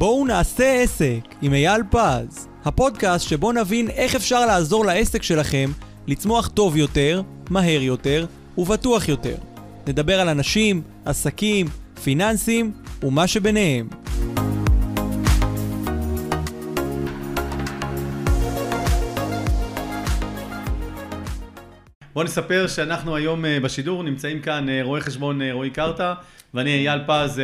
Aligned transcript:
בואו 0.00 0.26
נעשה 0.26 0.82
עסק 0.82 1.20
עם 1.42 1.54
אייל 1.54 1.82
פז, 1.90 2.48
הפודקאסט 2.64 3.28
שבו 3.28 3.52
נבין 3.52 3.90
איך 3.90 4.14
אפשר 4.14 4.46
לעזור 4.46 4.84
לעסק 4.84 5.22
שלכם 5.22 5.70
לצמוח 6.06 6.48
טוב 6.48 6.76
יותר, 6.76 7.22
מהר 7.50 7.82
יותר 7.82 8.26
ובטוח 8.58 9.08
יותר. 9.08 9.36
נדבר 9.86 10.20
על 10.20 10.28
אנשים, 10.28 10.82
עסקים, 11.04 11.66
פיננסים 12.04 12.72
ומה 13.02 13.26
שביניהם. 13.26 13.88
בואו 22.14 22.24
נספר 22.24 22.66
שאנחנו 22.66 23.16
היום 23.16 23.44
אה, 23.44 23.60
בשידור, 23.60 24.02
נמצאים 24.02 24.40
כאן 24.40 24.68
אה, 24.68 24.80
רואה 24.82 25.00
חשבון 25.00 25.42
אה, 25.42 25.52
רועי 25.52 25.70
קרתא, 25.70 26.12
ואני 26.54 26.88
אייל 26.88 27.00
פז, 27.06 27.42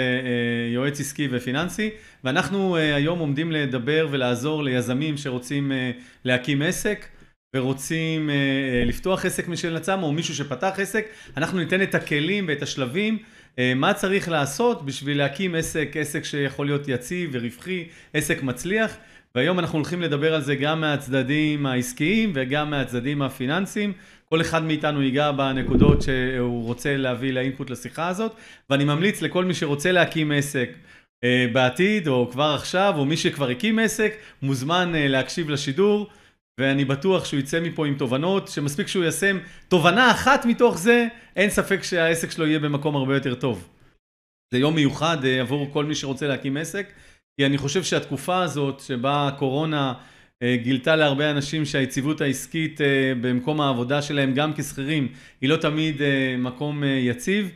יועץ 0.72 1.00
עסקי 1.00 1.28
ופיננסי, 1.30 1.90
ואנחנו 2.24 2.76
היום 2.76 3.18
עומדים 3.18 3.52
לדבר 3.52 4.08
ולעזור 4.10 4.62
ליזמים 4.62 5.16
שרוצים 5.16 5.72
להקים 6.24 6.62
עסק. 6.62 7.06
ורוצים 7.56 8.30
לפתוח 8.86 9.24
עסק 9.24 9.48
משל 9.48 9.76
עצמם, 9.76 10.02
או 10.02 10.12
מישהו 10.12 10.34
שפתח 10.34 10.74
עסק, 10.78 11.06
אנחנו 11.36 11.58
ניתן 11.58 11.82
את 11.82 11.94
הכלים 11.94 12.44
ואת 12.48 12.62
השלבים, 12.62 13.18
מה 13.76 13.94
צריך 13.94 14.28
לעשות 14.28 14.86
בשביל 14.86 15.18
להקים 15.18 15.54
עסק, 15.54 15.96
עסק 16.00 16.24
שיכול 16.24 16.66
להיות 16.66 16.88
יציב 16.88 17.30
ורווחי, 17.32 17.88
עסק 18.14 18.42
מצליח, 18.42 18.96
והיום 19.34 19.58
אנחנו 19.58 19.78
הולכים 19.78 20.02
לדבר 20.02 20.34
על 20.34 20.40
זה 20.40 20.54
גם 20.54 20.80
מהצדדים 20.80 21.66
העסקיים 21.66 22.32
וגם 22.34 22.70
מהצדדים 22.70 23.22
הפיננסיים. 23.22 23.92
כל 24.28 24.40
אחד 24.40 24.62
מאיתנו 24.62 25.02
ייגע 25.02 25.32
בנקודות 25.32 26.02
שהוא 26.02 26.64
רוצה 26.64 26.96
להביא 26.96 27.32
לאינפוט 27.32 27.70
לשיחה 27.70 28.08
הזאת, 28.08 28.32
ואני 28.70 28.84
ממליץ 28.84 29.22
לכל 29.22 29.44
מי 29.44 29.54
שרוצה 29.54 29.92
להקים 29.92 30.32
עסק 30.32 30.70
אה, 31.24 31.46
בעתיד, 31.52 32.08
או 32.08 32.28
כבר 32.32 32.54
עכשיו, 32.54 32.94
או 32.96 33.04
מי 33.04 33.16
שכבר 33.16 33.48
הקים 33.48 33.78
עסק, 33.78 34.12
מוזמן 34.42 34.92
אה, 34.94 35.08
להקשיב 35.08 35.50
לשידור, 35.50 36.10
ואני 36.60 36.84
בטוח 36.84 37.24
שהוא 37.24 37.40
יצא 37.40 37.60
מפה 37.60 37.86
עם 37.86 37.94
תובנות, 37.94 38.48
שמספיק 38.48 38.86
שהוא 38.86 39.04
ישם 39.04 39.38
תובנה 39.68 40.10
אחת 40.10 40.44
מתוך 40.44 40.78
זה, 40.78 41.06
אין 41.36 41.50
ספק 41.50 41.82
שהעסק 41.82 42.30
שלו 42.30 42.46
יהיה 42.46 42.58
במקום 42.58 42.96
הרבה 42.96 43.14
יותר 43.14 43.34
טוב. 43.34 43.68
זה 44.54 44.58
יום 44.58 44.74
מיוחד 44.74 45.24
אה, 45.24 45.40
עבור 45.40 45.72
כל 45.72 45.84
מי 45.84 45.94
שרוצה 45.94 46.26
להקים 46.26 46.56
עסק, 46.56 46.92
כי 47.36 47.46
אני 47.46 47.58
חושב 47.58 47.82
שהתקופה 47.82 48.42
הזאת, 48.42 48.80
שבה 48.80 49.28
הקורונה 49.28 49.94
גילתה 50.44 50.96
להרבה 50.96 51.30
אנשים 51.30 51.64
שהיציבות 51.64 52.20
העסקית 52.20 52.80
אה, 52.80 53.12
במקום 53.20 53.60
העבודה 53.60 54.02
שלהם, 54.02 54.34
גם 54.34 54.52
כשכירים, 54.56 55.08
היא 55.40 55.50
לא 55.50 55.56
תמיד 55.56 56.02
אה, 56.02 56.36
מקום 56.38 56.82
יציב, 56.84 57.50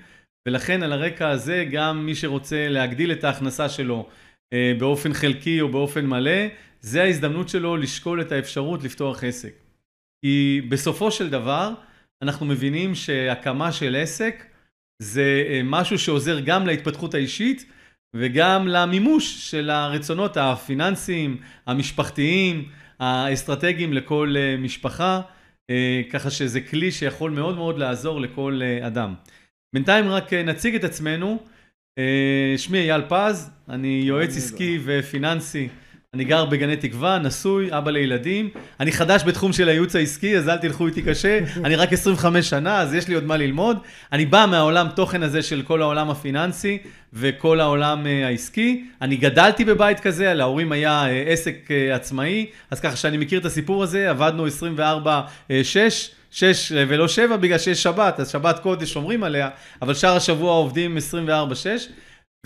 ולכן 0.49 0.83
על 0.83 0.93
הרקע 0.93 1.29
הזה 1.29 1.65
גם 1.73 2.07
מי 2.07 2.15
שרוצה 2.15 2.69
להגדיל 2.69 3.13
את 3.13 3.25
ההכנסה 3.25 3.69
שלו 3.69 4.09
באופן 4.79 5.13
חלקי 5.13 5.61
או 5.61 5.69
באופן 5.69 6.07
מלא, 6.07 6.47
זה 6.81 7.03
ההזדמנות 7.03 7.49
שלו 7.49 7.77
לשקול 7.77 8.21
את 8.21 8.33
האפשרות 8.33 8.85
לפתוח 8.85 9.25
עסק. 9.25 9.53
כי 10.25 10.61
בסופו 10.69 11.11
של 11.11 11.31
דבר 11.31 11.75
אנחנו 12.23 12.47
מבינים 12.47 12.95
שהקמה 12.95 13.73
של 13.73 13.97
עסק 13.97 14.45
זה 15.03 15.61
משהו 15.65 15.99
שעוזר 15.99 16.41
גם 16.41 16.67
להתפתחות 16.67 17.15
האישית 17.15 17.65
וגם 18.15 18.69
למימוש 18.69 19.51
של 19.51 19.71
הרצונות 19.71 20.37
הפיננסיים, 20.37 21.37
המשפחתיים, 21.67 22.69
האסטרטגיים 23.01 23.93
לכל 23.93 24.35
אה, 24.37 24.57
משפחה, 24.57 25.21
אה, 25.71 26.03
ככה 26.11 26.31
שזה 26.31 26.61
כלי 26.61 26.93
שיכול 26.93 27.31
מאוד 27.31 27.57
מאוד 27.57 27.79
לעזור 27.79 28.21
לכל 28.21 28.61
אה, 28.63 28.87
אדם. 28.87 29.15
בינתיים 29.75 30.09
רק 30.09 30.33
נציג 30.33 30.75
את 30.75 30.85
עצמנו, 30.85 31.39
שמי 32.57 32.79
אייל 32.79 33.03
פז, 33.09 33.51
אני 33.69 34.03
יועץ 34.05 34.37
עסקי 34.37 34.79
ופיננסי. 34.85 35.69
אני 36.15 36.25
גר 36.25 36.45
בגני 36.45 36.77
תקווה, 36.77 37.19
נשוי, 37.19 37.69
אבא 37.79 37.91
לילדים. 37.91 38.49
אני 38.81 38.93
חדש 38.93 39.23
בתחום 39.25 39.53
של 39.53 39.69
הייעוץ 39.69 39.97
העסקי, 39.97 40.37
אז 40.37 40.49
אל 40.49 40.57
תלכו 40.57 40.87
איתי 40.87 41.03
קשה. 41.03 41.39
אני 41.65 41.77
רק 41.77 41.93
25 41.93 42.51
שנה, 42.51 42.81
אז 42.81 42.95
יש 42.95 43.09
לי 43.09 43.15
עוד 43.15 43.25
מה 43.25 43.37
ללמוד. 43.37 43.77
אני 44.13 44.27
בא 44.27 44.47
מהעולם 44.51 44.89
תוכן 44.97 45.23
הזה 45.23 45.43
של 45.43 45.63
כל 45.63 45.83
העולם 45.83 46.11
הפיננסי 46.11 46.79
וכל 47.13 47.61
העולם 47.61 48.07
אה, 48.07 48.27
העסקי. 48.27 48.85
אני 49.03 49.17
גדלתי 49.17 49.65
בבית 49.65 50.01
כזה, 50.01 50.35
להורים 50.35 50.73
היה 50.73 51.07
אה, 51.07 51.23
עסק 51.27 51.71
אה, 51.71 51.95
עצמאי, 51.95 52.47
אז 52.71 52.81
ככה 52.81 52.97
שאני 52.97 53.17
מכיר 53.17 53.41
את 53.41 53.45
הסיפור 53.45 53.83
הזה, 53.83 54.11
עבדנו 54.11 54.47
24-6. 54.47 54.51
שש 56.31 56.73
ולא 56.89 57.09
שבע 57.09 57.37
בגלל 57.37 57.59
שיש 57.59 57.83
שבת, 57.83 58.21
אז 58.21 58.31
שבת 58.31 58.59
קודש 58.59 58.93
שומרים 58.93 59.25
עליה, 59.25 59.49
אבל 59.83 59.95
שאר 59.95 60.17
השבוע 60.17 60.53
עובדים 60.53 60.97
24-6. 60.97 61.31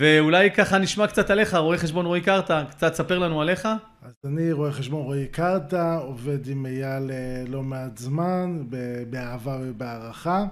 ואולי 0.01 0.51
ככה 0.51 0.77
נשמע 0.77 1.07
קצת 1.07 1.29
עליך, 1.29 1.53
רואה 1.53 1.77
חשבון 1.77 2.05
רועי 2.05 2.21
קרתא, 2.21 2.63
קצת 2.69 2.95
ספר 2.95 3.19
לנו 3.19 3.41
עליך. 3.41 3.67
אז 4.01 4.13
אני 4.25 4.51
רואה 4.51 4.71
חשבון 4.71 5.03
רועי 5.03 5.27
קרתא, 5.27 5.97
עובד 6.01 6.47
עם 6.47 6.65
אייל 6.65 7.11
אה, 7.11 7.43
לא 7.47 7.63
מעט 7.63 7.97
זמן, 7.97 8.63
באהבה 9.09 9.57
ובהערכה. 9.61 10.45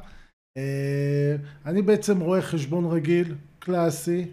אה, 0.57 1.35
אני 1.65 1.81
בעצם 1.81 2.19
רואה 2.19 2.41
חשבון 2.41 2.85
רגיל, 2.85 3.35
קלאסי, 3.59 4.25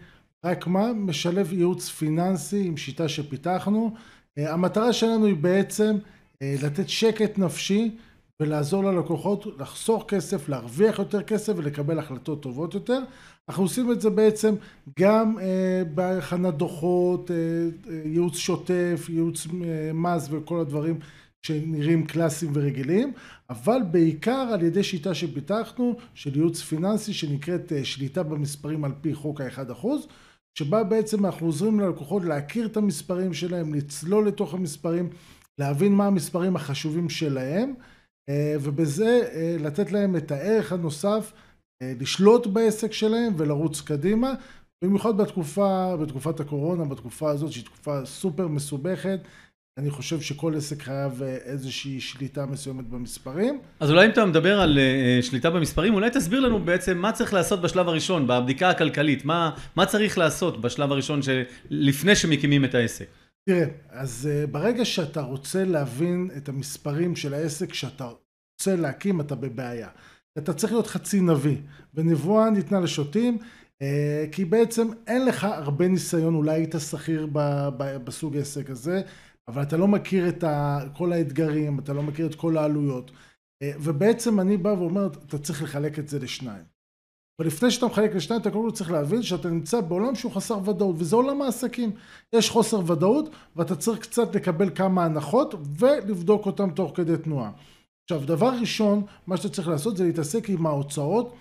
רק 0.44 0.66
מה? 0.66 0.92
משלב 0.92 1.52
ייעוץ 1.52 1.88
פיננסי 1.88 2.64
עם 2.66 2.76
שיטה 2.76 3.08
שפיתחנו. 3.08 3.94
אה, 4.38 4.52
המטרה 4.52 4.92
שלנו 4.92 5.26
היא 5.26 5.36
בעצם 5.36 5.96
לתת 6.42 6.88
שקט 6.88 7.38
נפשי 7.38 7.96
ולעזור 8.40 8.84
ללקוחות 8.84 9.46
לחסוך 9.58 10.04
כסף, 10.08 10.48
להרוויח 10.48 10.98
יותר 10.98 11.22
כסף 11.22 11.52
ולקבל 11.56 11.98
החלטות 11.98 12.42
טובות 12.42 12.74
יותר. 12.74 13.00
אנחנו 13.50 13.64
עושים 13.64 13.92
את 13.92 14.00
זה 14.00 14.10
בעצם 14.10 14.54
גם 15.00 15.38
אה, 15.38 15.82
בהכנת 15.94 16.54
דוחות, 16.54 17.30
אה, 17.30 17.36
אה, 17.36 18.00
ייעוץ 18.04 18.36
שוטף, 18.36 19.06
ייעוץ 19.08 19.46
אה, 19.46 19.92
מס 19.94 20.28
וכל 20.30 20.60
הדברים 20.60 20.98
שנראים 21.46 22.06
קלאסיים 22.06 22.52
ורגילים, 22.54 23.12
אבל 23.50 23.80
בעיקר 23.90 24.48
על 24.52 24.62
ידי 24.62 24.82
שיטה 24.82 25.14
שפיתחנו 25.14 25.96
של 26.14 26.36
ייעוץ 26.36 26.60
פיננסי 26.62 27.12
שנקראת 27.12 27.72
אה, 27.72 27.84
שליטה 27.84 28.22
במספרים 28.22 28.84
על 28.84 28.92
פי 29.00 29.14
חוק 29.14 29.40
האחד 29.40 29.70
אחוז, 29.70 30.06
שבה 30.58 30.84
בעצם 30.84 31.26
אנחנו 31.26 31.46
עוזרים 31.46 31.80
ללקוחות 31.80 32.24
להכיר 32.24 32.66
את 32.66 32.76
המספרים 32.76 33.32
שלהם, 33.32 33.74
לצלול 33.74 34.28
לתוך 34.28 34.54
המספרים, 34.54 35.08
להבין 35.58 35.92
מה 35.92 36.06
המספרים 36.06 36.56
החשובים 36.56 37.08
שלהם, 37.08 37.74
אה, 38.28 38.56
ובזה 38.60 39.28
אה, 39.32 39.56
לתת 39.60 39.92
להם 39.92 40.16
את 40.16 40.30
הערך 40.30 40.72
הנוסף 40.72 41.32
לשלוט 41.82 42.46
בעסק 42.46 42.92
שלהם 42.92 43.32
ולרוץ 43.36 43.80
קדימה, 43.80 44.32
במיוחד 44.84 45.16
בתקופה, 45.16 45.96
בתקופת 45.96 46.40
הקורונה, 46.40 46.84
בתקופה 46.84 47.30
הזאת 47.30 47.52
שהיא 47.52 47.64
תקופה 47.64 48.04
סופר 48.04 48.48
מסובכת. 48.48 49.20
אני 49.78 49.90
חושב 49.90 50.20
שכל 50.20 50.56
עסק 50.56 50.82
חייב 50.82 51.22
אה, 51.22 51.36
איזושהי 51.36 52.00
שליטה 52.00 52.46
מסוימת 52.46 52.88
במספרים. 52.88 53.60
אז 53.80 53.90
אולי 53.90 54.06
אם 54.06 54.10
אתה 54.10 54.26
מדבר 54.26 54.60
על 54.60 54.78
אה, 54.78 55.22
שליטה 55.22 55.50
במספרים, 55.50 55.94
אולי 55.94 56.10
תסביר 56.10 56.40
לנו 56.40 56.64
בעצם 56.64 56.98
מה 56.98 57.12
צריך 57.12 57.34
לעשות 57.34 57.62
בשלב 57.62 57.88
הראשון, 57.88 58.26
בבדיקה 58.26 58.70
הכלכלית. 58.70 59.24
מה, 59.24 59.50
מה 59.76 59.86
צריך 59.86 60.18
לעשות 60.18 60.60
בשלב 60.60 60.92
הראשון 60.92 61.22
של... 61.22 61.42
לפני 61.70 62.16
שמקימים 62.16 62.64
את 62.64 62.74
העסק? 62.74 63.06
תראה, 63.48 63.66
אז 63.90 64.28
ברגע 64.50 64.84
שאתה 64.84 65.20
רוצה 65.20 65.64
להבין 65.64 66.30
את 66.36 66.48
המספרים 66.48 67.16
של 67.16 67.34
העסק 67.34 67.74
שאתה 67.74 68.04
רוצה 68.04 68.76
להקים, 68.76 69.20
אתה 69.20 69.34
בבעיה. 69.34 69.88
אתה 70.38 70.52
צריך 70.52 70.72
להיות 70.72 70.86
חצי 70.86 71.20
נביא, 71.20 71.56
ונבואה 71.94 72.50
ניתנה 72.50 72.80
לשוטים, 72.80 73.38
אה, 73.82 74.24
כי 74.32 74.44
בעצם 74.44 74.88
אין 75.06 75.26
לך 75.26 75.44
הרבה 75.44 75.88
ניסיון, 75.88 76.34
אולי 76.34 76.52
היית 76.52 76.74
שכיר 76.90 77.28
בסוג 77.76 78.36
העסק 78.36 78.70
הזה, 78.70 79.02
אבל 79.48 79.62
אתה 79.62 79.76
לא 79.76 79.88
מכיר 79.88 80.28
את 80.28 80.44
כל 80.96 81.12
האתגרים, 81.12 81.78
אתה 81.78 81.92
לא 81.92 82.02
מכיר 82.02 82.26
את 82.26 82.34
כל 82.34 82.56
העלויות. 82.56 83.10
אה, 83.62 83.72
ובעצם 83.80 84.40
אני 84.40 84.56
בא 84.56 84.68
ואומר, 84.68 85.06
אתה 85.06 85.38
צריך 85.38 85.62
לחלק 85.62 85.98
את 85.98 86.08
זה 86.08 86.18
לשניים. 86.18 86.64
אבל 87.38 87.46
לפני 87.46 87.70
שאתה 87.70 87.86
מחלק 87.86 88.14
לשניים, 88.14 88.42
אתה 88.42 88.50
קודם 88.50 88.70
כל 88.70 88.76
צריך 88.76 88.90
להבין 88.90 89.22
שאתה 89.22 89.50
נמצא 89.50 89.80
בעולם 89.80 90.14
שהוא 90.14 90.32
חסר 90.32 90.58
ודאות, 90.68 90.96
וזה 90.98 91.16
עולם 91.16 91.42
העסקים. 91.42 91.90
יש 92.32 92.50
חוסר 92.50 92.92
ודאות, 92.92 93.30
ואתה 93.56 93.76
צריך 93.76 93.98
קצת 93.98 94.34
לקבל 94.34 94.70
כמה 94.74 95.04
הנחות, 95.04 95.54
ולבדוק 95.78 96.46
אותן 96.46 96.70
תוך 96.70 96.92
כדי 96.94 97.16
תנועה. 97.16 97.50
עכשיו, 98.12 98.26
דבר 98.26 98.52
ראשון, 98.60 99.02
מה 99.26 99.36
שאתה 99.36 99.48
צריך 99.48 99.68
לעשות 99.68 99.96
זה 99.96 100.04
להתעסק 100.04 100.50
עם 100.50 100.66
ההוצאות 100.66 101.34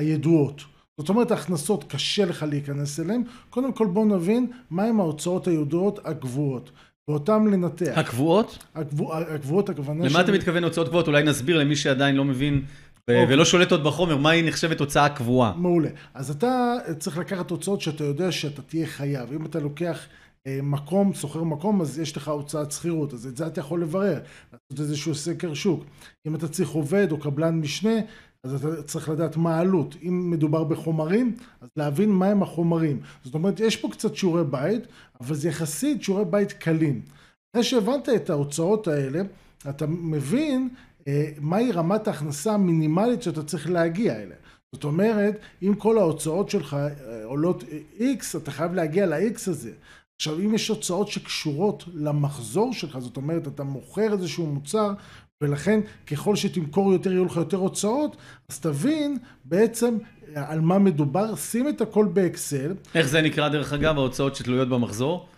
הידועות. 0.00 0.62
זאת 0.98 1.08
אומרת, 1.08 1.30
ההכנסות 1.30 1.84
קשה 1.84 2.24
לך 2.24 2.42
להיכנס 2.48 3.00
אליהן. 3.00 3.22
קודם 3.50 3.72
כל 3.72 3.86
בוא 3.86 4.06
נבין 4.06 4.46
מהם 4.70 5.00
ההוצאות 5.00 5.48
הידועות 5.48 5.98
הקבועות. 6.04 6.70
ואותם 7.08 7.46
לנתח. 7.46 7.92
הקבועות? 7.96 8.58
הקבוע, 8.74 9.18
הקבועות, 9.18 9.68
הכוונה 9.68 10.08
למה 10.08 10.20
אתה 10.20 10.32
מתכוון 10.32 10.64
הוצאות 10.64 10.88
קבועות? 10.88 11.06
אולי 11.06 11.22
נסביר 11.22 11.58
למי 11.58 11.76
שעדיין 11.76 12.16
לא 12.16 12.24
מבין 12.24 12.62
אוקיי. 13.00 13.26
ולא 13.28 13.44
שולט 13.44 13.72
עוד 13.72 13.84
בחומר, 13.84 14.16
מה 14.16 14.30
היא 14.30 14.48
נחשבת 14.48 14.80
הוצאה 14.80 15.08
קבועה? 15.08 15.52
מעולה. 15.56 15.88
אז 16.14 16.30
אתה 16.30 16.74
צריך 16.98 17.18
לקחת 17.18 17.50
הוצאות 17.50 17.80
שאתה 17.80 18.04
יודע 18.04 18.32
שאתה 18.32 18.62
תהיה 18.62 18.86
חייב. 18.86 19.32
אם 19.32 19.46
אתה 19.46 19.60
לוקח 19.60 20.06
מקום, 20.62 21.14
שוכר 21.14 21.42
מקום, 21.42 21.80
אז 21.80 21.98
יש 21.98 22.16
לך 22.16 22.28
הוצאת 22.28 22.72
שכירות, 22.72 23.14
אז 23.14 23.26
את 23.26 23.36
זה 23.36 23.46
אתה 23.46 23.60
יכול 23.60 23.82
לברר, 23.82 24.20
לעשות 24.52 24.80
איזשהו 24.80 25.14
סקר 25.14 25.54
שוק. 25.54 25.84
אם 26.26 26.34
אתה 26.34 26.48
צריך 26.48 26.70
עובד 26.70 27.12
או 27.12 27.18
קבלן 27.18 27.54
משנה, 27.54 27.94
אז 28.44 28.54
אתה 28.54 28.82
צריך 28.82 29.08
לדעת 29.08 29.36
מה 29.36 29.56
העלות. 29.56 29.96
אם 30.02 30.30
מדובר 30.30 30.64
בחומרים, 30.64 31.36
אז 31.60 31.68
להבין 31.76 32.10
מהם 32.10 32.42
החומרים. 32.42 33.00
זאת 33.24 33.34
אומרת, 33.34 33.60
יש 33.60 33.76
פה 33.76 33.88
קצת 33.90 34.16
שיעורי 34.16 34.44
בית, 34.44 34.82
אבל 35.20 35.34
זה 35.34 35.48
יחסית 35.48 36.02
שיעורי 36.02 36.24
בית 36.24 36.52
קלים. 36.52 37.02
אחרי 37.52 37.64
שהבנת 37.64 38.08
את 38.08 38.30
ההוצאות 38.30 38.88
האלה, 38.88 39.22
אתה 39.68 39.86
מבין 39.86 40.68
אה, 41.08 41.30
מהי 41.40 41.72
רמת 41.72 42.08
ההכנסה 42.08 42.52
המינימלית 42.52 43.22
שאתה 43.22 43.42
צריך 43.42 43.70
להגיע 43.70 44.16
אליה. 44.16 44.36
זאת 44.74 44.84
אומרת, 44.84 45.38
אם 45.62 45.74
כל 45.78 45.98
ההוצאות 45.98 46.50
שלך 46.50 46.74
אה, 46.74 47.24
עולות 47.24 47.64
X, 47.98 48.36
אתה 48.36 48.50
חייב 48.50 48.74
להגיע 48.74 49.06
ל-X 49.06 49.50
הזה. 49.50 49.72
עכשיו, 50.22 50.38
אם 50.38 50.54
יש 50.54 50.68
הוצאות 50.68 51.08
שקשורות 51.08 51.84
למחזור 51.94 52.72
שלך, 52.72 52.98
זאת 52.98 53.16
אומרת, 53.16 53.48
אתה 53.48 53.64
מוכר 53.64 54.12
איזשהו 54.12 54.46
מוצר, 54.46 54.92
ולכן 55.42 55.80
ככל 56.06 56.36
שתמכור 56.36 56.92
יותר, 56.92 57.12
יהיו 57.12 57.24
לך 57.24 57.36
יותר 57.36 57.56
הוצאות, 57.56 58.16
אז 58.48 58.60
תבין 58.60 59.16
בעצם 59.44 59.98
על 60.34 60.60
מה 60.60 60.78
מדובר, 60.78 61.36
שים 61.36 61.68
את 61.68 61.80
הכל 61.80 62.06
באקסל. 62.12 62.74
איך 62.94 63.06
זה 63.06 63.22
נקרא, 63.22 63.48
דרך 63.48 63.72
אגב, 63.72 63.98
ההוצאות 63.98 64.36
שתלויות 64.36 64.68
במחזור? 64.68 65.28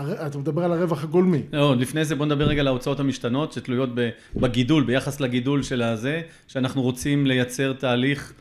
אתה 0.00 0.38
מדבר 0.38 0.64
על 0.64 0.72
הרווח 0.72 1.04
הגולמי. 1.04 1.42
לא, 1.52 1.76
לפני 1.76 2.04
זה 2.04 2.14
בוא 2.14 2.26
נדבר 2.26 2.44
רגע 2.44 2.60
על 2.60 2.66
ההוצאות 2.66 3.00
המשתנות 3.00 3.52
שתלויות 3.52 3.90
בגידול, 4.36 4.84
ביחס 4.84 5.20
לגידול 5.20 5.62
של 5.62 5.82
הזה, 5.82 6.22
שאנחנו 6.46 6.82
רוצים 6.82 7.26
לייצר 7.26 7.72
תהליך 7.72 8.32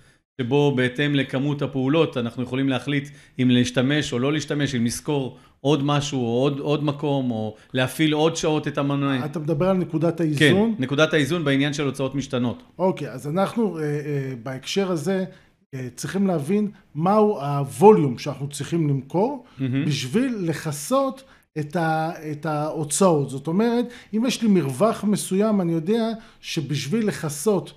שבו 0.42 0.76
בהתאם 0.76 1.16
לכמות 1.16 1.62
הפעולות 1.62 2.18
אנחנו 2.18 2.44
יכולים 2.44 2.70
להחליט 2.70 3.10
אם 3.40 3.50
להשתמש 3.50 4.14
או 4.14 4.20
לא 4.20 4.34
להשתמש, 4.34 4.76
אם 4.76 4.86
לשכור 4.86 5.38
עוד 5.64 5.84
משהו 5.84 6.20
או 6.20 6.42
עוד, 6.42 6.60
עוד 6.60 6.84
מקום 6.84 7.32
או 7.32 7.56
להפעיל 7.74 8.14
עוד 8.14 8.36
שעות 8.36 8.68
את 8.68 8.78
המנוע. 8.78 9.26
אתה 9.26 9.40
מדבר 9.40 9.70
על 9.70 9.78
נקודת 9.78 10.20
האיזון? 10.20 10.74
כן, 10.78 10.84
נקודת 10.84 11.14
האיזון 11.14 11.44
בעניין 11.44 11.74
של 11.74 11.86
הוצאות 11.86 12.16
משתנות. 12.16 12.64
אוקיי, 12.80 13.10
אז 13.12 13.28
אנחנו 13.28 13.80
אה, 13.80 13.84
אה, 13.84 14.34
בהקשר 14.44 14.92
הזה 14.92 15.26
אה, 15.74 15.88
צריכים 15.96 16.28
להבין 16.28 16.72
מהו 16.96 17.40
הווליום 17.42 18.18
שאנחנו 18.18 18.50
צריכים 18.50 18.90
למכור 18.90 19.46
mm-hmm. 19.46 19.62
בשביל 19.88 20.36
לכסות 20.40 21.24
את, 21.60 21.76
ה, 21.76 22.12
את 22.32 22.46
ההוצאות. 22.46 23.30
זאת 23.30 23.48
אומרת, 23.48 23.86
אם 24.14 24.24
יש 24.28 24.42
לי 24.42 24.48
מרווח 24.48 25.04
מסוים, 25.04 25.62
אני 25.62 25.72
יודע 25.72 26.10
שבשביל 26.42 27.08
לכסות 27.08 27.74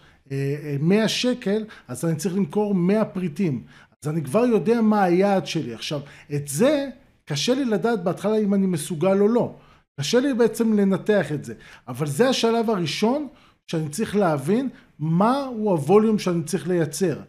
100 0.80 1.02
אה, 1.02 1.08
שקל, 1.08 1.64
אז 1.88 2.04
אני 2.04 2.16
צריך 2.16 2.36
למכור 2.36 2.74
100 2.74 3.04
פריטים. 3.04 3.62
אז 4.02 4.08
אני 4.08 4.22
כבר 4.22 4.44
יודע 4.44 4.80
מה 4.80 5.02
היעד 5.02 5.46
שלי. 5.46 5.74
עכשיו, 5.74 6.00
את 6.34 6.48
זה 6.48 6.88
קשה 7.28 7.54
לי 7.54 7.64
לדעת 7.64 8.04
בהתחלה 8.04 8.38
אם 8.38 8.54
אני 8.54 8.66
מסוגל 8.66 9.20
או 9.20 9.28
לא. 9.28 9.54
קשה 10.00 10.20
לי 10.20 10.34
בעצם 10.34 10.72
לנתח 10.72 11.32
את 11.32 11.44
זה. 11.44 11.54
אבל 11.88 12.06
זה 12.06 12.28
השלב 12.28 12.70
הראשון 12.70 13.28
שאני 13.66 13.88
צריך 13.88 14.16
להבין 14.16 14.68
מהו 14.98 15.70
הווליום 15.70 16.18
שאני 16.18 16.42
צריך 16.42 16.68
לייצר. 16.68 17.20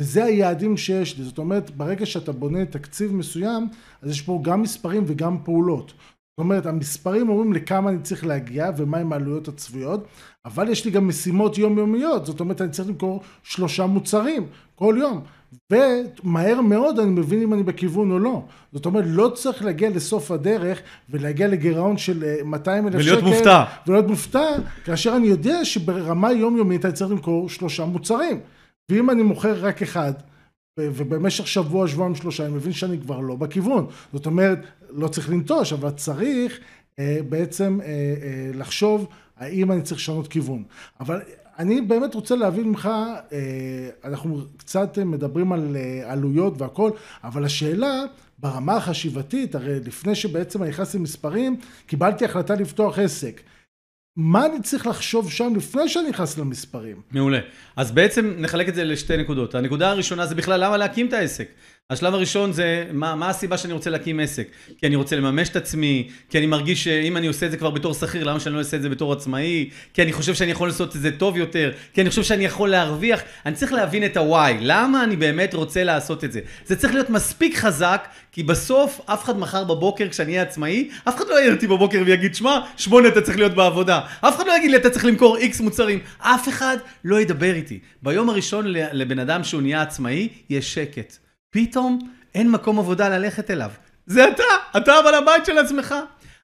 וזה 0.00 0.24
היעדים 0.24 0.76
שיש 0.76 1.18
לי. 1.18 1.24
זאת 1.24 1.38
אומרת, 1.38 1.70
ברגע 1.70 2.06
שאתה 2.06 2.32
בונה 2.32 2.64
תקציב 2.64 3.14
מסוים, 3.14 3.68
אז 4.02 4.10
יש 4.10 4.22
פה 4.22 4.40
גם 4.42 4.62
מספרים 4.62 5.04
וגם 5.06 5.38
פעולות. 5.44 5.90
זאת 5.90 6.38
אומרת, 6.38 6.66
המספרים 6.66 7.28
אומרים 7.28 7.52
לכמה 7.52 7.90
אני 7.90 8.02
צריך 8.02 8.26
להגיע 8.26 8.70
ומהם 8.76 9.12
העלויות 9.12 9.48
הצפויות, 9.48 10.06
אבל 10.44 10.68
יש 10.68 10.84
לי 10.84 10.90
גם 10.90 11.08
משימות 11.08 11.58
יומיומיות. 11.58 12.26
זאת 12.26 12.40
אומרת, 12.40 12.60
אני 12.60 12.70
צריך 12.70 12.88
למכור 12.88 13.22
שלושה 13.42 13.86
מוצרים 13.86 14.46
כל 14.74 14.96
יום. 14.98 15.24
ומהר 15.72 16.60
מאוד 16.60 16.98
אני 16.98 17.10
מבין 17.10 17.42
אם 17.42 17.54
אני 17.54 17.62
בכיוון 17.62 18.10
או 18.10 18.18
לא. 18.18 18.42
זאת 18.72 18.86
אומרת, 18.86 19.04
לא 19.08 19.32
צריך 19.34 19.64
להגיע 19.64 19.90
לסוף 19.90 20.30
הדרך 20.30 20.80
ולהגיע 21.10 21.48
לגירעון 21.48 21.98
של 21.98 22.24
200 22.44 22.84
אה, 22.84 22.92
אלף 22.92 23.02
שקל. 23.02 23.12
ולהיות 23.12 23.24
מופתע. 23.24 23.64
ולהיות 23.86 24.06
מופתע, 24.06 24.48
כאשר 24.84 25.16
אני 25.16 25.26
יודע 25.26 25.64
שברמה 25.64 26.32
יומיומית 26.32 26.84
אני 26.84 26.92
צריך 26.92 27.10
למכור 27.10 27.48
שלושה 27.48 27.84
מוצרים. 27.84 28.40
ואם 28.90 29.10
אני 29.10 29.22
מוכר 29.22 29.64
רק 29.64 29.82
אחד, 29.82 30.12
ובמשך 30.80 31.46
שבוע, 31.46 31.88
שבועיים, 31.88 32.14
שלושה, 32.14 32.46
אני 32.46 32.54
מבין 32.54 32.72
שאני 32.72 32.98
כבר 33.00 33.20
לא 33.20 33.34
בכיוון. 33.34 33.86
זאת 34.12 34.26
אומרת, 34.26 34.58
לא 34.90 35.08
צריך 35.08 35.30
לנטוש, 35.30 35.72
אבל 35.72 35.90
צריך 35.90 36.60
אה, 36.98 37.18
בעצם 37.28 37.78
אה, 37.82 37.86
אה, 37.86 38.50
לחשוב 38.54 39.06
האם 39.36 39.72
אני 39.72 39.82
צריך 39.82 40.00
לשנות 40.00 40.28
כיוון. 40.28 40.62
אבל 41.00 41.20
אני 41.58 41.80
באמת 41.80 42.14
רוצה 42.14 42.36
להבין 42.36 42.64
ממך, 42.64 42.90
אה, 43.32 43.88
אנחנו 44.04 44.40
קצת 44.56 44.98
מדברים 44.98 45.52
על 45.52 45.76
אה, 45.76 46.12
עלויות 46.12 46.60
והכל, 46.60 46.90
אבל 47.24 47.44
השאלה 47.44 48.02
ברמה 48.38 48.76
החשיבתית, 48.76 49.54
הרי 49.54 49.80
לפני 49.84 50.14
שבעצם 50.14 50.62
אני 50.62 50.70
נכנס 50.70 50.94
למספרים, 50.94 51.56
קיבלתי 51.86 52.24
החלטה 52.24 52.54
לפתוח 52.54 52.98
עסק. 52.98 53.40
מה 54.16 54.46
אני 54.46 54.62
צריך 54.62 54.86
לחשוב 54.86 55.30
שם 55.30 55.52
לפני 55.56 55.88
שאני 55.88 56.08
נכנס 56.08 56.38
למספרים? 56.38 57.02
מעולה. 57.10 57.38
אז 57.76 57.92
בעצם 57.92 58.34
נחלק 58.38 58.68
את 58.68 58.74
זה 58.74 58.84
לשתי 58.84 59.16
נקודות. 59.16 59.54
הנקודה 59.54 59.90
הראשונה 59.90 60.26
זה 60.26 60.34
בכלל 60.34 60.64
למה 60.64 60.76
להקים 60.76 61.08
את 61.08 61.12
העסק. 61.12 61.48
השלב 61.90 62.14
הראשון 62.14 62.52
זה 62.52 62.86
מה, 62.92 63.14
מה 63.14 63.28
הסיבה 63.28 63.58
שאני 63.58 63.72
רוצה 63.72 63.90
להקים 63.90 64.20
עסק. 64.20 64.48
כי 64.78 64.86
אני 64.86 64.96
רוצה 64.96 65.16
לממש 65.16 65.48
את 65.48 65.56
עצמי, 65.56 66.08
כי 66.30 66.38
אני 66.38 66.46
מרגיש 66.46 66.84
שאם 66.84 67.16
אני 67.16 67.26
עושה 67.26 67.46
את 67.46 67.50
זה 67.50 67.56
כבר 67.56 67.70
בתור 67.70 67.94
שכיר, 67.94 68.24
למה 68.24 68.40
שאני 68.40 68.54
לא 68.54 68.58
אעשה 68.58 68.76
את 68.76 68.82
זה 68.82 68.88
בתור 68.88 69.12
עצמאי? 69.12 69.70
כי 69.94 70.02
אני 70.02 70.12
חושב 70.12 70.34
שאני 70.34 70.50
יכול 70.50 70.68
לעשות 70.68 70.96
את 70.96 71.00
זה 71.00 71.18
טוב 71.18 71.36
יותר, 71.36 71.72
כי 71.92 72.00
אני 72.00 72.10
חושב 72.10 72.22
שאני 72.22 72.44
יכול 72.44 72.70
להרוויח. 72.70 73.22
אני 73.46 73.54
צריך 73.54 73.72
להבין 73.72 74.04
את 74.04 74.16
ה-why, 74.16 74.52
למה 74.60 75.04
אני 75.04 75.16
באמת 75.16 75.54
רוצה 75.54 75.84
לעשות 75.84 76.24
את 76.24 76.32
זה. 76.32 76.40
זה 76.66 76.76
צריך 76.76 76.94
להיות 76.94 77.10
מספיק 77.10 77.56
חזק, 77.56 78.08
כי 78.32 78.42
בסוף 78.42 79.00
אף 79.06 79.24
אחד 79.24 79.38
מחר 79.38 79.64
בבוקר 79.64 80.08
כשאני 80.08 80.32
אהיה 80.32 80.42
עצמאי, 80.42 80.88
אף 81.08 81.16
אחד 81.16 81.24
לא 81.28 81.40
יהיה 81.40 81.52
אותי 81.52 81.66
בבוקר 81.66 82.02
ויגיד, 82.06 82.34
שמע, 82.34 82.58
שמונה 82.76 83.08
אתה 83.08 83.20
צריך 83.20 83.38
להיות 83.38 83.54
בעבודה. 83.54 84.00
אף 84.20 84.36
אחד 84.36 84.46
לא 84.46 84.56
יגיד 84.56 84.70
לי, 84.70 84.76
אתה 84.76 84.90
צריך 84.90 85.04
למכור 85.04 85.36
איקס 85.36 85.60
מוצרים. 85.60 85.98
אף 86.18 86.48
אחד 86.48 86.76
לא 87.04 87.20
ידבר 87.20 87.54
איתי. 87.54 87.78
ביום 88.02 88.30
הראשון 88.30 88.64
לבן 88.68 89.18
אדם 89.18 89.44
שהוא 89.44 89.62
נהיה 89.62 89.82
עצמאי, 89.82 90.28
יש 90.50 90.74
שקט. 90.74 91.23
פתאום 91.54 91.98
אין 92.34 92.50
מקום 92.50 92.78
עבודה 92.78 93.08
ללכת 93.08 93.50
אליו. 93.50 93.70
זה 94.06 94.28
אתה, 94.28 94.42
אתה 94.76 95.00
אבל 95.00 95.14
הבית 95.14 95.46
של 95.46 95.58
עצמך. 95.58 95.94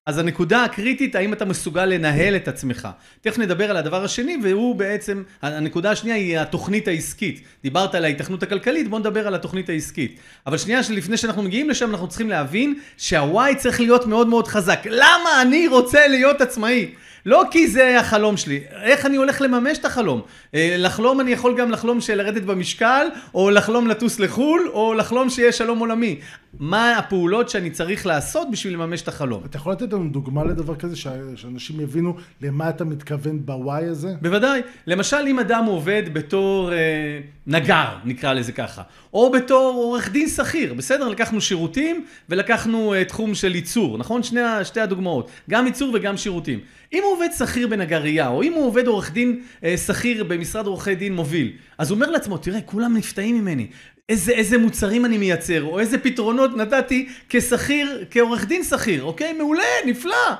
אז 0.06 0.18
הנקודה 0.18 0.64
הקריטית, 0.64 1.14
האם 1.14 1.32
אתה 1.32 1.44
מסוגל 1.44 1.84
לנהל 1.84 2.36
את 2.36 2.48
עצמך. 2.48 2.88
תכף 3.20 3.38
נדבר 3.38 3.70
על 3.70 3.76
הדבר 3.76 4.04
השני, 4.04 4.36
והוא 4.42 4.74
בעצם, 4.74 5.22
הנקודה 5.42 5.90
השנייה 5.90 6.16
היא 6.16 6.38
התוכנית 6.38 6.88
העסקית. 6.88 7.40
דיברת 7.62 7.94
על 7.94 8.04
ההיתכנות 8.04 8.42
הכלכלית, 8.42 8.88
בוא 8.88 8.98
נדבר 8.98 9.26
על 9.26 9.34
התוכנית 9.34 9.68
העסקית. 9.68 10.18
אבל 10.46 10.58
שנייה, 10.58 10.80
לפני 10.90 11.16
שאנחנו 11.16 11.42
מגיעים 11.42 11.70
לשם, 11.70 11.90
אנחנו 11.90 12.08
צריכים 12.08 12.28
להבין 12.28 12.74
שהוואי 12.96 13.54
צריך 13.56 13.80
להיות 13.80 14.06
מאוד 14.06 14.28
מאוד 14.28 14.48
חזק. 14.48 14.80
למה 14.90 15.42
אני 15.42 15.68
רוצה 15.68 16.08
להיות 16.08 16.40
עצמאי? 16.40 16.94
לא 17.26 17.44
כי 17.50 17.68
זה 17.68 18.00
החלום 18.00 18.36
שלי, 18.36 18.60
איך 18.82 19.06
אני 19.06 19.16
הולך 19.16 19.42
לממש 19.42 19.78
את 19.78 19.84
החלום? 19.84 20.20
אה, 20.54 20.74
לחלום 20.78 21.20
אני 21.20 21.30
יכול 21.30 21.56
גם 21.58 21.70
לחלום 21.70 22.00
של 22.00 22.14
לרדת 22.14 22.42
במשקל, 22.42 23.06
או 23.34 23.50
לחלום 23.50 23.86
לטוס 23.86 24.20
לחו"ל, 24.20 24.70
או 24.72 24.94
לחלום 24.94 25.30
שיהיה 25.30 25.52
שלום 25.52 25.78
עולמי. 25.78 26.20
מה 26.58 26.98
הפעולות 26.98 27.48
שאני 27.48 27.70
צריך 27.70 28.06
לעשות 28.06 28.50
בשביל 28.50 28.74
לממש 28.74 29.02
את 29.02 29.08
החלום? 29.08 29.42
אתה 29.44 29.56
יכול 29.56 29.72
לתת 29.72 29.92
לנו 29.92 30.08
דוגמה 30.08 30.44
לדבר 30.44 30.76
כזה, 30.76 30.96
שאנשים 30.96 31.80
יבינו 31.80 32.16
למה 32.40 32.68
אתה 32.68 32.84
מתכוון 32.84 33.46
בוואי 33.46 33.84
הזה? 33.84 34.14
בוודאי. 34.22 34.60
למשל, 34.86 35.16
אם 35.26 35.38
אדם 35.38 35.64
עובד 35.64 36.02
בתור 36.12 36.72
אה, 36.72 37.20
נגר, 37.46 37.88
נקרא 38.04 38.32
לזה 38.32 38.52
ככה, 38.52 38.82
או 39.14 39.30
בתור 39.30 39.74
עורך 39.76 40.10
דין 40.10 40.28
שכיר, 40.28 40.74
בסדר? 40.74 41.08
לקחנו 41.08 41.40
שירותים 41.40 42.04
ולקחנו 42.28 42.94
אה, 42.94 43.04
תחום 43.04 43.34
של 43.34 43.54
ייצור, 43.54 43.98
נכון? 43.98 44.22
שני, 44.22 44.40
שתי 44.64 44.80
הדוגמאות, 44.80 45.30
גם 45.50 45.66
ייצור 45.66 45.90
וגם 45.94 46.16
שירותים. 46.16 46.60
אם 46.92 47.02
הוא 47.04 47.12
עובד 47.12 47.28
שכיר 47.38 47.66
בנגרייה, 47.66 48.28
או 48.28 48.42
אם 48.42 48.52
הוא 48.52 48.66
עובד 48.66 48.86
עורך 48.86 49.12
דין 49.12 49.40
אה, 49.64 49.76
שכיר 49.76 50.24
במשרד 50.24 50.66
עורכי 50.66 50.94
דין 50.94 51.14
מוביל, 51.14 51.52
אז 51.78 51.90
הוא 51.90 51.96
אומר 51.96 52.10
לעצמו, 52.10 52.38
תראה, 52.38 52.60
כולם 52.60 52.96
נפתעים 52.96 53.38
ממני. 53.38 53.66
איזה, 54.08 54.32
איזה 54.32 54.58
מוצרים 54.58 55.04
אני 55.04 55.18
מייצר, 55.18 55.62
או 55.62 55.78
איזה 55.78 55.98
פתרונות 55.98 56.56
נתתי 56.56 57.08
כשכיר, 57.28 58.04
כעורך 58.10 58.44
דין 58.44 58.64
שכיר, 58.64 59.02
אוקיי? 59.02 59.32
מעולה, 59.32 59.62
נפלא. 59.86 60.34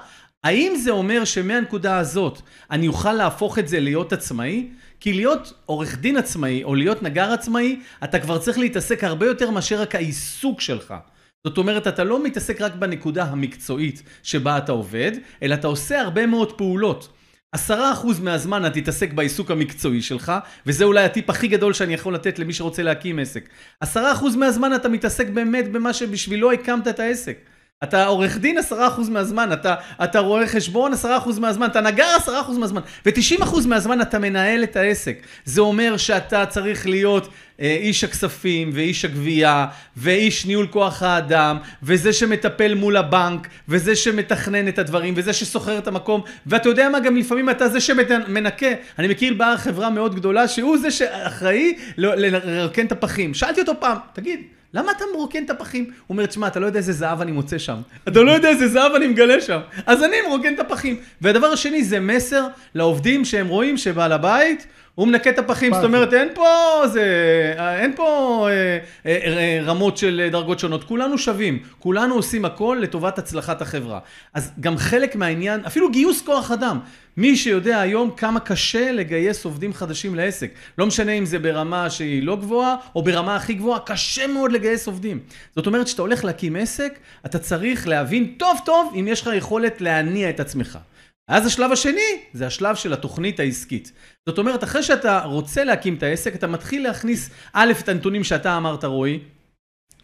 האם 0.45 0.77
זה 0.77 0.91
אומר 0.91 1.25
שמהנקודה 1.25 1.99
הזאת 1.99 2.41
אני 2.71 2.89
אוכל 2.89 3.13
להפוך 3.13 3.59
את 3.59 3.69
זה 3.69 3.81
להיות 3.81 4.13
עצמאי? 4.13 4.69
כי 5.01 5.13
להיות 5.13 5.53
עורך 5.67 5.99
דין 5.99 6.17
עצמאי, 6.17 6.65
או 6.65 6.75
להיות 6.75 7.03
נגר 7.03 7.33
עצמאי, 7.33 7.81
אתה 8.05 8.19
כבר 8.19 8.39
צריך 8.39 8.59
להתעסק 8.59 9.05
הרבה 9.05 9.27
יותר 9.27 9.51
מאשר 9.51 9.81
רק 9.81 9.95
העיסוק 9.95 10.61
שלך. 10.61 10.95
זאת 11.45 11.59
אומרת, 11.59 11.87
אתה 11.87 12.05
לא 12.05 12.25
מתעסק 12.25 12.61
רק 12.61 12.75
בנקודה 12.75 13.25
המקצועית 13.25 14.03
שבה 14.23 14.59
אתה 14.59 14.73
עובד, 14.73 15.13
אלא 15.43 15.55
אתה 15.55 15.67
עושה 15.67 16.01
הרבה 16.01 16.27
מאוד 16.27 16.53
פעולות. 16.53 17.09
עשרה 17.53 17.93
אחוז 17.93 18.21
מהזמן 18.21 18.67
אתה 18.67 18.81
תתעסק 18.81 19.13
בעיסוק 19.13 19.51
המקצועי 19.51 20.03
שלך, 20.03 20.33
וזה 20.67 20.85
אולי 20.85 21.05
הטיפ 21.05 21.31
הכי 21.31 21.49
גדול 21.49 21.73
שאני 21.73 21.95
יכול 21.95 22.15
לתת 22.15 22.39
למי 22.39 22.53
שרוצה 22.53 22.83
להקים 22.83 23.19
עסק. 23.19 23.49
עשרה 23.81 24.13
אחוז 24.13 24.37
מהזמן 24.37 24.75
אתה 24.75 24.89
מתעסק 24.89 25.29
באמת 25.29 25.73
במה 25.73 25.93
שבשבילו 25.93 26.53
הקמת 26.53 26.89
את 26.89 27.01
העסק. 27.01 27.39
אתה 27.85 28.07
עורך 28.07 28.39
דין 28.39 28.59
עשרה 28.59 28.89
אחוז 28.89 29.09
מהזמן, 29.09 29.53
אתה, 29.53 29.75
אתה 30.05 30.19
רואה 30.19 30.47
חשבון 30.47 30.93
עשרה 30.93 31.17
אחוז 31.17 31.39
מהזמן, 31.39 31.67
אתה 31.67 31.81
נגר 31.81 32.07
עשרה 32.17 32.41
אחוז 32.41 32.59
מהזמן, 32.59 32.81
ותשעים 33.07 33.43
אחוז 33.43 33.67
מהזמן 33.67 34.01
אתה 34.01 34.19
מנהל 34.19 34.63
את 34.63 34.77
העסק. 34.77 35.19
זה 35.45 35.61
אומר 35.61 35.97
שאתה 35.97 36.47
צריך 36.47 36.87
להיות 36.87 37.29
אה, 37.61 37.77
איש 37.81 38.05
הכספים, 38.05 38.71
ואיש 38.75 39.05
הגבייה, 39.05 39.67
ואיש 39.97 40.47
ניהול 40.47 40.67
כוח 40.67 41.03
האדם, 41.03 41.59
וזה 41.83 42.13
שמטפל 42.13 42.75
מול 42.75 42.97
הבנק, 42.97 43.49
וזה 43.69 43.97
שמתכנן 43.97 44.69
את 44.69 44.79
הדברים, 44.79 45.15
וזה 45.17 45.33
שסוחר 45.33 45.79
את 45.79 45.87
המקום, 45.87 46.21
ואתה 46.47 46.69
יודע 46.69 46.89
מה, 46.89 47.01
גם 47.01 47.17
לפעמים 47.17 47.51
אתה 47.51 47.69
זה 47.69 47.81
שמנקה. 47.81 48.71
אני 48.99 49.09
מכיר 49.09 49.35
בעל 49.35 49.57
חברה 49.57 49.91
מאוד 49.91 50.15
גדולה, 50.15 50.49
שהוא 50.49 50.79
זה 50.79 50.91
שאחראי 50.91 51.75
לרקן 51.97 52.87
את 52.87 52.93
הפחים. 52.93 53.35
שאלתי 53.35 53.61
אותו 53.61 53.73
פעם, 53.81 53.97
תגיד, 54.13 54.41
למה 54.75 54.93
אתה 54.93 55.05
מרוקן 55.13 55.45
את 55.45 55.51
הפחים? 55.51 55.85
הוא 55.85 55.93
אומר, 56.09 56.27
תשמע, 56.27 56.47
אתה 56.47 56.61
לא 56.61 56.67
יודע 56.67 56.79
איזה 56.79 56.93
זהב 56.93 57.21
אני 57.21 57.33
מוצא 57.33 57.59
שם. 57.59 57.77
אתה 58.09 58.21
לא 58.21 58.31
יודע 58.31 58.49
איזה 58.49 58.69
זהב 58.69 58.93
אני 58.95 59.07
מגלה 59.07 59.41
שם. 59.41 59.61
אז 59.87 60.03
אני 60.03 60.17
מרוקן 60.29 60.55
את 60.55 60.59
הפחים. 60.59 60.97
והדבר 61.21 61.47
השני 61.47 61.85
זה 61.85 62.01
מסר 62.01 62.47
לעובדים 62.75 63.25
שהם 63.25 63.49
רואים 63.49 63.77
שבעל 63.77 64.13
הבית... 64.13 64.67
הוא 65.01 65.09
מנקה 65.09 65.31
את 65.31 65.39
הפחים, 65.39 65.75
זאת 65.75 65.85
אומרת, 65.85 66.13
אין 66.13 66.29
פה, 66.35 66.83
זה, 66.93 67.05
אין 67.79 67.93
פה 67.97 68.49
אה, 68.51 68.79
אה, 69.07 69.37
אה, 69.39 69.61
רמות 69.65 69.97
של 69.97 70.29
דרגות 70.33 70.59
שונות, 70.59 70.85
כולנו 70.85 71.19
שווים, 71.19 71.59
כולנו 71.79 72.15
עושים 72.15 72.45
הכל 72.45 72.79
לטובת 72.81 73.19
הצלחת 73.19 73.63
החברה. 73.63 73.99
אז 74.35 74.53
גם 74.61 74.77
חלק 74.77 75.17
מהעניין, 75.17 75.61
אפילו 75.67 75.91
גיוס 75.91 76.23
כוח 76.23 76.51
אדם, 76.51 76.79
מי 77.17 77.37
שיודע 77.37 77.81
היום 77.81 78.11
כמה 78.17 78.41
קשה 78.41 78.93
לגייס 78.93 79.45
עובדים 79.45 79.73
חדשים 79.73 80.15
לעסק, 80.15 80.51
לא 80.79 80.87
משנה 80.87 81.13
אם 81.13 81.25
זה 81.25 81.39
ברמה 81.39 81.91
שהיא 81.91 82.23
לא 82.23 82.37
גבוהה, 82.37 82.77
או 82.95 83.03
ברמה 83.03 83.37
הכי 83.37 83.55
גבוהה, 83.55 83.81
קשה 83.81 84.27
מאוד 84.27 84.53
לגייס 84.53 84.87
עובדים. 84.87 85.19
זאת 85.57 85.67
אומרת, 85.67 85.87
כשאתה 85.87 86.03
הולך 86.03 86.25
להקים 86.25 86.57
עסק, 86.57 86.99
אתה 87.27 87.39
צריך 87.39 87.89
להבין 87.89 88.35
טוב 88.39 88.59
טוב 88.65 88.93
אם 89.01 89.09
יש 89.09 89.23
לך 89.23 89.31
יכולת 89.35 89.81
להניע 89.81 90.31
את 90.31 90.41
עצמך. 90.41 90.79
אז 91.31 91.47
השלב 91.47 91.73
השני, 91.73 92.21
זה 92.33 92.47
השלב 92.47 92.77
של 92.77 92.93
התוכנית 92.93 93.41
העסקית. 93.41 93.93
זאת 94.27 94.39
אומרת, 94.39 94.65
אחרי 94.65 94.83
שאתה 94.83 95.21
רוצה 95.25 95.65
להקים 95.65 95.95
את 95.95 96.03
העסק, 96.03 96.35
אתה 96.35 96.47
מתחיל 96.47 96.83
להכניס, 96.83 97.31
א', 97.53 97.73
את 97.81 97.89
הנתונים 97.89 98.25
שאתה 98.25 98.57
אמרת, 98.57 98.85
רועי, 98.85 99.19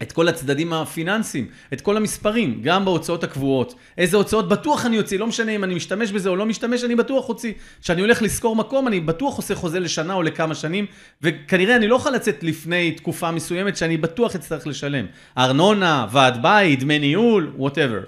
את 0.03 0.13
כל 0.13 0.29
הצדדים 0.29 0.73
הפיננסיים, 0.73 1.47
את 1.73 1.81
כל 1.81 1.97
המספרים, 1.97 2.63
גם 2.63 2.85
בהוצאות 2.85 3.25
הקבועות. 3.25 3.75
איזה 3.99 4.17
הוצאות 4.17 4.49
בטוח 4.49 4.87
אני 4.87 4.99
אוציא, 4.99 5.19
לא 5.19 5.27
משנה 5.27 5.53
אם 5.53 5.65
אני 5.65 5.75
משתמש 5.75 6.13
בזה 6.13 6.29
או 6.29 6.37
לא 6.37 6.47
משתמש, 6.47 6.85
אני 6.85 6.95
בטוח 6.95 7.29
אוציא. 7.29 7.53
כשאני 7.83 8.01
הולך 8.01 8.23
לשכור 8.23 8.57
מקום, 8.57 8.89
אני 8.89 9.01
בטוח 9.01 9.37
עושה 9.37 9.55
חוזה 9.55 9.81
לשנה 9.81 10.15
או 10.15 10.23
לכמה 10.23 10.55
שנים, 10.55 10.87
וכנראה 11.23 11.77
אני 11.77 11.89
לא 11.89 11.97
יכול 11.97 12.13
לצאת 12.13 12.43
לפני 12.43 12.93
תקופה 12.93 13.31
מסוימת 13.31 13.77
שאני 13.77 13.97
בטוח 13.97 14.35
אצטרך 14.35 14.67
לשלם. 14.67 15.07
ארנונה, 15.39 16.07
ועד 16.13 16.43
בית, 16.43 16.81
דמי 16.81 16.99
ניהול, 16.99 17.53
whatever. 17.57 18.01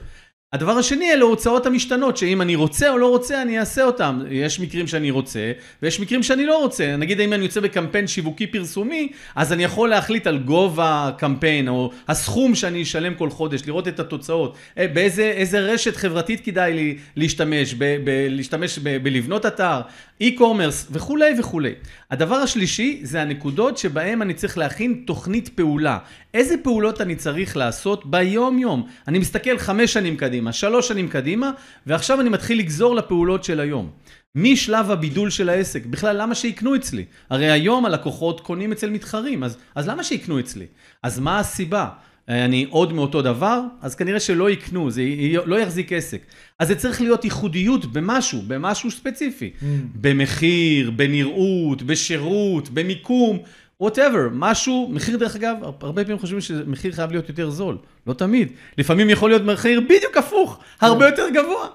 הדבר 0.52 0.72
השני 0.72 1.12
אלו 1.12 1.26
הוצאות 1.26 1.66
המשתנות, 1.66 2.16
שאם 2.16 2.42
אני 2.42 2.54
רוצה 2.54 2.90
או 2.90 2.98
לא 2.98 3.08
רוצה, 3.08 3.42
אני 3.42 3.58
אעשה 3.58 3.84
אותם. 3.84 4.22
יש 4.30 4.60
מקרים 4.60 4.86
שאני 4.86 5.10
רוצה, 5.10 5.52
ויש 5.82 6.00
מקרים 6.00 6.22
שאני 6.22 6.46
לא 6.46 6.58
רוצה. 6.58 6.96
נגיד 6.96 7.20
אם 7.20 7.32
אני 7.32 7.44
יוצא 7.44 7.60
בקמפיין 7.60 8.06
שיווקי 8.06 8.46
פרסומי, 8.46 9.08
אז 9.34 9.52
אני 9.52 9.64
יכול 9.64 9.88
להחליט 9.88 10.26
על 10.26 10.38
גובה 10.38 11.08
הקמפיין, 11.08 11.68
או 11.68 11.90
הסכום 12.08 12.54
שאני 12.54 12.82
אשלם 12.82 13.14
כל 13.14 13.30
חודש, 13.30 13.60
לראות 13.66 13.88
את 13.88 14.00
התוצאות. 14.00 14.56
אה, 14.78 14.88
באיזה 14.88 15.60
רשת 15.60 15.96
חברתית 15.96 16.44
כדאי 16.44 16.74
לי 16.74 16.98
להשתמש, 17.16 17.74
ב, 17.74 17.84
ב, 18.04 18.26
להשתמש 18.30 18.78
ב, 18.78 19.02
בלבנות 19.02 19.46
אתר, 19.46 19.80
e-commerce 20.22 20.86
וכולי 20.90 21.34
וכולי. 21.38 21.72
הדבר 22.10 22.36
השלישי 22.36 23.00
זה 23.02 23.22
הנקודות 23.22 23.78
שבהם 23.78 24.22
אני 24.22 24.34
צריך 24.34 24.58
להכין 24.58 25.02
תוכנית 25.06 25.48
פעולה. 25.48 25.98
איזה 26.38 26.54
פעולות 26.62 27.00
אני 27.00 27.16
צריך 27.16 27.56
לעשות 27.56 28.10
ביום 28.10 28.58
יום? 28.58 28.86
אני 29.08 29.18
מסתכל 29.18 29.58
חמש 29.58 29.92
שנים 29.92 30.16
קדימה, 30.16 30.52
שלוש 30.52 30.88
שנים 30.88 31.08
קדימה, 31.08 31.50
ועכשיו 31.86 32.20
אני 32.20 32.28
מתחיל 32.28 32.58
לגזור 32.58 32.94
לפעולות 32.94 33.44
של 33.44 33.60
היום. 33.60 33.90
משלב 34.34 34.90
הבידול 34.90 35.30
של 35.30 35.48
העסק, 35.48 35.86
בכלל 35.86 36.22
למה 36.22 36.34
שיקנו 36.34 36.76
אצלי? 36.76 37.04
הרי 37.30 37.50
היום 37.50 37.86
הלקוחות 37.86 38.40
קונים 38.40 38.72
אצל 38.72 38.90
מתחרים, 38.90 39.44
אז, 39.44 39.56
אז 39.74 39.88
למה 39.88 40.04
שיקנו 40.04 40.40
אצלי? 40.40 40.66
אז 41.02 41.18
מה 41.18 41.38
הסיבה? 41.38 41.88
אני 42.28 42.66
עוד 42.70 42.92
מאותו 42.92 43.22
דבר, 43.22 43.62
אז 43.80 43.94
כנראה 43.94 44.20
שלא 44.20 44.50
יקנו, 44.50 44.90
זה 44.90 45.02
לא 45.44 45.60
יחזיק 45.60 45.92
עסק. 45.92 46.22
אז 46.58 46.68
זה 46.68 46.74
צריך 46.74 47.00
להיות 47.00 47.24
ייחודיות 47.24 47.92
במשהו, 47.92 48.42
במשהו 48.46 48.90
ספציפי. 48.90 49.50
Mm. 49.60 49.64
במחיר, 49.94 50.90
בנראות, 50.90 51.82
בשירות, 51.82 52.68
במיקום, 52.68 53.38
whatever, 53.82 54.28
משהו, 54.32 54.88
מחיר 54.92 55.16
דרך 55.16 55.36
אגב, 55.36 55.56
הרבה 55.80 56.04
פעמים 56.04 56.18
חושבים 56.18 56.40
שמחיר 56.40 56.92
חייב 56.92 57.10
להיות 57.10 57.28
יותר 57.28 57.50
זול, 57.50 57.78
לא 58.06 58.12
תמיד. 58.14 58.52
לפעמים 58.78 59.10
יכול 59.10 59.30
להיות 59.30 59.42
מחיר 59.42 59.80
בדיוק 59.80 60.16
הפוך, 60.16 60.60
הרבה 60.80 61.06
mm. 61.06 61.10
יותר 61.10 61.28
גבוה. 61.34 61.68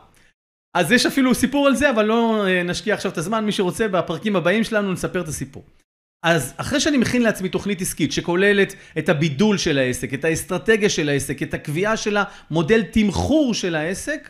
אז 0.74 0.92
יש 0.92 1.06
אפילו 1.06 1.36
סיפור 1.36 1.68
על 1.68 1.76
זה, 1.76 1.90
אבל 1.90 2.06
לא 2.06 2.48
אה, 2.48 2.64
נשקיע 2.64 2.94
עכשיו 2.94 3.12
את 3.12 3.18
הזמן, 3.18 3.46
מי 3.46 3.52
שרוצה, 3.52 3.88
בפרקים 3.88 4.36
הבאים 4.36 4.64
שלנו 4.64 4.94
נספר 4.94 5.22
את 5.22 5.28
הסיפור. 5.28 5.64
אז 6.24 6.54
אחרי 6.58 6.80
שאני 6.80 6.98
מכין 6.98 7.22
לעצמי 7.22 7.50
תוכנית 7.50 7.82
עסקית 7.82 8.12
שכוללת 8.12 8.76
את 8.98 9.10
הבידול 9.10 9.58
של 9.58 9.78
העסק, 9.78 10.14
את 10.14 10.26
האסטרטגיה 10.26 10.90
של 10.90 11.10
העסק, 11.10 11.44
את 11.44 11.54
הקביעה 11.54 11.98
של 11.98 12.18
המודל 12.20 12.82
תמחור 12.84 13.54
של 13.54 13.76
העסק, 13.76 14.30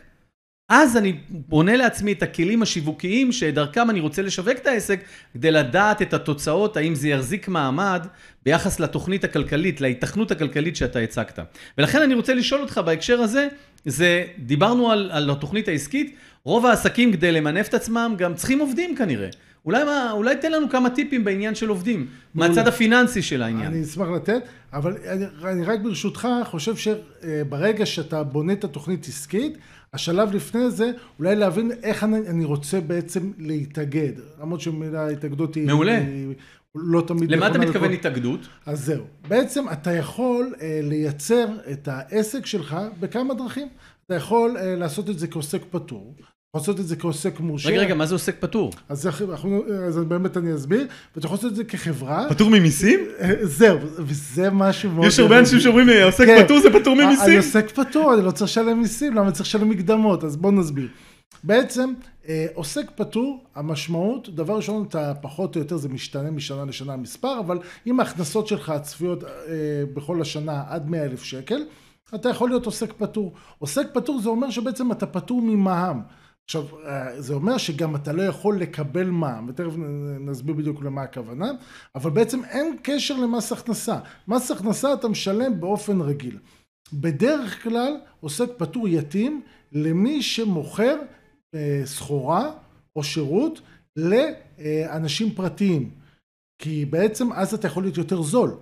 אז 0.68 0.96
אני 0.96 1.16
בונה 1.28 1.76
לעצמי 1.76 2.12
את 2.12 2.22
הכלים 2.22 2.62
השיווקיים 2.62 3.32
שדרכם 3.32 3.90
אני 3.90 4.00
רוצה 4.00 4.22
לשווק 4.22 4.56
את 4.56 4.66
העסק 4.66 5.00
כדי 5.34 5.50
לדעת 5.50 6.02
את 6.02 6.14
התוצאות, 6.14 6.76
האם 6.76 6.94
זה 6.94 7.08
יחזיק 7.08 7.48
מעמד 7.48 8.06
ביחס 8.44 8.80
לתוכנית 8.80 9.24
הכלכלית, 9.24 9.80
להיתכנות 9.80 10.30
הכלכלית 10.30 10.76
שאתה 10.76 10.98
הצגת. 10.98 11.38
ולכן 11.78 12.02
אני 12.02 12.14
רוצה 12.14 12.34
לשאול 12.34 12.60
אותך 12.60 12.80
בהקשר 12.84 13.20
הזה, 13.20 13.48
זה, 13.84 14.24
דיברנו 14.38 14.90
על, 14.90 15.10
על 15.12 15.30
התוכנית 15.30 15.68
העסקית, 15.68 16.16
רוב 16.44 16.66
העסקים 16.66 17.12
כדי 17.12 17.32
למנף 17.32 17.68
את 17.68 17.74
עצמם 17.74 18.14
גם 18.18 18.34
צריכים 18.34 18.58
עובדים 18.58 18.96
כנראה. 18.96 19.28
אולי, 19.66 19.84
מה, 19.84 20.10
אולי 20.12 20.36
תן 20.36 20.52
לנו 20.52 20.68
כמה 20.70 20.90
טיפים 20.90 21.24
בעניין 21.24 21.54
של 21.54 21.68
עובדים, 21.68 22.06
מהצד 22.34 22.68
הפיננסי 22.68 23.22
של 23.22 23.42
העניין. 23.42 23.66
אני 23.66 23.82
אשמח 23.82 24.08
לתת, 24.16 24.42
אבל 24.72 24.96
אני, 25.08 25.24
אני 25.44 25.64
רק 25.64 25.80
ברשותך 25.80 26.28
חושב 26.44 26.74
שברגע 26.76 27.86
שאתה 27.86 28.22
בונה 28.22 28.52
את 28.52 28.64
התוכנית 28.64 29.06
עסקית, 29.08 29.58
השלב 29.94 30.34
לפני 30.34 30.70
זה, 30.70 30.90
אולי 31.18 31.36
להבין 31.36 31.70
איך 31.82 32.04
אני, 32.04 32.18
אני 32.18 32.44
רוצה 32.44 32.80
בעצם 32.80 33.32
להתאגד. 33.38 34.12
למרות 34.40 34.60
שמילה 34.60 35.08
התאגדות 35.08 35.54
היא... 35.54 35.66
מעולה. 35.66 35.98
היא 35.98 36.34
לא 36.74 37.00
תמיד... 37.06 37.30
למה 37.30 37.46
אתה 37.46 37.58
מתכוון 37.58 37.84
לכל... 37.84 37.92
התאגדות? 37.92 38.40
אז 38.66 38.84
זהו. 38.84 39.04
בעצם 39.28 39.64
אתה 39.72 39.92
יכול 39.92 40.54
אה, 40.60 40.80
לייצר 40.82 41.46
את 41.72 41.88
העסק 41.88 42.46
שלך 42.46 42.76
בכמה 43.00 43.34
דרכים. 43.34 43.68
אתה 44.06 44.14
יכול 44.14 44.56
אה, 44.56 44.76
לעשות 44.76 45.10
את 45.10 45.18
זה 45.18 45.26
כעוסק 45.28 45.62
פטור. 45.70 46.14
לעשות 46.60 46.80
את 46.80 46.86
זה 46.86 46.96
כעוסק 46.96 47.40
מורשה. 47.40 47.68
רגע, 47.68 47.80
רגע, 47.80 47.94
מה 47.94 48.06
זה 48.06 48.14
עוסק 48.14 48.36
פטור? 48.40 48.72
אז, 48.88 49.06
אנחנו, 49.06 49.62
אז 49.88 49.98
באמת 49.98 50.36
אני 50.36 50.54
אסביר, 50.54 50.86
ואתה 51.16 51.26
יכול 51.26 51.36
לעשות 51.36 51.50
את 51.50 51.56
זה 51.56 51.64
כחברה. 51.64 52.26
פטור 52.28 52.50
ממיסים? 52.50 53.00
אה, 53.20 53.32
זהו, 53.42 53.78
וזה 53.98 54.50
משהו 54.50 54.90
מאוד... 54.90 55.06
יש 55.06 55.18
הרבה 55.18 55.38
אנשים 55.38 55.60
שאומרים 55.60 55.86
לי, 55.86 56.02
עוסק 56.02 56.26
כן. 56.26 56.44
פטור 56.44 56.60
זה 56.60 56.70
פטור 56.80 56.94
ממיסים? 56.94 57.26
אני 57.26 57.36
עוסק 57.36 57.70
פטור, 57.70 58.14
אני 58.14 58.22
לא 58.22 58.30
צריך 58.30 58.50
לשלם 58.50 58.78
מיסים, 58.80 59.14
למה 59.14 59.30
צריך 59.30 59.46
לשלם 59.46 59.68
מקדמות? 59.68 60.24
אז 60.24 60.36
בוא 60.36 60.52
נסביר. 60.52 60.88
בעצם, 61.44 61.92
אה, 62.28 62.46
עוסק 62.54 62.90
פטור, 62.96 63.44
המשמעות, 63.54 64.28
דבר 64.28 64.56
ראשון, 64.56 64.84
אתה 64.88 65.12
פחות 65.22 65.56
או 65.56 65.60
יותר, 65.60 65.76
זה 65.76 65.88
משתנה 65.88 66.30
משנה 66.30 66.64
לשנה 66.64 66.92
המספר, 66.92 67.40
אבל 67.40 67.58
אם 67.86 68.00
ההכנסות 68.00 68.46
שלך 68.46 68.70
הצפויות 68.70 69.24
אה, 69.24 69.28
בכל 69.94 70.20
השנה 70.20 70.62
עד 70.68 70.90
100 70.90 71.04
אלף 71.04 71.22
שקל, 71.22 71.62
אתה 72.14 72.28
יכול 72.28 72.48
להיות 72.48 72.66
עוסק 72.66 72.92
פטור. 72.92 73.32
עוסק 73.58 73.86
פטור 73.92 74.20
זה 74.20 74.28
אומר 74.28 74.50
שבעצם 74.50 74.92
אתה 74.92 75.06
פטור 75.06 75.42
ממע"מ. 75.42 76.00
עכשיו, 76.44 76.66
אה, 76.86 77.20
זה 77.20 77.34
אומר 77.34 77.58
שגם 77.58 77.96
אתה 77.96 78.12
לא 78.12 78.22
יכול 78.22 78.60
לקבל 78.60 79.10
מע"מ, 79.10 79.48
ותכף 79.48 79.72
נסביר 80.20 80.54
בדיוק 80.54 80.82
למה 80.82 81.02
הכוונה, 81.02 81.52
אבל 81.94 82.10
בעצם 82.10 82.44
אין 82.44 82.76
קשר 82.82 83.16
למס 83.16 83.52
הכנסה. 83.52 83.98
מס 84.28 84.50
הכנסה 84.50 84.94
אתה 84.94 85.08
משלם 85.08 85.60
באופן 85.60 86.00
רגיל. 86.00 86.38
בדרך 86.92 87.62
כלל 87.62 87.96
עוסק 88.20 88.48
פטור 88.56 88.88
יתאים 88.88 89.42
למי 89.72 90.22
שמוכר 90.22 90.96
אה, 91.54 91.82
סחורה 91.84 92.50
או 92.96 93.04
שירות 93.04 93.60
לאנשים 93.96 95.34
פרטיים. 95.34 95.90
כי 96.58 96.84
בעצם 96.84 97.32
אז 97.32 97.54
אתה 97.54 97.66
יכול 97.66 97.82
להיות 97.82 97.96
יותר 97.96 98.22
זול. 98.22 98.54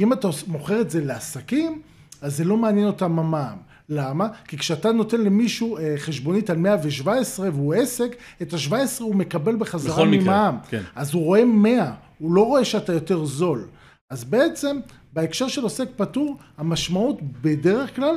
אם 0.00 0.12
אתה 0.12 0.28
מוכר 0.46 0.80
את 0.80 0.90
זה 0.90 1.04
לעסקים, 1.04 1.82
אז 2.22 2.36
זה 2.36 2.44
לא 2.44 2.56
מעניין 2.56 2.86
אותם 2.86 3.18
המע"מ. 3.18 3.58
למה? 3.88 4.28
כי 4.48 4.58
כשאתה 4.58 4.92
נותן 4.92 5.20
למישהו 5.20 5.78
אה, 5.78 5.94
חשבונית 5.98 6.50
על 6.50 6.56
117 6.56 7.48
והוא 7.52 7.74
עסק, 7.74 8.16
את 8.42 8.54
ה-17 8.54 8.74
הוא 9.00 9.14
מקבל 9.14 9.56
בחזרה 9.56 10.04
ממע"מ. 10.04 10.58
כן. 10.68 10.82
אז 10.94 11.14
הוא 11.14 11.24
רואה 11.24 11.44
100, 11.44 11.92
הוא 12.18 12.32
לא 12.32 12.46
רואה 12.46 12.64
שאתה 12.64 12.92
יותר 12.92 13.24
זול. 13.24 13.66
אז 14.10 14.24
בעצם, 14.24 14.76
בהקשר 15.12 15.48
של 15.48 15.62
עוסק 15.62 15.88
פטור, 15.96 16.36
המשמעות 16.58 17.18
בדרך 17.42 17.96
כלל 17.96 18.16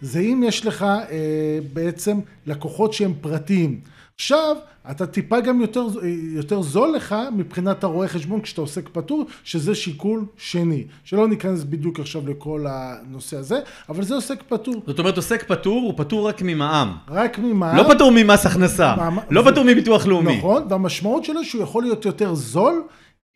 זה 0.00 0.20
אם 0.20 0.42
יש 0.46 0.66
לך 0.66 0.82
אה, 0.82 1.58
בעצם 1.72 2.20
לקוחות 2.46 2.92
שהם 2.92 3.12
פרטיים. 3.20 3.80
עכשיו, 4.20 4.56
אתה 4.90 5.06
טיפה 5.06 5.40
גם 5.40 5.60
יותר, 5.60 5.86
יותר 6.34 6.62
זול 6.62 6.92
לך 6.96 7.14
מבחינת 7.36 7.84
הרואה 7.84 8.08
חשבון 8.08 8.40
כשאתה 8.40 8.60
עוסק 8.60 8.88
פטור, 8.92 9.24
שזה 9.44 9.74
שיקול 9.74 10.24
שני. 10.36 10.84
שלא 11.04 11.28
ניכנס 11.28 11.64
בדיוק 11.64 12.00
עכשיו 12.00 12.28
לכל 12.28 12.64
הנושא 12.68 13.36
הזה, 13.36 13.58
אבל 13.88 14.02
זה 14.04 14.14
עוסק 14.14 14.42
פטור. 14.48 14.74
זאת 14.86 14.98
אומרת, 14.98 15.16
עוסק 15.16 15.44
פטור 15.48 15.80
הוא 15.82 15.94
פטור 15.96 16.28
רק 16.28 16.42
ממע"מ. 16.42 16.92
רק 17.08 17.38
ממע"מ. 17.38 17.76
לא 17.76 17.94
פטור 17.94 18.10
ממס 18.14 18.46
הכנסה. 18.46 18.94
מע"מ- 18.96 19.20
לא 19.30 19.50
פטור 19.50 19.64
מביטוח 19.64 20.06
לאומי. 20.06 20.36
נכון, 20.38 20.62
והמשמעות 20.70 21.24
שלו 21.24 21.44
שהוא 21.44 21.62
יכול 21.62 21.82
להיות 21.82 22.04
יותר 22.04 22.34
זול. 22.34 22.82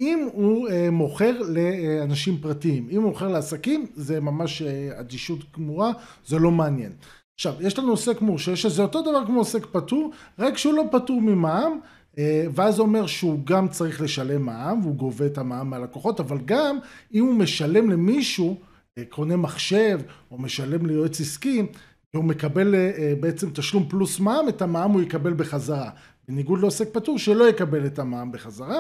אם 0.01 0.29
הוא 0.33 0.69
אה, 0.69 0.91
מוכר 0.91 1.33
לאנשים 1.49 2.39
פרטיים, 2.39 2.89
אם 2.91 3.03
הוא 3.03 3.09
מוכר 3.11 3.29
לעסקים 3.29 3.87
זה 3.95 4.21
ממש 4.21 4.63
אה, 4.63 5.01
אדישות 5.01 5.39
גמורה, 5.57 5.91
זה 6.27 6.39
לא 6.39 6.51
מעניין. 6.51 6.93
עכשיו, 7.41 7.55
יש 7.61 7.79
לנו 7.79 7.91
עוסק 7.91 8.21
מורשה 8.21 8.57
שזה 8.57 8.83
אותו 8.83 9.03
דבר 9.03 9.27
כמו 9.27 9.39
עוסק 9.39 9.67
פטור, 9.67 10.11
רק 10.39 10.59
שהוא 10.59 10.75
לא 10.75 10.85
פטור 10.93 11.21
ממע"מ, 11.21 11.81
אה, 12.19 12.45
ואז 12.55 12.75
זה 12.75 12.83
אומר 12.83 13.07
שהוא 13.07 13.41
גם 13.45 13.69
צריך 13.69 14.01
לשלם 14.01 14.43
מע"מ, 14.43 14.81
והוא 14.83 14.95
גובה 14.95 15.27
את 15.27 15.39
המע"מ 15.39 15.71
מהלקוחות, 15.71 16.21
אבל 16.21 16.39
גם 16.45 16.79
אם 17.15 17.25
הוא 17.25 17.35
משלם 17.35 17.91
למישהו, 17.91 18.61
אה, 18.99 19.03
קונה 19.09 19.37
מחשב, 19.37 20.01
או 20.31 20.39
משלם 20.39 20.87
ליועץ 20.87 21.21
עסקי, 21.21 21.67
והוא 22.15 22.25
מקבל 22.25 22.75
אה, 22.75 23.15
בעצם 23.21 23.51
תשלום 23.51 23.89
פלוס 23.89 24.21
מע"מ, 24.21 24.49
את 24.49 24.63
המע"מ 24.63 24.91
הוא 24.91 25.03
יקבל 25.03 25.33
בחזרה. 25.33 25.91
בניגוד 26.29 26.61
לעוסק 26.61 26.89
פטור 26.93 27.19
שלא 27.19 27.49
יקבל 27.49 27.87
את 27.87 27.99
המע"מ 27.99 28.33
בחזרה. 28.33 28.79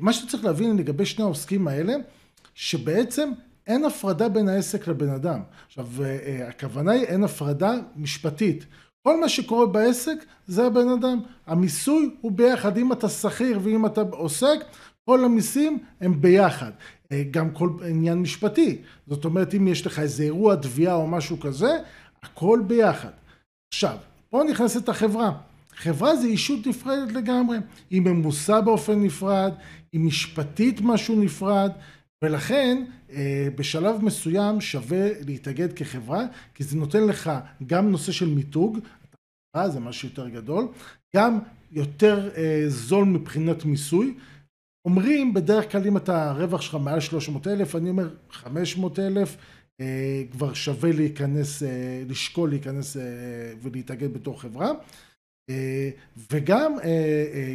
מה 0.00 0.12
שצריך 0.12 0.44
להבין 0.44 0.76
לגבי 0.76 1.06
שני 1.06 1.24
העוסקים 1.24 1.68
האלה, 1.68 1.94
שבעצם 2.54 3.30
אין 3.66 3.84
הפרדה 3.84 4.28
בין 4.28 4.48
העסק 4.48 4.88
לבן 4.88 5.08
אדם. 5.08 5.40
עכשיו, 5.66 5.86
אה, 6.00 6.18
אה, 6.26 6.48
הכוונה 6.48 6.92
היא 6.92 7.04
אין 7.04 7.24
הפרדה 7.24 7.72
משפטית. 7.96 8.66
כל 9.02 9.20
מה 9.20 9.28
שקורה 9.28 9.66
בעסק 9.66 10.24
זה 10.46 10.66
הבן 10.66 10.88
אדם. 10.88 11.20
המיסוי 11.46 12.10
הוא 12.20 12.32
ביחד. 12.32 12.78
אם 12.78 12.92
אתה 12.92 13.08
שכיר 13.08 13.60
ואם 13.62 13.86
אתה 13.86 14.00
עוסק, 14.10 14.58
כל 15.04 15.24
המיסים 15.24 15.78
הם 16.00 16.20
ביחד. 16.20 16.70
אה, 17.12 17.22
גם 17.30 17.50
כל 17.50 17.70
עניין 17.88 18.18
משפטי. 18.18 18.78
זאת 19.06 19.24
אומרת, 19.24 19.54
אם 19.54 19.68
יש 19.68 19.86
לך 19.86 19.98
איזה 19.98 20.22
אירוע 20.22 20.56
תביעה 20.56 20.94
או 20.94 21.06
משהו 21.06 21.40
כזה, 21.40 21.78
הכל 22.22 22.60
ביחד. 22.66 23.10
עכשיו, 23.72 23.96
פה 24.30 24.42
נכנסת 24.50 24.88
החברה. 24.88 25.32
חברה 25.76 26.16
זה 26.16 26.26
אישות 26.26 26.66
נפרדת 26.66 27.12
לגמרי. 27.12 27.58
היא 27.90 28.00
ממוסה 28.00 28.60
באופן 28.60 29.02
נפרד, 29.02 29.52
היא 29.92 30.00
משפטית 30.00 30.80
משהו 30.80 31.16
נפרד, 31.20 31.70
ולכן 32.24 32.84
אה, 33.12 33.48
בשלב 33.56 34.04
מסוים 34.04 34.60
שווה 34.60 35.08
להתאגד 35.26 35.72
כחברה, 35.72 36.24
כי 36.54 36.64
זה 36.64 36.76
נותן 36.76 37.06
לך 37.06 37.30
גם 37.66 37.90
נושא 37.90 38.12
של 38.12 38.28
מיתוג, 38.28 38.78
זה 39.66 39.80
משהו 39.80 40.08
יותר 40.08 40.28
גדול, 40.28 40.68
גם 41.16 41.38
יותר 41.72 42.30
אה, 42.36 42.64
זול 42.68 43.04
מבחינת 43.04 43.64
מיסוי. 43.64 44.14
אומרים 44.86 45.34
בדרך 45.34 45.72
כלל 45.72 45.86
אם 45.86 45.96
אתה 45.96 46.30
הרווח 46.30 46.60
שלך 46.60 46.74
מעל 46.74 47.00
300 47.00 47.46
אלף, 47.46 47.76
אני 47.76 47.90
אומר 47.90 48.08
500 48.30 48.98
אלף, 48.98 49.36
אה, 49.80 50.22
כבר 50.32 50.54
שווה 50.54 50.92
להיכנס, 50.92 51.62
לשקול 52.08 52.50
להיכנס 52.50 52.96
ולהתאגד 53.62 54.12
בתור 54.12 54.40
חברה. 54.40 54.70
וגם 56.32 56.72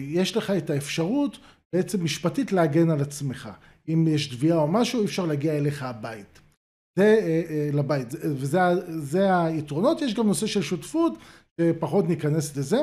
יש 0.07 0.37
לך 0.37 0.51
את 0.51 0.69
האפשרות 0.69 1.37
בעצם 1.73 2.03
משפטית 2.03 2.51
להגן 2.51 2.89
על 2.89 3.01
עצמך. 3.01 3.49
אם 3.89 4.07
יש 4.07 4.27
תביעה 4.27 4.57
או 4.57 4.67
משהו, 4.67 4.99
אי 4.99 5.05
אפשר 5.05 5.25
להגיע 5.25 5.57
אליך 5.57 5.83
הבית. 5.83 6.39
זה 6.99 7.19
אה, 7.21 7.41
אה, 7.49 7.69
לבית, 7.73 8.11
זה- 8.11 8.17
וזה 8.35 8.59
זה 8.87 9.43
היתרונות, 9.43 10.01
יש 10.01 10.13
גם 10.13 10.27
נושא 10.27 10.47
של 10.47 10.61
שותפות, 10.61 11.13
פחות 11.79 12.09
ניכנס 12.09 12.57
לזה. 12.57 12.77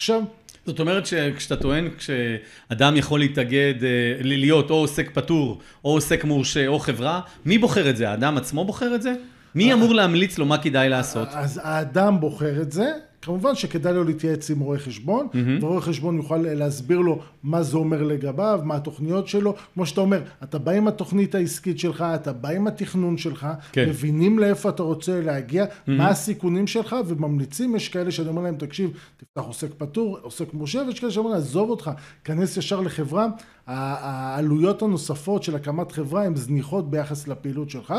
עכשיו, 0.00 0.22
זאת 0.66 0.80
אומרת 0.80 1.06
שכשאתה 1.06 1.56
טוען, 1.56 1.88
כשאדם 1.98 2.96
יכול 2.96 3.20
להתאגד, 3.20 3.74
אה, 3.84 3.88
להיות 4.22 4.70
או 4.70 4.74
עוסק 4.74 5.10
פטור, 5.14 5.58
או 5.84 5.90
עוסק 5.92 6.24
מורשה, 6.24 6.66
או 6.66 6.78
חברה, 6.78 7.20
מי 7.44 7.58
בוחר 7.58 7.90
את 7.90 7.96
זה? 7.96 8.10
האדם 8.10 8.36
עצמו 8.36 8.64
בוחר 8.64 8.94
את 8.94 9.02
זה? 9.02 9.14
מי 9.54 9.72
אמור 9.72 9.94
להמליץ 9.94 10.38
לו 10.38 10.46
מה 10.46 10.58
כדאי 10.62 10.88
לעשות? 10.88 11.28
אז 11.32 11.60
האדם 11.62 12.20
בוחר 12.20 12.62
את 12.62 12.72
זה, 12.72 12.92
כמובן 13.22 13.54
שכדאי 13.54 13.94
לו 13.94 14.04
להתייעץ 14.04 14.50
עם 14.50 14.60
רואה 14.60 14.78
חשבון, 14.78 15.28
ורואה 15.60 15.80
חשבון 15.80 16.16
יוכל 16.16 16.36
להסביר 16.36 16.98
לו 16.98 17.20
מה 17.42 17.62
זה 17.62 17.76
אומר 17.76 18.02
לגביו, 18.02 18.60
מה 18.64 18.76
התוכניות 18.76 19.28
שלו, 19.28 19.54
כמו 19.74 19.86
שאתה 19.86 20.00
אומר, 20.00 20.22
אתה 20.42 20.58
בא 20.58 20.72
עם 20.72 20.88
התוכנית 20.88 21.34
העסקית 21.34 21.78
שלך, 21.78 22.04
אתה 22.14 22.32
בא 22.32 22.48
עם 22.48 22.66
התכנון 22.66 23.16
שלך, 23.18 23.46
כן. 23.72 23.88
מבינים 23.88 24.38
לאיפה 24.38 24.68
אתה 24.68 24.82
רוצה 24.82 25.20
להגיע, 25.20 25.64
מה 25.86 26.08
הסיכונים 26.08 26.66
שלך, 26.66 26.96
וממליצים, 27.06 27.76
יש 27.76 27.88
כאלה 27.88 28.10
שאני 28.10 28.28
אומר 28.28 28.42
להם, 28.42 28.56
תקשיב, 28.56 28.90
תפתח 29.16 29.42
עוסק 29.42 29.68
פטור, 29.78 30.18
עוסק 30.22 30.54
מורשה, 30.54 30.82
ויש 30.86 31.00
כאלה 31.00 31.12
שאומרים, 31.12 31.36
עזוב 31.36 31.70
אותך, 31.70 31.90
כנס 32.24 32.56
ישר 32.56 32.80
לחברה, 32.80 33.26
העלויות 33.66 34.82
הנוספות 34.82 35.42
של 35.42 35.56
הקמת 35.56 35.92
חברה 35.92 36.24
הן 36.24 36.36
זניחות 36.36 36.90
ביחס 36.90 37.28
לפעילות 37.28 37.70
שלך. 37.70 37.94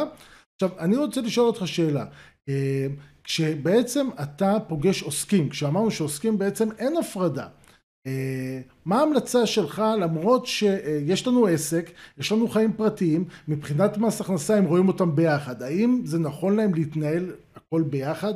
עכשיו, 0.63 0.79
אני 0.79 0.97
רוצה 0.97 1.21
לשאול 1.21 1.47
אותך 1.47 1.67
שאלה. 1.67 2.05
אה, 2.49 2.87
כשבעצם 3.23 4.07
אתה 4.23 4.57
פוגש 4.67 5.03
עוסקים, 5.03 5.49
כשאמרנו 5.49 5.91
שעוסקים 5.91 6.37
בעצם 6.37 6.69
אין 6.79 6.97
הפרדה, 6.97 7.47
אה, 8.07 8.61
מה 8.85 8.99
ההמלצה 8.99 9.45
שלך 9.45 9.83
למרות 10.01 10.45
שיש 10.45 11.27
לנו 11.27 11.47
עסק, 11.47 11.91
יש 12.17 12.31
לנו 12.31 12.47
חיים 12.47 12.73
פרטיים, 12.73 13.25
מבחינת 13.47 13.97
מס 13.97 14.21
הכנסה 14.21 14.57
הם 14.57 14.65
רואים 14.65 14.87
אותם 14.87 15.15
ביחד, 15.15 15.63
האם 15.63 16.01
זה 16.05 16.19
נכון 16.19 16.55
להם 16.55 16.73
להתנהל 16.73 17.31
הכל 17.55 17.81
ביחד? 17.81 18.33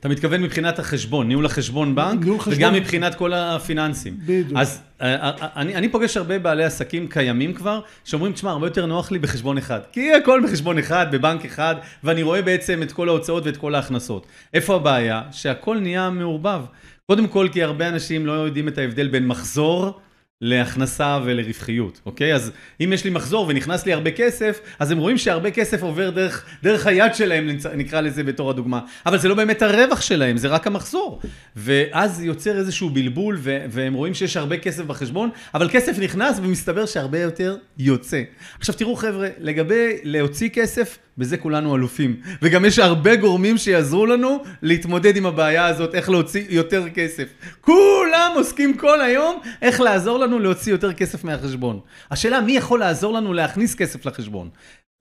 אתה 0.00 0.08
מתכוון 0.08 0.42
מבחינת 0.42 0.78
החשבון, 0.78 1.28
ניהול 1.28 1.46
החשבון 1.46 1.94
בנק, 1.94 2.24
ניהול 2.24 2.38
חשבון. 2.38 2.54
וגם 2.54 2.74
מבחינת 2.74 3.14
כל 3.14 3.32
הפיננסים. 3.32 4.16
בדיוק. 4.26 4.58
אז 4.58 4.80
אה, 5.00 5.14
אה, 5.14 5.32
אני, 5.56 5.74
אני 5.74 5.88
פוגש 5.88 6.16
הרבה 6.16 6.38
בעלי 6.38 6.64
עסקים 6.64 7.08
קיימים 7.08 7.54
כבר, 7.54 7.80
שאומרים, 8.04 8.32
תשמע, 8.32 8.50
הרבה 8.50 8.66
יותר 8.66 8.86
נוח 8.86 9.10
לי 9.10 9.18
בחשבון 9.18 9.58
אחד. 9.58 9.80
כי 9.92 10.12
הכל 10.12 10.42
בחשבון 10.44 10.78
אחד, 10.78 11.06
בבנק 11.12 11.44
אחד, 11.44 11.74
ואני 12.04 12.22
רואה 12.22 12.42
בעצם 12.42 12.82
את 12.82 12.92
כל 12.92 13.08
ההוצאות 13.08 13.46
ואת 13.46 13.56
כל 13.56 13.74
ההכנסות. 13.74 14.26
איפה 14.54 14.74
הבעיה? 14.74 15.22
שהכל 15.32 15.78
נהיה 15.78 16.10
מעורבב. 16.10 16.60
קודם 17.06 17.28
כל, 17.28 17.48
כי 17.52 17.62
הרבה 17.62 17.88
אנשים 17.88 18.26
לא 18.26 18.32
יודעים 18.32 18.68
את 18.68 18.78
ההבדל 18.78 19.08
בין 19.08 19.26
מחזור 19.26 20.00
להכנסה 20.42 21.18
ולרווחיות, 21.24 22.00
אוקיי? 22.06 22.34
אז 22.34 22.50
אם 22.80 22.92
יש 22.92 23.04
לי 23.04 23.10
מחזור 23.10 23.46
ונכנס 23.48 23.86
לי 23.86 23.92
הרבה 23.92 24.10
כסף, 24.10 24.60
אז 24.78 24.90
הם 24.90 24.98
רואים 24.98 25.18
שהרבה 25.18 25.50
כסף 25.50 25.82
עובר 25.82 26.10
דרך, 26.10 26.44
דרך 26.62 26.86
היד 26.86 27.14
שלהם, 27.14 27.48
נקרא 27.74 28.00
לזה 28.00 28.22
בתור 28.22 28.50
הדוגמה. 28.50 28.80
אבל 29.06 29.18
זה 29.18 29.28
לא 29.28 29.34
באמת 29.34 29.62
הרווח 29.62 30.00
שלהם, 30.00 30.36
זה 30.36 30.48
רק 30.48 30.66
המחזור. 30.66 31.20
ואז 31.56 32.22
יוצר 32.24 32.58
איזשהו 32.58 32.90
בלבול, 32.90 33.36
ו- 33.38 33.64
והם 33.70 33.94
רואים 33.94 34.14
שיש 34.14 34.36
הרבה 34.36 34.56
כסף 34.56 34.84
בחשבון, 34.84 35.30
אבל 35.54 35.68
כסף 35.68 35.98
נכנס 35.98 36.38
ומסתבר 36.42 36.86
שהרבה 36.86 37.18
יותר 37.18 37.56
יוצא. 37.78 38.22
עכשיו 38.58 38.74
תראו 38.74 38.96
חבר'ה, 38.96 39.28
לגבי 39.38 39.98
להוציא 40.02 40.48
כסף, 40.48 40.98
בזה 41.18 41.36
כולנו 41.36 41.76
אלופים. 41.76 42.16
וגם 42.42 42.64
יש 42.64 42.78
הרבה 42.78 43.16
גורמים 43.16 43.58
שיעזרו 43.58 44.06
לנו 44.06 44.42
להתמודד 44.62 45.16
עם 45.16 45.26
הבעיה 45.26 45.66
הזאת, 45.66 45.94
איך 45.94 46.10
להוציא 46.10 46.44
יותר 46.48 46.88
כסף. 46.88 47.24
כולם 47.60 48.32
עוסקים 48.34 48.76
כל 48.76 49.00
היום 49.00 49.40
איך 49.62 49.80
לעזור 49.80 50.18
לנו 50.18 50.31
להוציא 50.40 50.72
יותר 50.72 50.92
כסף 50.92 51.24
מהחשבון. 51.24 51.80
השאלה, 52.10 52.40
מי 52.40 52.52
יכול 52.52 52.80
לעזור 52.80 53.12
לנו 53.12 53.32
להכניס 53.32 53.74
כסף 53.74 54.06
לחשבון? 54.06 54.48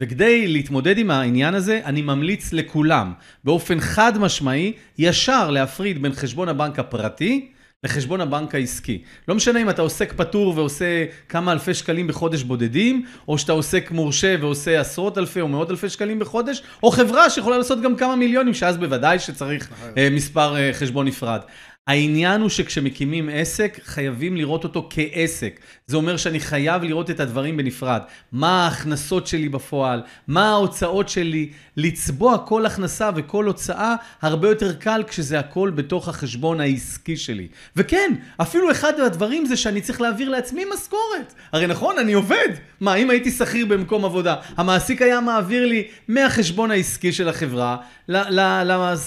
וכדי 0.04 0.48
להתמודד 0.48 0.98
עם 0.98 1.12
העניין 1.12 1.56
הזה, 1.56 1.82
אני 1.86 2.02
ממליץ 2.02 2.54
לכולם, 2.54 3.14
באופן 3.44 3.80
חד 3.80 4.18
משמעי, 4.18 4.74
ישר 4.98 5.50
להפריד 5.50 6.02
בין 6.02 6.14
חשבון 6.14 6.50
הבנק 6.50 6.80
הפרטי 6.80 7.52
לחשבון 7.84 8.22
הבנק 8.22 8.56
העסקי. 8.56 9.02
לא 9.28 9.36
משנה 9.36 9.62
אם 9.62 9.70
אתה 9.70 9.82
עוסק 9.82 10.14
פטור 10.14 10.54
ועושה 10.56 11.06
כמה 11.30 11.52
אלפי 11.52 11.74
שקלים 11.74 12.08
בחודש 12.08 12.44
בודדים, 12.44 13.06
או 13.28 13.38
שאתה 13.38 13.52
עוסק 13.52 13.92
מורשה 13.92 14.36
ועושה 14.40 14.82
עשרות 14.82 15.18
אלפי 15.18 15.42
או 15.42 15.48
מאות 15.48 15.72
אלפי 15.72 15.90
שקלים 15.90 16.20
בחודש, 16.20 16.64
או 16.84 16.92
חברה 16.92 17.30
שיכולה 17.30 17.58
לעשות 17.58 17.82
גם 17.82 17.96
כמה 17.96 18.16
מיליונים, 18.16 18.54
שאז 18.54 18.78
בוודאי 18.78 19.20
שצריך 19.20 19.70
אה, 19.98 20.08
מספר 20.12 20.56
אה, 20.56 20.74
חשבון 20.74 21.08
נפרד. 21.08 21.40
העניין 21.88 22.42
הוא 22.42 22.50
שכשמקימים 22.50 23.30
עסק, 23.34 23.80
חייבים 23.84 24.38
לראות 24.38 24.64
אותו 24.64 24.90
כעסק. 24.90 25.60
זה 25.88 25.98
אומר 25.98 26.18
שאני 26.18 26.40
חייב 26.40 26.84
לראות 26.84 27.10
את 27.10 27.20
הדברים 27.20 27.58
בנפרד. 27.58 28.02
מה 28.32 28.64
ההכנסות 28.64 29.28
שלי 29.28 29.50
בפועל, 29.50 30.02
מה 30.28 30.50
ההוצאות 30.50 31.10
שלי, 31.10 31.50
לצבוע 31.78 32.38
כל 32.38 32.66
הכנסה 32.66 33.10
וכל 33.16 33.46
הוצאה, 33.46 33.96
הרבה 34.22 34.50
יותר 34.50 34.74
קל 34.74 35.04
כשזה 35.08 35.40
הכל 35.40 35.72
בתוך 35.76 36.08
החשבון 36.08 36.62
העסקי 36.62 37.18
שלי. 37.18 37.48
וכן, 37.76 38.14
אפילו 38.38 38.72
אחד 38.72 38.94
מהדברים 39.00 39.46
זה 39.46 39.58
שאני 39.58 39.82
צריך 39.82 40.02
להעביר 40.02 40.30
לעצמי 40.30 40.66
משכורת. 40.74 41.34
הרי 41.52 41.68
נכון, 41.68 42.00
אני 42.00 42.14
עובד. 42.14 42.50
מה, 42.80 42.96
אם 42.96 43.10
הייתי 43.10 43.32
שכיר 43.32 43.66
במקום 43.66 44.06
עבודה, 44.06 44.36
המעסיק 44.58 45.02
היה 45.02 45.22
מעביר 45.22 45.66
לי 45.66 45.88
מהחשבון 46.08 46.72
העסקי 46.72 47.12
של 47.12 47.30
החברה 47.30 47.78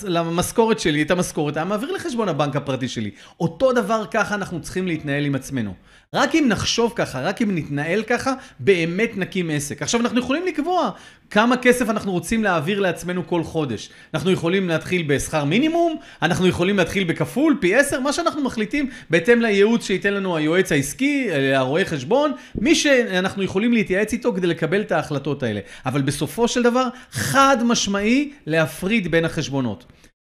למשכורת 0.04 0.80
שלי, 0.80 1.02
את 1.02 1.10
המשכורת, 1.10 1.56
היה 1.56 1.64
מעביר 1.64 1.92
לחשבון 1.92 2.28
הבנק 2.28 2.56
הפרטי 2.64 2.88
שלי. 2.88 3.10
אותו 3.40 3.72
דבר 3.72 4.04
ככה 4.10 4.34
אנחנו 4.34 4.62
צריכים 4.62 4.86
להתנהל 4.86 5.24
עם 5.24 5.34
עצמנו. 5.34 5.74
רק 6.14 6.34
אם 6.34 6.44
נחשוב 6.48 6.92
ככה, 6.96 7.20
רק 7.20 7.42
אם 7.42 7.54
נתנהל 7.54 8.02
ככה, 8.02 8.34
באמת 8.58 9.10
נקים 9.16 9.50
עסק. 9.50 9.82
עכשיו, 9.82 10.00
אנחנו 10.00 10.18
יכולים 10.18 10.46
לקבוע 10.46 10.90
כמה 11.30 11.56
כסף 11.56 11.90
אנחנו 11.90 12.12
רוצים 12.12 12.44
להעביר 12.44 12.80
לעצמנו 12.80 13.26
כל 13.26 13.42
חודש. 13.42 13.90
אנחנו 14.14 14.30
יכולים 14.30 14.68
להתחיל 14.68 15.04
בשכר 15.06 15.44
מינימום, 15.44 15.96
אנחנו 16.22 16.46
יכולים 16.46 16.76
להתחיל 16.76 17.04
בכפול, 17.04 17.56
פי 17.60 17.74
עשר, 17.74 18.00
מה 18.00 18.12
שאנחנו 18.12 18.42
מחליטים, 18.42 18.90
בהתאם 19.10 19.40
לייעוץ 19.40 19.86
שייתן 19.86 20.14
לנו 20.14 20.36
היועץ 20.36 20.72
העסקי, 20.72 21.28
אה, 21.30 21.58
הרואה 21.58 21.84
חשבון, 21.84 22.32
מי 22.54 22.74
שאנחנו 22.74 23.42
יכולים 23.42 23.72
להתייעץ 23.72 24.12
איתו 24.12 24.32
כדי 24.34 24.46
לקבל 24.46 24.80
את 24.80 24.92
ההחלטות 24.92 25.42
האלה. 25.42 25.60
אבל 25.86 26.02
בסופו 26.02 26.48
של 26.48 26.62
דבר, 26.62 26.88
חד 27.10 27.56
משמעי 27.64 28.32
להפריד 28.46 29.10
בין 29.10 29.24
החשבונות. 29.24 29.84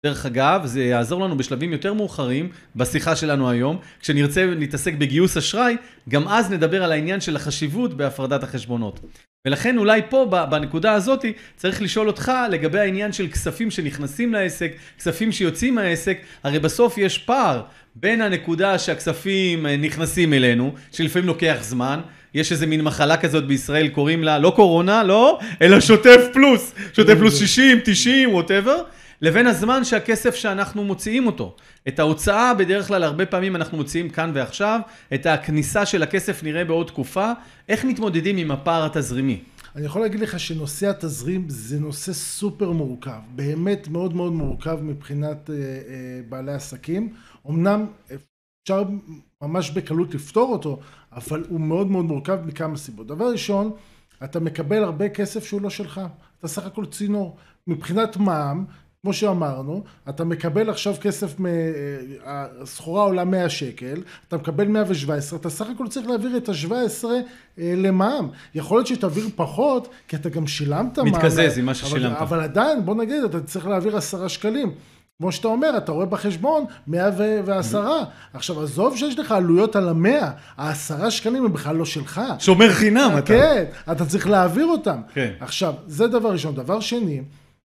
דרך 0.06 0.26
אגב, 0.26 0.66
זה 0.66 0.84
יעזור 0.84 1.24
לנו 1.24 1.38
בשלבים 1.38 1.72
יותר 1.72 1.94
מאוחרים, 1.94 2.50
בשיחה 2.76 3.16
שלנו 3.16 3.50
היום, 3.50 3.78
כשנרצה 4.00 4.46
להתעסק 4.46 4.94
בגיוס 4.94 5.38
אשראי, 5.38 5.76
גם 6.10 6.28
אז 6.28 6.52
נדבר 6.52 6.84
על 6.84 6.92
העניין 6.92 7.22
של 7.22 7.36
החשיבות 7.36 7.94
בהפרדת 7.94 8.44
החשבונות. 8.44 9.00
ולכן 9.48 9.78
אולי 9.78 10.02
פה, 10.10 10.26
בנקודה 10.50 10.94
הזאת, 10.94 11.26
צריך 11.56 11.82
לשאול 11.82 12.08
אותך 12.08 12.32
לגבי 12.52 12.80
העניין 12.80 13.12
של 13.12 13.28
כספים 13.28 13.72
שנכנסים 13.72 14.34
לעסק, 14.34 14.72
כספים 14.98 15.32
שיוצאים 15.32 15.76
מהעסק, 15.76 16.18
הרי 16.44 16.60
בסוף 16.60 16.98
יש 16.98 17.18
פער 17.18 17.62
בין 17.96 18.22
הנקודה 18.22 18.80
שהכספים 18.80 19.66
נכנסים 19.66 20.34
אלינו, 20.34 20.74
שלפעמים 20.92 21.28
לוקח 21.28 21.58
זמן, 21.62 22.00
יש 22.34 22.52
איזה 22.52 22.66
מין 22.66 22.82
מחלה 22.82 23.18
כזאת 23.18 23.48
בישראל, 23.48 23.88
קוראים 23.88 24.24
לה, 24.24 24.40
לא 24.40 24.54
קורונה, 24.56 25.04
לא, 25.04 25.40
אלא 25.62 25.80
שוטף 25.80 26.22
פלוס, 26.34 26.74
שוטף 26.94 27.14
פלוס 27.18 27.40
60, 27.40 27.80
90, 27.84 28.34
ווטאבר. 28.34 28.84
לבין 29.24 29.48
הזמן 29.48 29.84
שהכסף 29.84 30.36
שאנחנו 30.36 30.84
מוציאים 30.84 31.28
אותו. 31.28 31.56
את 31.88 32.00
ההוצאה 32.00 32.54
בדרך 32.54 32.88
כלל 32.88 33.04
הרבה 33.04 33.26
פעמים 33.26 33.56
אנחנו 33.56 33.78
מוציאים 33.78 34.10
כאן 34.10 34.32
ועכשיו, 34.34 34.80
את 35.14 35.26
הכניסה 35.26 35.86
של 35.86 36.04
הכסף 36.04 36.44
נראה 36.44 36.66
בעוד 36.66 36.88
תקופה. 36.88 37.32
איך 37.70 37.86
מתמודדים 37.86 38.38
עם 38.38 38.52
הפער 38.52 38.86
התזרימי? 38.86 39.44
אני 39.76 39.86
יכול 39.86 40.02
להגיד 40.02 40.20
לך 40.20 40.40
שנושא 40.40 40.90
התזרים 40.90 41.46
זה 41.48 41.80
נושא 41.80 42.14
סופר 42.14 42.72
מורכב, 42.72 43.20
באמת 43.36 43.88
מאוד 43.88 44.16
מאוד 44.16 44.34
מורכב 44.34 44.80
מבחינת 44.82 45.50
אה, 45.50 45.56
אה, 45.56 45.62
בעלי 46.30 46.54
עסקים. 46.54 47.14
אמנם 47.50 47.86
אפשר 48.64 48.84
ממש 49.42 49.72
בקלות 49.72 50.14
לפתור 50.14 50.52
אותו, 50.52 50.80
אבל 51.12 51.44
הוא 51.50 51.60
מאוד 51.60 51.88
מאוד 51.88 52.06
מורכב 52.06 52.40
מכמה 52.46 52.78
סיבות. 52.78 53.08
דבר 53.08 53.32
ראשון, 53.32 53.72
אתה 54.24 54.40
מקבל 54.40 54.84
הרבה 54.84 55.10
כסף 55.10 55.46
שהוא 55.46 55.62
לא 55.62 55.70
שלך, 55.70 56.02
אתה 56.40 56.48
סך 56.48 56.66
הכל 56.66 56.86
צינור. 56.86 57.38
מבחינת 57.68 58.18
מע"מ, 58.18 58.66
כמו 59.06 59.14
שאמרנו, 59.14 59.84
אתה 60.10 60.24
מקבל 60.24 60.70
עכשיו 60.70 60.96
כסף, 61.02 61.36
הסחורה 62.26 63.04
עולה 63.04 63.24
100 63.24 63.50
שקל, 63.50 64.02
אתה 64.28 64.38
מקבל 64.38 64.68
117, 64.68 65.40
אתה 65.40 65.50
סך 65.50 65.66
הכל 65.76 65.88
צריך 65.88 66.08
להעביר 66.08 66.38
את 66.38 66.50
ה-17 66.50 67.06
אה, 67.60 67.74
למע"מ. 67.78 68.30
יכול 68.56 68.78
להיות 68.78 68.88
שתעביר 68.88 69.28
פחות, 69.36 69.88
כי 70.08 70.16
אתה 70.16 70.30
גם 70.30 70.48
שילמת 70.48 71.00
מע"מ. 71.00 71.08
מתקזז 71.08 71.58
עם 71.58 71.66
מה 71.66 71.74
ששילמת. 71.74 72.16
אבל, 72.16 72.22
אבל 72.22 72.40
עדיין, 72.40 72.86
בוא 72.86 72.96
נגיד, 72.96 73.24
אתה 73.24 73.40
צריך 73.42 73.68
להעביר 73.68 73.98
10 73.98 74.28
שקלים. 74.28 74.72
כמו 75.18 75.32
שאתה 75.32 75.48
אומר, 75.48 75.78
אתה 75.78 75.92
רואה 75.92 76.06
בחשבון 76.06 76.66
110. 76.88 77.88
עכשיו, 78.34 78.62
עזוב 78.62 78.98
שיש 78.98 79.20
לך 79.20 79.32
עלויות 79.32 79.76
על 79.76 79.90
המאה, 79.90 80.32
העשרה 80.58 81.12
שקלים 81.12 81.46
הם 81.46 81.54
בכלל 81.54 81.76
לא 81.76 81.86
שלך. 81.86 82.22
שומר 82.40 82.74
חינם 82.74 83.12
אתה. 83.18 83.28
כן, 83.28 83.64
אתה 83.92 84.06
צריך 84.06 84.28
להעביר 84.28 84.66
אותם. 84.66 85.02
כן. 85.14 85.32
עכשיו, 85.40 85.74
זה 85.88 86.08
דבר 86.08 86.32
ראשון. 86.32 86.56
דבר 86.56 86.80
שני, 86.80 87.22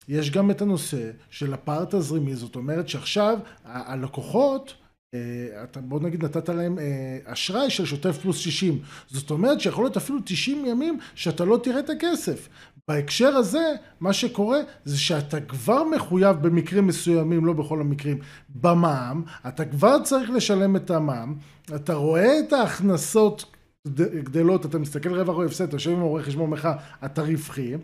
יש 0.08 0.30
גם 0.30 0.50
את 0.50 0.62
הנושא 0.62 1.10
של 1.30 1.54
הפער 1.54 1.84
תזרימי, 1.84 2.36
זאת 2.36 2.56
אומרת 2.56 2.88
שעכשיו 2.88 3.38
הלקוחות, 3.64 4.74
אה, 5.14 5.62
אתה, 5.62 5.80
בוא 5.80 6.00
נגיד 6.00 6.24
נתת 6.24 6.48
להם 6.48 6.78
אה, 6.78 7.18
אשראי 7.24 7.70
של 7.70 7.84
שוטף 7.84 8.18
פלוס 8.18 8.36
60, 8.36 8.78
זאת 9.08 9.30
אומרת 9.30 9.60
שיכול 9.60 9.84
להיות 9.84 9.96
אפילו 9.96 10.18
90 10.24 10.66
ימים 10.66 10.98
שאתה 11.14 11.44
לא 11.44 11.60
תראה 11.62 11.78
את 11.78 11.90
הכסף. 11.90 12.48
בהקשר 12.88 13.28
הזה, 13.28 13.74
מה 14.00 14.12
שקורה 14.12 14.58
זה 14.84 14.98
שאתה 14.98 15.40
כבר 15.40 15.84
מחויב 15.84 16.36
במקרים 16.36 16.86
מסוימים, 16.86 17.46
לא 17.46 17.52
בכל 17.52 17.80
המקרים, 17.80 18.18
במע"מ, 18.48 19.22
אתה 19.48 19.64
כבר 19.64 20.02
צריך 20.02 20.30
לשלם 20.30 20.76
את 20.76 20.90
המע"מ, 20.90 21.34
אתה 21.74 21.94
רואה 21.94 22.40
את 22.40 22.52
ההכנסות 22.52 23.44
גדלות, 23.94 24.66
אתה 24.66 24.78
מסתכל 24.78 25.14
רווח 25.14 25.36
או 25.36 25.44
הפסד, 25.44 25.64
אתה 25.64 25.76
יושב 25.76 25.90
עם 25.90 26.00
עורך 26.00 26.26
חשבון, 26.26 26.52
אומר 26.52 26.72
אתה 27.04 27.22
רווחי. 27.22 27.74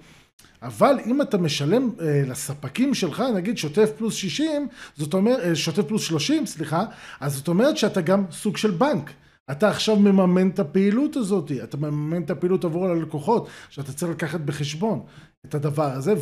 אבל 0.63 0.95
אם 1.07 1.23
אתה 1.23 1.39
משלם 1.39 1.91
אה, 2.01 2.23
לספקים 2.27 2.95
שלך, 2.95 3.23
נגיד 3.35 3.59
שוטף 3.59 3.91
פלוס 3.99 4.15
60, 4.15 4.69
זאת 4.97 5.15
אומרת, 5.15 5.41
אה, 5.41 5.57
שוטף 5.57 5.83
פלוס 5.83 6.03
30, 6.03 6.47
סליחה, 6.47 6.85
אז 7.21 7.35
זאת 7.35 7.49
אומרת 7.49 7.77
שאתה 7.77 8.01
גם 8.01 8.25
סוג 8.31 8.57
של 8.57 8.71
בנק. 8.71 9.11
אתה 9.51 9.69
עכשיו 9.69 9.97
מממן 9.97 10.49
את 10.49 10.59
הפעילות 10.59 11.17
הזאת, 11.17 11.53
אתה 11.65 11.77
מממן 11.77 12.23
את 12.23 12.31
הפעילות 12.31 12.65
עבור 12.65 12.87
הלקוחות, 12.87 13.49
שאתה 13.71 13.93
צריך 13.93 14.13
לקחת 14.13 14.41
בחשבון 14.41 15.01
את 15.47 15.55
הדבר 15.55 15.93
הזה, 15.93 16.15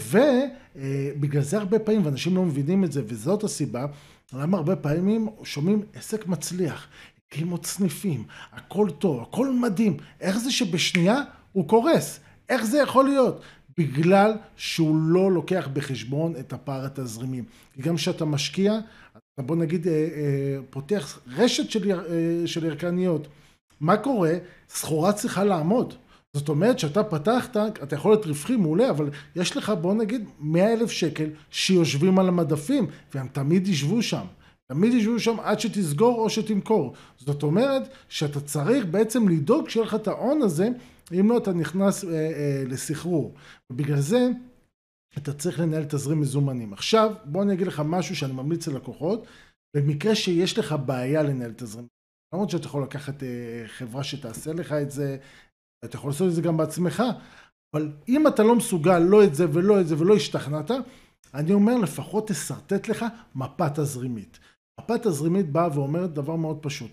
ובגלל 0.76 1.40
אה, 1.40 1.46
זה 1.46 1.58
הרבה 1.58 1.78
פעמים, 1.78 2.06
ואנשים 2.06 2.36
לא 2.36 2.42
מבינים 2.42 2.84
את 2.84 2.92
זה, 2.92 3.02
וזאת 3.06 3.44
הסיבה, 3.44 3.86
למה 4.32 4.56
הרבה 4.56 4.76
פעמים 4.76 5.28
שומעים 5.44 5.82
עסק 5.94 6.26
מצליח, 6.26 6.86
הקים 7.26 7.50
עוד 7.50 7.66
סניפים, 7.66 8.24
הכל 8.52 8.88
טוב, 8.98 9.22
הכל 9.22 9.50
מדהים, 9.50 9.96
איך 10.20 10.38
זה 10.38 10.52
שבשנייה 10.52 11.20
הוא 11.52 11.68
קורס? 11.68 12.20
איך 12.48 12.64
זה 12.64 12.78
יכול 12.78 13.04
להיות? 13.04 13.42
בגלל 13.78 14.32
שהוא 14.56 14.96
לא 14.96 15.32
לוקח 15.32 15.68
בחשבון 15.72 16.34
את 16.38 16.52
הפער 16.52 16.84
התזרימים. 16.84 17.44
כי 17.74 17.82
גם 17.82 17.96
כשאתה 17.96 18.24
משקיע, 18.24 18.78
אתה 19.12 19.42
בוא 19.42 19.56
נגיד 19.56 19.88
אה, 19.88 19.92
אה, 19.92 20.58
פותח 20.70 21.18
רשת 21.36 21.70
של, 21.70 21.92
אה, 21.92 22.46
של 22.46 22.64
ירקניות. 22.64 23.28
מה 23.80 23.96
קורה? 23.96 24.32
סחורה 24.68 25.12
צריכה 25.12 25.44
לעמוד. 25.44 25.94
זאת 26.36 26.48
אומרת 26.48 26.78
שאתה 26.78 27.04
פתחת, 27.04 27.56
אתה 27.56 27.94
יכול 27.94 28.12
להיות 28.12 28.26
רווחי 28.26 28.56
מעולה, 28.56 28.90
אבל 28.90 29.10
יש 29.36 29.56
לך 29.56 29.72
בוא 29.80 29.94
נגיד 29.94 30.28
100 30.40 30.72
אלף 30.72 30.90
שקל 30.90 31.26
שיושבים 31.50 32.18
על 32.18 32.28
המדפים, 32.28 32.86
והם 33.14 33.28
תמיד 33.28 33.68
ישבו 33.68 34.02
שם. 34.02 34.24
תמיד 34.72 34.94
ישבו 34.94 35.18
שם 35.18 35.40
עד 35.40 35.60
שתסגור 35.60 36.18
או 36.18 36.30
שתמכור. 36.30 36.94
זאת 37.18 37.42
אומרת 37.42 37.82
שאתה 38.08 38.40
צריך 38.40 38.84
בעצם 38.86 39.28
לדאוג 39.28 39.68
שיהיה 39.68 39.86
לך 39.86 39.94
את 39.94 40.08
ההון 40.08 40.42
הזה 40.42 40.68
אם 41.12 41.30
לא, 41.30 41.38
אתה 41.38 41.52
נכנס 41.52 42.04
אה, 42.04 42.10
אה, 42.10 42.62
לסחרור. 42.66 43.34
ובגלל 43.72 44.00
זה, 44.00 44.28
אתה 45.18 45.32
צריך 45.32 45.60
לנהל 45.60 45.84
תזרים 45.84 46.20
מזומנים. 46.20 46.72
עכשיו, 46.72 47.14
בוא 47.24 47.42
אני 47.42 47.52
אגיד 47.52 47.66
לך 47.66 47.82
משהו 47.84 48.16
שאני 48.16 48.32
ממליץ 48.32 48.68
ללקוחות. 48.68 49.26
במקרה 49.76 50.14
שיש 50.14 50.58
לך 50.58 50.74
בעיה 50.86 51.22
לנהל 51.22 51.52
תזרים, 51.56 51.86
למרות 52.34 52.50
שאתה 52.50 52.66
יכול 52.66 52.82
לקחת 52.82 53.22
אה, 53.22 53.62
חברה 53.66 54.04
שתעשה 54.04 54.52
לך 54.52 54.72
את 54.72 54.90
זה, 54.90 55.16
אתה 55.84 55.96
יכול 55.96 56.10
לעשות 56.10 56.28
את 56.28 56.34
זה 56.34 56.42
גם 56.42 56.56
בעצמך, 56.56 57.02
אבל 57.74 57.92
אם 58.08 58.28
אתה 58.28 58.42
לא 58.42 58.56
מסוגל 58.56 58.98
לא 58.98 59.24
את 59.24 59.34
זה 59.34 59.46
ולא 59.52 59.80
את 59.80 59.88
זה 59.88 59.98
ולא 59.98 60.16
השתכנעת, 60.16 60.70
אני 61.34 61.52
אומר 61.52 61.76
לפחות 61.76 62.28
תשרטט 62.28 62.88
לך 62.88 63.04
מפה 63.34 63.68
תזרימית. 63.70 64.38
מפה 64.80 64.98
תזרימית 64.98 65.52
באה 65.52 65.68
ואומרת 65.74 66.12
דבר 66.12 66.36
מאוד 66.36 66.58
פשוט. 66.62 66.90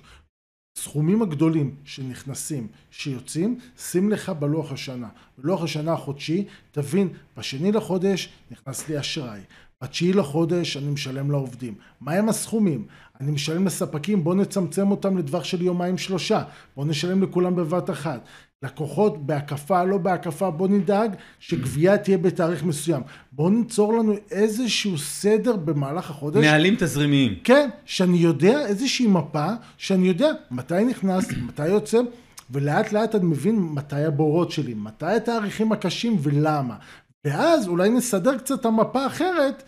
הסכומים 0.78 1.22
הגדולים 1.22 1.76
שנכנסים, 1.84 2.68
שיוצאים, 2.92 3.60
שים 3.78 4.10
לך 4.10 4.30
בלוח 4.30 4.72
השנה. 4.72 5.08
בלוח 5.38 5.64
השנה 5.64 5.94
החודשי, 5.94 6.46
תבין, 6.72 7.10
בשני 7.38 7.72
לחודש 7.72 8.30
נכנס 8.52 8.90
לי 8.90 9.00
אשראי. 9.00 9.40
בתשיעי 9.82 10.14
לחודש 10.14 10.78
אני 10.78 10.90
משלם 10.90 11.32
לעובדים. 11.32 11.76
מהם 12.02 12.30
הסכומים? 12.30 12.88
אני 13.22 13.32
משלם 13.32 13.66
לספקים, 13.66 14.24
בואו 14.24 14.36
נצמצם 14.36 14.92
אותם 14.92 15.18
לטווח 15.18 15.44
של 15.44 15.62
יומיים 15.62 15.98
שלושה. 15.98 16.44
בואו 16.76 16.88
נשלם 16.88 17.24
לכולם 17.24 17.56
בבת 17.56 17.90
אחת. 17.90 18.26
לקוחות 18.64 19.26
בהקפה, 19.26 19.84
לא 19.84 19.98
בהקפה, 19.98 20.50
בוא 20.50 20.68
נדאג 20.68 21.16
שגבייה 21.40 21.98
תהיה 21.98 22.18
בתאריך 22.18 22.64
מסוים. 22.64 23.02
בוא 23.32 23.52
ניצור 23.52 23.94
לנו 23.94 24.14
איזשהו 24.32 24.98
סדר 24.98 25.56
במהלך 25.56 26.10
החודש. 26.10 26.44
נהלים 26.44 26.76
תזרימיים. 26.80 27.36
כן, 27.44 27.70
שאני 27.86 28.18
יודע 28.18 28.66
איזושהי 28.66 29.08
מפה, 29.08 29.48
שאני 29.78 30.08
יודע 30.08 30.32
מתי 30.52 30.86
נכנס, 30.86 31.28
מתי 31.48 31.68
יוצא, 31.68 32.00
ולאט 32.52 32.92
לאט 32.92 33.16
אני 33.16 33.26
מבין 33.26 33.60
מתי 33.60 34.04
הבורות 34.04 34.52
שלי, 34.52 34.74
מתי 34.74 35.06
התאריכים 35.06 35.72
הקשים 35.72 36.18
ולמה. 36.22 36.76
ואז 37.26 37.68
אולי 37.68 37.90
נסדר 37.90 38.38
קצת 38.38 38.60
את 38.60 38.66
המפה 38.66 39.04
האחרת, 39.04 39.64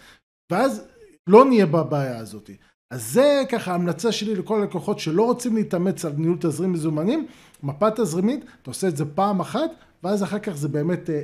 ואז 0.51 0.87
לא 1.27 1.45
נהיה 1.45 1.65
בבעיה 1.65 2.17
הזאת. 2.17 2.49
אז 2.91 3.13
זה 3.13 3.43
ככה 3.49 3.73
המלצה 3.73 4.11
שלי 4.11 4.35
לכל 4.35 4.61
הלקוחות 4.61 4.99
שלא 4.99 5.23
רוצים 5.25 5.55
להתאמץ 5.55 6.05
על 6.05 6.11
ניהול 6.17 6.37
תזרים 6.39 6.73
מזומנים, 6.73 7.27
מפה 7.63 7.91
תזרימית, 7.91 8.45
אתה 8.61 8.69
עושה 8.69 8.87
את 8.87 8.97
זה 8.97 9.05
פעם 9.05 9.39
אחת, 9.39 9.69
ואז 10.03 10.23
אחר 10.23 10.39
כך 10.39 10.51
זה 10.51 10.67
באמת 10.67 11.09
אה, 11.09 11.15
אה, 11.15 11.21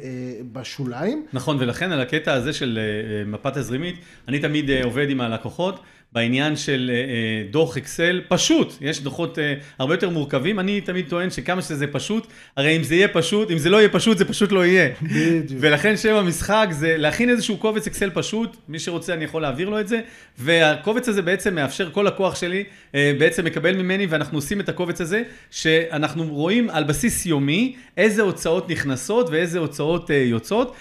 בשוליים. 0.51 1.25
נכון, 1.33 1.57
ולכן 1.59 1.91
על 1.91 2.01
הקטע 2.01 2.33
הזה 2.33 2.53
של 2.53 2.79
אה, 2.81 2.83
אה, 3.19 3.25
מפה 3.25 3.51
תזרימית, 3.51 3.95
אני 4.27 4.39
תמיד 4.39 4.69
אה, 4.69 4.83
עובד 4.83 5.09
עם 5.09 5.21
הלקוחות. 5.21 5.79
בעניין 6.11 6.55
של 6.55 6.91
אה, 6.93 6.99
אה, 6.99 7.51
דוח 7.51 7.77
אקסל, 7.77 8.21
פשוט, 8.27 8.73
יש 8.81 9.01
דוחות 9.01 9.39
אה, 9.39 9.53
הרבה 9.79 9.93
יותר 9.93 10.09
מורכבים, 10.09 10.59
אני 10.59 10.81
תמיד 10.81 11.05
טוען 11.09 11.29
שכמה 11.29 11.61
שזה 11.61 11.87
פשוט, 11.87 12.27
הרי 12.57 12.77
אם 12.77 12.83
זה 12.83 12.95
יהיה 12.95 13.07
פשוט, 13.07 13.51
אם 13.51 13.57
זה 13.57 13.69
לא 13.69 13.77
יהיה 13.77 13.89
פשוט, 13.89 14.17
זה 14.17 14.25
פשוט 14.25 14.51
לא 14.51 14.65
יהיה. 14.65 14.89
בדיוק. 15.01 15.59
ולכן 15.61 15.97
שם 15.97 16.15
המשחק 16.15 16.67
זה 16.71 16.97
להכין 16.97 17.29
איזשהו 17.29 17.57
קובץ 17.57 17.87
אקסל 17.87 18.09
פשוט, 18.13 18.57
מי 18.67 18.79
שרוצה 18.79 19.13
אני 19.13 19.23
יכול 19.23 19.41
להעביר 19.41 19.69
לו 19.69 19.79
את 19.79 19.87
זה, 19.87 19.99
והקובץ 20.37 21.09
הזה 21.09 21.21
בעצם 21.21 21.55
מאפשר, 21.55 21.91
כל 21.91 22.03
לקוח 22.03 22.35
שלי 22.35 22.63
בעצם 22.93 23.45
מקבל 23.45 23.75
ממני, 23.75 24.05
ואנחנו 24.05 24.37
עושים 24.37 24.59
את 24.59 24.69
הקובץ 24.69 25.01
הזה, 25.01 25.23
שאנחנו 25.51 26.33
רואים 26.33 26.69
על 26.69 26.83
בסיס 26.83 27.25
יומי 27.25 27.75
איזה 27.97 28.21
הוצאות 28.21 28.69
נכנסות 28.69 29.29
ואיזה 29.29 29.59
הוצאות 29.59 30.09
יוצאות. 30.09 30.75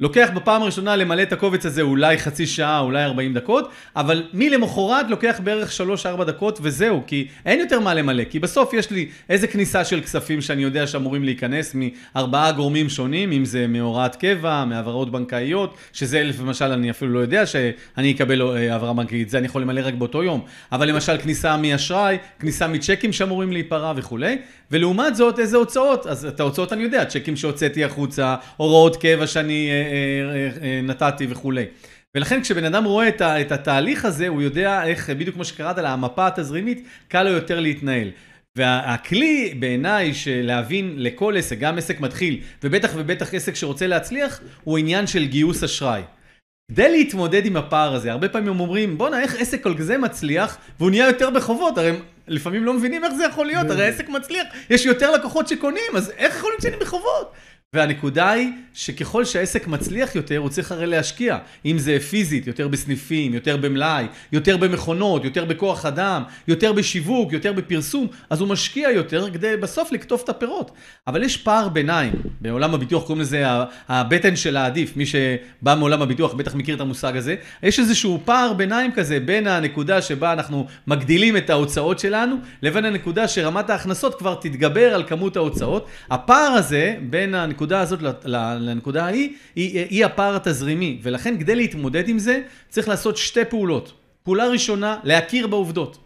לוקח 0.00 0.28
בפעם 0.34 0.62
הראשונה 0.62 0.96
למלא 0.96 1.22
את 1.22 1.32
הקובץ 1.32 1.66
הזה 1.66 1.82
אולי 1.82 2.18
חצי 2.18 2.46
שעה, 2.46 2.78
אולי 2.78 3.04
40 3.04 3.34
דקות, 3.34 3.70
אבל 3.96 4.22
מלמחרת 4.32 5.06
לוקח 5.08 5.40
בערך 5.44 5.80
3-4 6.20 6.24
דקות 6.24 6.58
וזהו, 6.62 7.02
כי 7.06 7.28
אין 7.46 7.60
יותר 7.60 7.80
מה 7.80 7.94
למלא, 7.94 8.24
כי 8.24 8.38
בסוף 8.38 8.74
יש 8.74 8.90
לי 8.90 9.08
איזה 9.28 9.46
כניסה 9.46 9.84
של 9.84 10.00
כספים 10.00 10.40
שאני 10.40 10.62
יודע 10.62 10.86
שאמורים 10.86 11.24
להיכנס 11.24 11.74
מארבעה 11.74 12.52
גורמים 12.52 12.88
שונים, 12.88 13.32
אם 13.32 13.44
זה 13.44 13.66
מהוראת 13.66 14.16
קבע, 14.16 14.64
מהעברות 14.64 15.12
בנקאיות, 15.12 15.74
שזה 15.92 16.30
למשל 16.40 16.72
אני 16.72 16.90
אפילו 16.90 17.12
לא 17.12 17.18
יודע 17.18 17.46
שאני 17.46 18.12
אקבל 18.12 18.42
אה, 18.42 18.72
העברה 18.72 18.92
בנקאית, 18.92 19.30
זה 19.30 19.38
אני 19.38 19.46
יכול 19.46 19.62
למלא 19.62 19.80
רק 19.84 19.94
באותו 19.94 20.22
יום, 20.22 20.40
אבל 20.72 20.88
למשל 20.88 21.18
כניסה 21.18 21.56
מאשראי, 21.56 22.18
כניסה 22.38 22.68
מצ'קים 22.68 23.12
שאמורים 23.12 23.52
להיפרע 23.52 23.92
וכולי, 23.96 24.38
ולעומת 24.70 25.16
זאת 25.16 25.38
איזה 25.38 25.56
הוצאות, 25.56 26.06
אז 26.06 26.26
את 26.26 26.40
ההוצאות 26.40 26.72
אני 26.72 26.82
יודע, 26.82 27.04
צ'קים 27.04 27.36
שהוצאתי 27.36 27.84
החוצה, 27.84 28.36
הוראות 28.56 28.96
קבע 28.96 29.26
שאני... 29.26 29.70
נתתי 30.82 31.26
וכולי. 31.30 31.64
ולכן 32.14 32.42
כשבן 32.42 32.64
אדם 32.64 32.84
רואה 32.84 33.08
את, 33.08 33.20
ה, 33.20 33.40
את 33.40 33.52
התהליך 33.52 34.04
הזה, 34.04 34.28
הוא 34.28 34.42
יודע 34.42 34.84
איך, 34.84 35.10
בדיוק 35.10 35.34
כמו 35.34 35.44
שקראת 35.44 35.78
לה, 35.78 35.92
המפה 35.92 36.26
התזרימית, 36.26 36.86
קל 37.08 37.22
לו 37.22 37.30
יותר 37.30 37.60
להתנהל. 37.60 38.08
והכלי 38.56 39.54
בעיניי 39.58 40.14
של 40.14 40.40
להבין 40.42 40.94
לכל 40.96 41.36
עסק, 41.36 41.58
גם 41.58 41.78
עסק 41.78 42.00
מתחיל, 42.00 42.40
ובטח 42.64 42.90
ובטח 42.96 43.34
עסק 43.34 43.54
שרוצה 43.54 43.86
להצליח, 43.86 44.40
הוא 44.64 44.78
עניין 44.78 45.06
של 45.06 45.24
גיוס 45.24 45.64
אשראי. 45.64 46.02
כדי 46.72 46.90
להתמודד 46.90 47.46
עם 47.46 47.56
הפער 47.56 47.94
הזה, 47.94 48.12
הרבה 48.12 48.28
פעמים 48.28 48.48
הם 48.48 48.60
אומרים, 48.60 48.98
בואנה, 48.98 49.22
איך 49.22 49.34
עסק 49.40 49.62
כל 49.62 49.74
כזה 49.78 49.98
מצליח, 49.98 50.58
והוא 50.78 50.90
נהיה 50.90 51.06
יותר 51.06 51.30
בחובות, 51.30 51.78
הרי 51.78 51.88
הם 51.88 51.96
לפעמים 52.28 52.64
לא 52.64 52.74
מבינים 52.74 53.04
איך 53.04 53.14
זה 53.14 53.24
יכול 53.24 53.46
להיות, 53.46 53.70
הרי 53.70 53.86
עסק 53.86 54.08
מצליח, 54.08 54.46
יש 54.70 54.86
יותר 54.86 55.10
לקוחות 55.10 55.48
שקונים, 55.48 55.96
אז 55.96 56.12
איך 56.16 56.36
יכול 56.36 56.50
להיות 56.50 56.62
שאני 56.62 56.76
בחובות? 56.76 57.32
והנקודה 57.74 58.30
היא 58.30 58.50
שככל 58.74 59.24
שהעסק 59.24 59.66
מצליח 59.66 60.14
יותר, 60.14 60.38
הוא 60.38 60.48
צריך 60.48 60.72
הרי 60.72 60.86
להשקיע. 60.86 61.38
אם 61.66 61.78
זה 61.78 62.00
פיזית, 62.00 62.46
יותר 62.46 62.68
בסניפים, 62.68 63.34
יותר 63.34 63.56
במלאי, 63.56 64.06
יותר 64.32 64.56
במכונות, 64.56 65.24
יותר 65.24 65.44
בכוח 65.44 65.86
אדם, 65.86 66.22
יותר 66.48 66.72
בשיווק, 66.72 67.32
יותר 67.32 67.52
בפרסום, 67.52 68.06
אז 68.30 68.40
הוא 68.40 68.48
משקיע 68.48 68.90
יותר 68.90 69.30
כדי 69.30 69.56
בסוף 69.56 69.92
לקטוף 69.92 70.24
את 70.24 70.28
הפירות. 70.28 70.70
אבל 71.06 71.22
יש 71.22 71.36
פער 71.36 71.68
ביניים, 71.68 72.12
בעולם 72.40 72.74
הביטוח 72.74 73.02
קוראים 73.02 73.20
לזה 73.20 73.44
הבטן 73.88 74.36
של 74.36 74.56
העדיף, 74.56 74.96
מי 74.96 75.06
שבא 75.06 75.74
מעולם 75.78 76.02
הביטוח 76.02 76.34
בטח 76.34 76.54
מכיר 76.54 76.74
את 76.74 76.80
המושג 76.80 77.16
הזה. 77.16 77.34
יש 77.62 77.78
איזשהו 77.78 78.20
פער 78.24 78.52
ביניים 78.52 78.92
כזה 78.92 79.20
בין 79.20 79.46
הנקודה 79.46 80.02
שבה 80.02 80.32
אנחנו 80.32 80.66
מגדילים 80.86 81.36
את 81.36 81.50
ההוצאות 81.50 81.98
שלנו, 81.98 82.36
לבין 82.62 82.84
הנקודה 82.84 83.28
שרמת 83.28 83.70
ההכנסות 83.70 84.14
כבר 84.18 84.34
תתגבר 84.34 84.94
על 84.94 85.04
כמות 85.06 85.36
ההוצאות. 85.36 85.86
הפער 86.10 86.52
הזה 86.52 86.96
בין 87.02 87.34
הנקודה... 87.34 87.59
הנקודה 87.60 87.80
הזאת 87.80 88.00
לנקודה 88.60 89.04
ההיא, 89.04 89.32
היא, 89.56 89.86
היא 89.90 90.04
הפער 90.04 90.36
התזרימי. 90.36 90.98
ולכן 91.02 91.38
כדי 91.38 91.54
להתמודד 91.54 92.08
עם 92.08 92.18
זה, 92.18 92.40
צריך 92.68 92.88
לעשות 92.88 93.16
שתי 93.16 93.44
פעולות. 93.44 93.92
פעולה 94.22 94.46
ראשונה, 94.48 94.96
להכיר 95.04 95.46
בעובדות. 95.46 95.98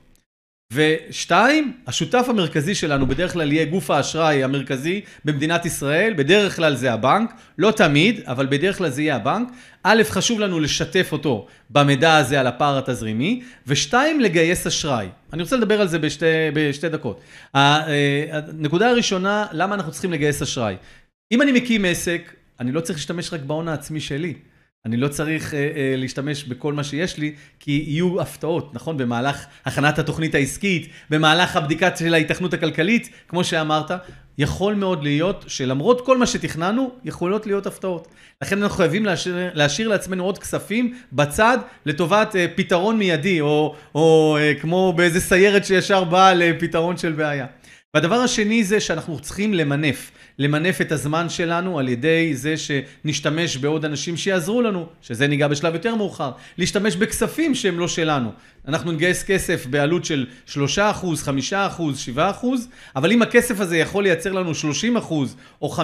ושתיים, 0.72 1.72
השותף 1.86 2.26
המרכזי 2.28 2.74
שלנו 2.74 3.06
בדרך 3.06 3.32
כלל 3.32 3.52
יהיה 3.52 3.64
גוף 3.64 3.90
האשראי 3.90 4.44
המרכזי 4.44 5.00
במדינת 5.24 5.66
ישראל, 5.66 6.14
בדרך 6.16 6.56
כלל 6.56 6.74
זה 6.76 6.92
הבנק, 6.92 7.32
לא 7.58 7.70
תמיד, 7.70 8.20
אבל 8.26 8.46
בדרך 8.46 8.78
כלל 8.78 8.90
זה 8.90 9.02
יהיה 9.02 9.16
הבנק. 9.16 9.48
א', 9.82 10.02
חשוב 10.04 10.40
לנו 10.40 10.60
לשתף 10.60 11.08
אותו 11.12 11.46
במידע 11.70 12.16
הזה 12.16 12.40
על 12.40 12.46
הפער 12.46 12.78
התזרימי, 12.78 13.42
ושתיים, 13.66 14.20
לגייס 14.20 14.66
אשראי. 14.66 15.08
אני 15.32 15.42
רוצה 15.42 15.56
לדבר 15.56 15.80
על 15.80 15.88
זה 15.88 15.98
בשתי, 15.98 16.26
בשתי 16.54 16.88
דקות. 16.88 17.20
אה, 17.54 17.80
הנקודה 18.32 18.88
הראשונה, 18.90 19.46
למה 19.52 19.74
אנחנו 19.74 19.92
צריכים 19.92 20.12
לגייס 20.12 20.42
אשראי? 20.42 20.76
אם 21.32 21.42
אני 21.42 21.52
מקים 21.52 21.84
עסק, 21.84 22.34
אני 22.60 22.72
לא 22.72 22.80
צריך 22.80 22.98
להשתמש 22.98 23.32
רק 23.32 23.40
בהון 23.40 23.68
העצמי 23.68 24.00
שלי. 24.00 24.34
אני 24.86 24.96
לא 24.96 25.08
צריך 25.08 25.54
אה, 25.54 25.58
אה, 25.58 25.94
להשתמש 25.96 26.44
בכל 26.44 26.72
מה 26.72 26.84
שיש 26.84 27.18
לי, 27.18 27.34
כי 27.60 27.84
יהיו 27.86 28.20
הפתעות, 28.20 28.74
נכון? 28.74 28.96
במהלך 28.96 29.46
הכנת 29.64 29.98
התוכנית 29.98 30.34
העסקית, 30.34 30.88
במהלך 31.10 31.56
הבדיקה 31.56 31.96
של 31.96 32.14
ההיתכנות 32.14 32.54
הכלכלית, 32.54 33.08
כמו 33.28 33.44
שאמרת, 33.44 33.90
יכול 34.38 34.74
מאוד 34.74 35.02
להיות 35.02 35.44
שלמרות 35.48 36.06
כל 36.06 36.18
מה 36.18 36.26
שתכננו, 36.26 36.90
יכולות 37.04 37.46
להיות 37.46 37.66
הפתעות. 37.66 38.08
לכן 38.42 38.62
אנחנו 38.62 38.76
חייבים 38.76 39.04
להשאיר, 39.04 39.36
להשאיר 39.54 39.88
לעצמנו 39.88 40.24
עוד 40.24 40.38
כספים 40.38 40.94
בצד 41.12 41.58
לטובת 41.86 42.36
אה, 42.36 42.46
פתרון 42.54 42.98
מיידי, 42.98 43.40
או, 43.40 43.74
או 43.94 44.38
כמו 44.60 44.92
באיזה 44.96 45.20
סיירת 45.20 45.64
שישר 45.64 46.04
באה 46.04 46.34
לפתרון 46.34 46.96
של 46.96 47.12
בעיה. 47.12 47.46
והדבר 47.94 48.14
השני 48.16 48.64
זה 48.64 48.80
שאנחנו 48.80 49.20
צריכים 49.20 49.54
למנף. 49.54 50.10
למנף 50.38 50.80
את 50.80 50.92
הזמן 50.92 51.28
שלנו 51.28 51.78
על 51.78 51.88
ידי 51.88 52.34
זה 52.34 52.54
שנשתמש 52.56 53.56
בעוד 53.56 53.84
אנשים 53.84 54.16
שיעזרו 54.16 54.62
לנו, 54.62 54.86
שזה 55.02 55.26
ניגע 55.26 55.48
בשלב 55.48 55.74
יותר 55.74 55.94
מאוחר, 55.94 56.30
להשתמש 56.58 56.96
בכספים 56.96 57.54
שהם 57.54 57.78
לא 57.78 57.88
שלנו. 57.88 58.30
אנחנו 58.68 58.92
נגייס 58.92 59.22
כסף 59.22 59.66
בעלות 59.66 60.04
של 60.04 60.26
3%, 60.48 60.56
5%, 60.56 60.56
7%, 62.16 62.20
אבל 62.96 63.12
אם 63.12 63.22
הכסף 63.22 63.60
הזה 63.60 63.78
יכול 63.78 64.04
לייצר 64.04 64.32
לנו 64.32 64.52
30% 65.00 65.12
או 65.62 65.74
50% 65.74 65.82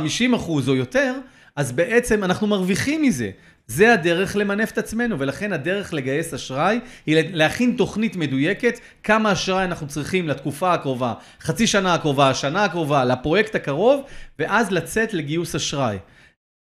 או 0.69 0.77
יותר, 0.77 1.15
אז 1.57 1.73
בעצם 1.73 2.25
אנחנו 2.25 2.47
מרוויחים 2.47 3.03
מזה. 3.03 3.31
זה 3.71 3.93
הדרך 3.93 4.37
למנף 4.37 4.71
את 4.71 4.79
עצמנו, 4.79 5.19
ולכן 5.19 5.53
הדרך 5.53 5.95
לגייס 5.95 6.35
אשראי 6.35 6.81
היא 7.07 7.23
להכין 7.33 7.75
תוכנית 7.77 8.17
מדויקת, 8.17 8.79
כמה 9.03 9.33
אשראי 9.33 9.65
אנחנו 9.65 9.87
צריכים 9.87 10.29
לתקופה 10.29 10.75
הקרובה, 10.75 11.15
חצי 11.41 11.67
שנה 11.67 11.95
הקרובה, 11.95 12.31
השנה 12.31 12.65
הקרובה, 12.65 13.05
לפרויקט 13.05 13.55
הקרוב, 13.55 14.03
ואז 14.39 14.71
לצאת 14.71 15.15
לגיוס 15.15 15.55
אשראי. 15.55 15.97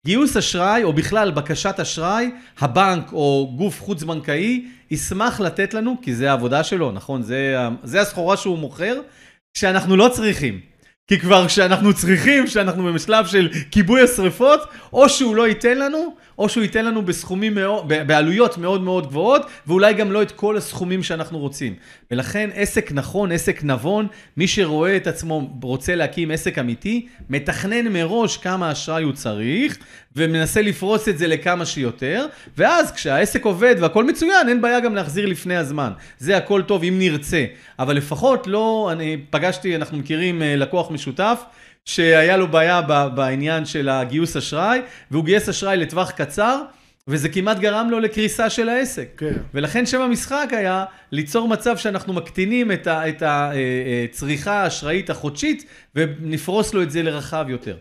גיוס 0.06 0.36
אשראי, 0.36 0.82
או 0.82 0.92
בכלל 0.92 1.30
בקשת 1.30 1.80
אשראי, 1.80 2.30
הבנק 2.58 3.12
או 3.12 3.52
גוף 3.56 3.82
חוץ-בנקאי 3.82 4.64
ישמח 4.90 5.40
לתת 5.40 5.74
לנו, 5.74 5.96
כי 6.02 6.14
זה 6.14 6.30
העבודה 6.30 6.64
שלו, 6.64 6.92
נכון? 6.92 7.22
זה, 7.22 7.56
זה 7.82 8.00
הסחורה 8.00 8.36
שהוא 8.36 8.58
מוכר, 8.58 9.00
שאנחנו 9.54 9.96
לא 9.96 10.08
צריכים. 10.12 10.60
כי 11.08 11.18
כבר 11.20 11.46
כשאנחנו 11.46 11.94
צריכים, 11.94 12.46
כשאנחנו 12.46 12.92
בשלב 12.92 13.26
של 13.26 13.48
כיבוי 13.70 14.02
השרפות, 14.02 14.60
או 14.92 15.08
שהוא 15.08 15.36
לא 15.36 15.48
ייתן 15.48 15.78
לנו, 15.78 16.14
או 16.38 16.48
שהוא 16.48 16.62
ייתן 16.62 16.84
לנו 16.84 17.02
בסכומים 17.02 17.54
מאוד, 17.54 17.88
בעלויות 17.88 18.58
מאוד 18.58 18.82
מאוד 18.82 19.06
גבוהות, 19.06 19.46
ואולי 19.66 19.94
גם 19.94 20.12
לא 20.12 20.22
את 20.22 20.32
כל 20.32 20.56
הסכומים 20.56 21.02
שאנחנו 21.02 21.38
רוצים. 21.38 21.74
ולכן 22.10 22.50
עסק 22.54 22.92
נכון, 22.92 23.32
עסק 23.32 23.64
נבון, 23.64 24.06
מי 24.36 24.48
שרואה 24.48 24.96
את 24.96 25.06
עצמו 25.06 25.50
רוצה 25.62 25.94
להקים 25.94 26.30
עסק 26.30 26.58
אמיתי, 26.58 27.06
מתכנן 27.30 27.88
מראש 27.88 28.36
כמה 28.36 28.72
אשראי 28.72 29.02
הוא 29.02 29.12
צריך, 29.12 29.78
ומנסה 30.16 30.62
לפרוס 30.62 31.08
את 31.08 31.18
זה 31.18 31.26
לכמה 31.26 31.66
שיותר, 31.66 32.26
ואז 32.56 32.92
כשהעסק 32.92 33.44
עובד 33.44 33.74
והכל 33.80 34.04
מצוין, 34.04 34.48
אין 34.48 34.60
בעיה 34.60 34.80
גם 34.80 34.94
להחזיר 34.94 35.26
לפני 35.26 35.56
הזמן. 35.56 35.90
זה 36.18 36.36
הכל 36.36 36.62
טוב 36.62 36.82
אם 36.82 36.98
נרצה. 36.98 37.44
אבל 37.78 37.96
לפחות 37.96 38.46
לא, 38.46 38.88
אני 38.92 39.16
פגשתי, 39.30 39.76
אנחנו 39.76 39.98
מכירים 39.98 40.42
אה, 40.42 40.56
לקוח 40.56 40.90
משותף, 40.90 41.42
שהיה 41.88 42.36
לו 42.36 42.48
בעיה 42.48 42.82
בעניין 43.14 43.64
של 43.66 43.88
הגיוס 43.88 44.36
אשראי, 44.36 44.80
והוא 45.10 45.24
גייס 45.24 45.48
אשראי 45.48 45.76
לטווח 45.76 46.10
קצר, 46.10 46.62
וזה 47.08 47.28
כמעט 47.28 47.58
גרם 47.58 47.90
לו 47.90 48.00
לקריסה 48.00 48.50
של 48.50 48.68
העסק. 48.68 49.08
כן. 49.16 49.32
ולכן 49.54 49.86
שם 49.86 50.00
המשחק 50.00 50.48
היה 50.50 50.84
ליצור 51.12 51.48
מצב 51.48 51.76
שאנחנו 51.76 52.12
מקטינים 52.12 52.72
את 52.72 53.22
הצריכה 53.22 54.50
אה, 54.50 54.56
אה, 54.56 54.62
האשראית 54.62 55.10
החודשית, 55.10 55.64
ונפרוס 55.94 56.74
לו 56.74 56.82
את 56.82 56.90
זה 56.90 57.02
לרחב 57.02 57.46
יותר. 57.48 57.76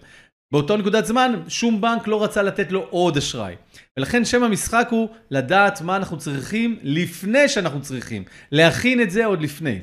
באותו 0.51 0.77
נקודת 0.77 1.05
זמן, 1.05 1.33
שום 1.47 1.81
בנק 1.81 2.07
לא 2.07 2.23
רצה 2.23 2.41
לתת 2.41 2.71
לו 2.71 2.87
עוד 2.89 3.17
אשראי. 3.17 3.55
ולכן 3.97 4.25
שם 4.25 4.43
המשחק 4.43 4.87
הוא 4.91 5.09
לדעת 5.31 5.81
מה 5.81 5.95
אנחנו 5.95 6.17
צריכים 6.17 6.79
לפני 6.83 7.47
שאנחנו 7.47 7.81
צריכים. 7.81 8.23
להכין 8.51 9.01
את 9.01 9.11
זה 9.11 9.25
עוד 9.25 9.41
לפני. 9.41 9.79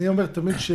אני 0.00 0.08
אומר 0.08 0.26
תמיד 0.26 0.58
ש... 0.58 0.70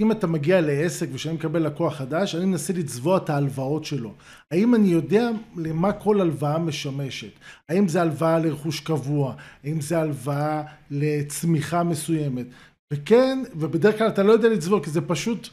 אם 0.00 0.12
אתה 0.12 0.26
מגיע 0.26 0.60
לעסק 0.60 1.08
ושאני 1.12 1.34
מקבל 1.34 1.66
לקוח 1.66 1.94
חדש, 1.94 2.34
אני 2.34 2.44
מנסה 2.44 2.72
לצבוע 2.72 3.16
את 3.16 3.30
ההלוואות 3.30 3.84
שלו. 3.84 4.14
האם 4.50 4.74
אני 4.74 4.88
יודע 4.88 5.30
למה 5.56 5.92
כל 5.92 6.20
הלוואה 6.20 6.58
משמשת? 6.58 7.32
האם 7.68 7.88
זה 7.88 8.02
הלוואה 8.02 8.38
לרכוש 8.38 8.80
קבוע? 8.80 9.34
האם 9.64 9.80
זה 9.80 9.98
הלוואה 9.98 10.62
לצמיחה 10.90 11.82
מסוימת? 11.82 12.46
וכן, 12.92 13.38
ובדרך 13.54 13.98
כלל 13.98 14.08
אתה 14.08 14.22
לא 14.22 14.32
יודע 14.32 14.48
לצבוע 14.48 14.84
כי 14.84 14.90
זה 14.90 15.00
פשוט 15.00 15.48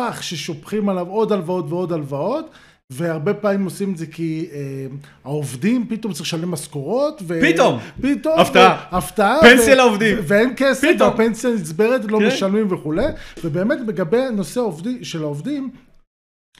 פח 0.00 0.22
ששופכים 0.22 0.88
עליו 0.88 1.08
עוד 1.08 1.32
הלוואות 1.32 1.64
ועוד 1.68 1.92
הלוואות. 1.92 2.50
והרבה 2.92 3.34
פעמים 3.34 3.64
עושים 3.64 3.92
את 3.92 3.96
זה 3.96 4.06
כי 4.06 4.48
אה, 4.52 4.58
העובדים 5.24 5.86
פתאום 5.88 6.12
צריך 6.12 6.26
לשלם 6.26 6.50
משכורות. 6.50 7.22
ו... 7.26 7.40
פתאום! 7.42 7.78
פתאום! 8.02 8.38
הפתעה! 8.38 8.84
הפתעה! 8.90 9.40
פנסיה 9.40 9.74
לעובדים. 9.74 10.18
ואין 10.22 10.52
כסף, 10.56 10.88
פתאום. 10.94 11.10
והפנסיה 11.10 11.50
נצברת, 11.50 12.04
לא 12.04 12.18
כן. 12.18 12.26
משלמים 12.26 12.72
וכולי. 12.72 13.06
ובאמת 13.44 13.78
לגבי 13.86 14.20
הנושא 14.20 14.60
העובדי, 14.60 15.04
של 15.04 15.22
העובדים, 15.22 15.70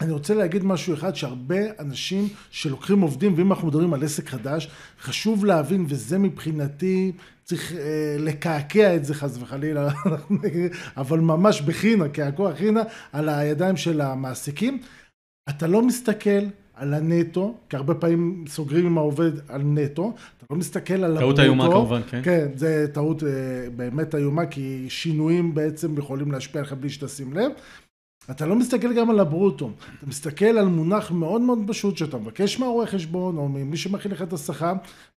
אני 0.01 0.13
רוצה 0.13 0.35
להגיד 0.35 0.65
משהו 0.65 0.95
אחד, 0.95 1.17
שהרבה 1.17 1.57
אנשים 1.79 2.29
שלוקחים 2.51 3.01
עובדים, 3.01 3.35
ואם 3.37 3.53
אנחנו 3.53 3.69
מדברים 3.69 3.95
על 3.95 4.05
עסק 4.05 4.29
חדש, 4.29 4.71
חשוב 5.01 5.45
להבין, 5.45 5.87
וזה 5.89 6.19
מבחינתי, 6.19 7.13
צריך 7.45 7.73
אה, 7.73 8.17
לקעקע 8.19 8.97
את 8.97 9.05
זה 9.05 9.15
חס 9.15 9.39
וחלילה, 9.41 9.89
אבל 10.97 11.21
ממש 11.21 11.61
בחינה, 11.61 12.09
קעקוע 12.09 12.55
חינה, 12.55 12.83
על 13.13 13.29
הידיים 13.29 13.77
של 13.77 14.01
המעסיקים. 14.01 14.79
אתה 15.49 15.67
לא 15.67 15.83
מסתכל 15.83 16.41
על 16.75 16.95
הנטו, 16.95 17.55
כי 17.69 17.77
הרבה 17.77 17.95
פעמים 17.95 18.45
סוגרים 18.49 18.87
עם 18.87 18.99
העובד 18.99 19.33
על 19.49 19.63
נטו, 19.63 20.15
אתה 20.37 20.47
לא 20.51 20.57
מסתכל 20.57 20.95
על 20.95 21.19
טעות 21.19 21.39
הברוטו. 21.39 21.43
איומה 21.43 21.67
כמובן, 21.67 22.01
כן. 22.11 22.21
כן, 22.25 22.49
זה 22.55 22.87
טעות 22.93 23.23
אה, 23.23 23.29
באמת 23.77 24.15
איומה, 24.15 24.47
כי 24.47 24.87
שינויים 24.89 25.55
בעצם 25.55 25.99
יכולים 25.99 26.33
להשפיע 26.33 26.61
עליך 26.61 26.73
בלי 26.73 26.91
שתשים 26.91 27.33
לב. 27.33 27.53
אתה 28.31 28.47
לא 28.47 28.57
מסתכל 28.57 28.93
גם 28.93 29.11
על 29.11 29.21
הברוטו, 29.21 29.71
אתה 29.99 30.07
מסתכל 30.07 30.45
על 30.45 30.67
מונח 30.67 31.11
מאוד 31.11 31.41
מאוד 31.41 31.59
פשוט 31.67 31.97
שאתה 31.97 32.17
מבקש 32.17 32.59
מהרואה 32.59 32.87
חשבון 32.87 33.37
או 33.37 33.49
ממי 33.49 33.77
שמכין 33.77 34.11
לך 34.11 34.23
את 34.23 34.33
השכר, 34.33 34.73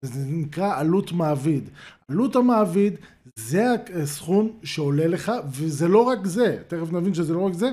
וזה 0.04 0.26
נקרא 0.28 0.80
עלות 0.80 1.12
מעביד. 1.12 1.70
עלות 2.10 2.36
המעביד 2.36 2.94
זה 3.36 3.66
הסכום 4.02 4.52
שעולה 4.64 5.08
לך, 5.08 5.32
וזה 5.52 5.88
לא 5.88 6.00
רק 6.00 6.26
זה, 6.26 6.58
תכף 6.68 6.92
נבין 6.92 7.14
שזה 7.14 7.34
לא 7.34 7.42
רק 7.42 7.54
זה, 7.54 7.72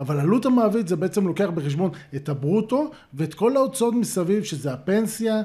אבל 0.00 0.20
עלות 0.20 0.46
המעביד 0.46 0.86
זה 0.86 0.96
בעצם 0.96 1.26
לוקח 1.26 1.48
בחשבון 1.54 1.90
את 2.16 2.28
הברוטו 2.28 2.90
ואת 3.14 3.34
כל 3.34 3.56
ההוצאות 3.56 3.94
מסביב, 3.94 4.44
שזה 4.44 4.72
הפנסיה, 4.72 5.42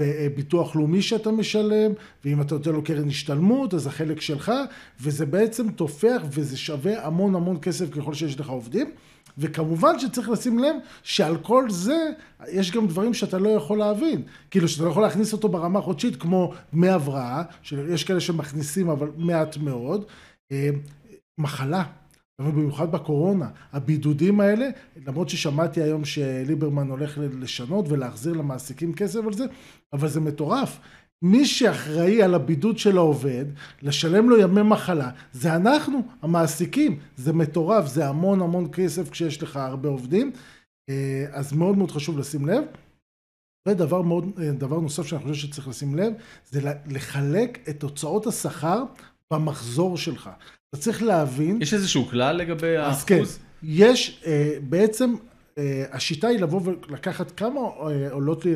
וביטוח 0.00 0.76
לאומי 0.76 1.02
שאתה 1.02 1.30
משלם, 1.30 1.92
ואם 2.24 2.40
אתה 2.40 2.54
נותן 2.54 2.72
לו 2.72 2.84
קרן 2.84 3.08
השתלמות, 3.08 3.74
אז 3.74 3.86
החלק 3.86 4.20
שלך, 4.20 4.52
וזה 5.00 5.26
בעצם 5.26 5.70
תופח 5.70 6.22
וזה 6.30 6.56
שווה 6.56 7.06
המון 7.06 7.34
המון 7.34 7.58
כסף 7.62 7.90
ככל 7.90 8.14
שיש 8.14 8.40
לך 8.40 8.48
עובדים. 8.48 8.90
וכמובן 9.38 9.98
שצריך 9.98 10.28
לשים 10.28 10.58
לב 10.58 10.76
שעל 11.02 11.36
כל 11.36 11.70
זה 11.70 12.10
יש 12.48 12.70
גם 12.72 12.86
דברים 12.86 13.14
שאתה 13.14 13.38
לא 13.38 13.48
יכול 13.48 13.78
להבין. 13.78 14.22
כאילו 14.50 14.68
שאתה 14.68 14.84
לא 14.84 14.90
יכול 14.90 15.02
להכניס 15.02 15.32
אותו 15.32 15.48
ברמה 15.48 15.78
החודשית 15.78 16.16
כמו 16.16 16.52
דמי 16.72 16.88
הבראה, 16.88 17.42
שיש 17.62 18.04
כאלה 18.04 18.20
שמכניסים 18.20 18.88
אבל 18.88 19.08
מעט 19.16 19.56
מאוד. 19.56 20.04
אה, 20.52 20.70
מחלה, 21.38 21.82
במיוחד 22.40 22.92
בקורונה, 22.92 23.48
הבידודים 23.72 24.40
האלה, 24.40 24.68
למרות 25.06 25.28
ששמעתי 25.28 25.82
היום 25.82 26.04
שליברמן 26.04 26.88
הולך 26.88 27.18
לשנות 27.40 27.88
ולהחזיר 27.88 28.32
למעסיקים 28.32 28.94
כסף 28.94 29.20
על 29.26 29.32
זה, 29.32 29.44
אבל 29.92 30.08
זה 30.08 30.20
מטורף. 30.20 30.78
מי 31.22 31.46
שאחראי 31.46 32.22
על 32.22 32.34
הבידוד 32.34 32.78
של 32.78 32.96
העובד, 32.96 33.44
לשלם 33.82 34.30
לו 34.30 34.40
ימי 34.40 34.62
מחלה, 34.62 35.10
זה 35.32 35.56
אנחנו, 35.56 36.02
המעסיקים. 36.22 36.98
זה 37.16 37.32
מטורף, 37.32 37.86
זה 37.86 38.08
המון 38.08 38.40
המון 38.40 38.68
כסף 38.72 39.10
כשיש 39.10 39.42
לך 39.42 39.56
הרבה 39.56 39.88
עובדים. 39.88 40.32
אה, 40.88 41.26
אז 41.30 41.52
מאוד 41.52 41.76
מאוד 41.76 41.90
חשוב 41.90 42.18
לשים 42.18 42.46
לב. 42.46 42.64
ודבר 43.68 44.02
מאוד, 44.02 44.40
דבר 44.40 44.80
נוסף 44.80 45.06
שאני 45.06 45.22
חושב 45.22 45.34
שצריך 45.34 45.68
לשים 45.68 45.94
לב, 45.94 46.12
זה 46.50 46.60
לחלק 46.86 47.68
את 47.68 47.82
הוצאות 47.82 48.26
השכר 48.26 48.82
במחזור 49.30 49.96
שלך. 49.96 50.30
אתה 50.74 50.80
צריך 50.80 51.02
להבין... 51.02 51.58
יש 51.62 51.74
איזשהו 51.74 52.06
כלל 52.06 52.36
לגבי 52.36 52.76
האחוז? 52.76 52.98
אז 52.98 53.04
כן, 53.04 53.22
יש 53.62 54.22
אה, 54.26 54.56
בעצם, 54.62 55.14
אה, 55.58 55.84
השיטה 55.92 56.28
היא 56.28 56.38
לבוא 56.38 56.60
ולקחת 56.64 57.30
כמה 57.30 57.60
עולות 58.10 58.44
לי, 58.44 58.54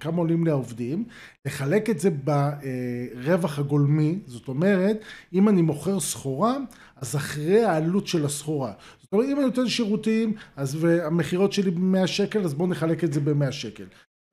כמה 0.00 0.18
עולים 0.18 0.44
לי 0.44 0.50
העובדים, 0.50 1.04
לחלק 1.46 1.90
את 1.90 2.00
זה 2.00 2.10
ברווח 2.10 3.58
הגולמי, 3.58 4.18
זאת 4.26 4.48
אומרת, 4.48 5.00
אם 5.32 5.48
אני 5.48 5.62
מוכר 5.62 6.00
סחורה, 6.00 6.56
אז 6.96 7.16
אחרי 7.16 7.64
העלות 7.64 8.06
של 8.06 8.24
הסחורה. 8.24 8.72
זאת 9.02 9.12
אומרת, 9.12 9.28
אם 9.28 9.36
אני 9.36 9.44
נותן 9.44 9.68
שירותים, 9.68 10.34
אז 10.56 10.76
והמכירות 10.84 11.52
שלי 11.52 11.70
ב-100 11.70 12.06
שקל, 12.06 12.44
אז 12.44 12.54
בואו 12.54 12.68
נחלק 12.68 13.04
את 13.04 13.12
זה 13.12 13.20
ב-100 13.20 13.52
שקל. 13.52 13.84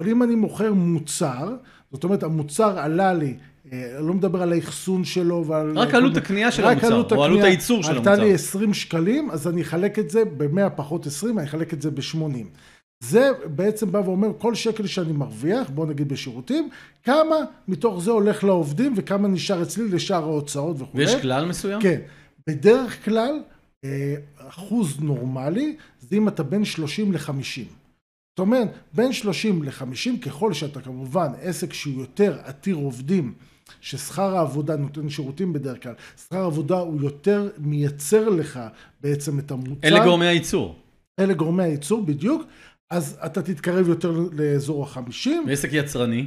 אבל 0.02 0.10
אם 0.10 0.24
אני 0.24 0.36
מוכר 0.36 0.74
מוצר, 0.74 1.56
זאת 1.92 2.04
אומרת, 2.04 2.24
המוצר 2.24 2.80
עלה 2.80 3.14
לי 3.14 3.38
אני 3.72 4.08
לא 4.08 4.14
מדבר 4.14 4.42
על 4.42 4.54
האחסון 4.54 5.04
שלו 5.04 5.46
ועל... 5.48 5.78
רק 5.78 5.94
עלות 5.94 6.18
הקנייה 6.18 6.52
של 6.52 6.66
המוצר, 6.66 7.16
או 7.16 7.24
עלות 7.24 7.44
הייצור 7.44 7.84
של 7.84 7.92
המוצר. 7.92 8.12
עלתה 8.12 8.24
לי 8.24 8.34
20 8.34 8.74
שקלים, 8.74 9.32
אז 9.32 9.48
אני 9.48 9.62
אחלק 9.62 10.00
את 10.00 10.10
זה 10.10 10.26
ב-100 10.26 10.70
פחות 10.76 11.06
20, 11.08 11.40
אני 11.40 11.48
אחלק 11.48 11.74
את 11.74 11.82
זה 11.82 11.92
ב-80. 11.92 12.46
זה 13.04 13.30
בעצם 13.46 13.92
בא 13.92 13.98
ואומר, 13.98 14.28
כל 14.38 14.56
שקל 14.56 14.88
שאני 14.88 15.12
מרוויח, 15.12 15.70
בוא 15.70 15.86
נגיד 15.86 16.10
בשירותים, 16.10 16.70
כמה 17.04 17.36
מתוך 17.68 18.04
זה 18.04 18.12
הולך 18.12 18.44
לעובדים 18.44 18.94
וכמה 18.98 19.28
נשאר 19.28 19.62
אצלי 19.62 19.88
לשאר 19.88 20.24
ההוצאות 20.24 20.82
וכו'. 20.82 20.98
ויש 20.98 21.16
כלל 21.16 21.46
מסוים? 21.46 21.82
כן. 21.82 22.00
בדרך 22.48 23.06
כלל, 23.06 23.40
אחוז 24.38 25.00
נורמלי, 25.00 25.76
זה 26.00 26.16
אם 26.16 26.28
אתה 26.28 26.44
בין 26.44 26.66
30 26.66 27.12
ל-50. 27.12 27.64
זאת 28.32 28.40
אומרת, 28.40 28.68
בין 28.94 29.14
30 29.14 29.64
ל-50, 29.64 30.22
ככל 30.22 30.54
שאתה 30.54 30.82
כמובן 30.82 31.28
עסק 31.42 31.74
שהוא 31.74 32.02
יותר 32.02 32.38
עתיר 32.44 32.76
עובדים, 32.76 33.34
ששכר 33.82 34.38
העבודה 34.38 34.76
נותן 34.76 35.10
שירותים 35.10 35.54
בדרך 35.54 35.84
כלל, 35.84 35.94
שכר 36.26 36.38
העבודה 36.38 36.78
הוא 36.78 37.02
יותר 37.02 37.50
מייצר 37.58 38.30
לך 38.30 38.60
בעצם 39.02 39.40
את 39.40 39.52
המוצר. 39.52 39.88
אלה 39.88 40.06
גורמי 40.06 40.26
הייצור. 40.26 40.76
אלה 41.20 41.34
גורמי 41.34 41.64
הייצור, 41.64 42.06
בדיוק. 42.06 42.44
אז 42.90 43.20
אתה 43.26 43.42
תתקרב 43.42 43.90
יותר 43.90 44.22
לאזור 44.32 44.84
החמישים. 44.84 45.44
ועסק 45.48 45.70
יצרני? 45.72 46.26